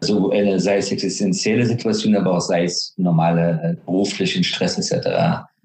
so 0.00 0.30
sei 0.58 0.76
es 0.76 0.92
existenzielle 0.92 1.64
Situationen, 1.64 2.20
aber 2.20 2.36
auch 2.36 2.40
sei 2.40 2.64
es 2.64 2.94
normale 2.98 3.60
äh, 3.62 3.86
beruflichen 3.86 4.44
Stress 4.44 4.78
etc., 4.78 5.08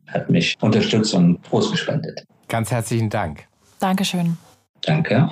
hat 0.07 0.29
mich 0.29 0.55
unterstützt 0.61 1.13
und 1.13 1.41
Trost 1.43 1.71
gespendet. 1.71 2.25
Ganz 2.51 2.69
herzlichen 2.69 3.09
Dank. 3.09 3.47
Dankeschön. 3.79 4.37
Danke. 4.81 5.29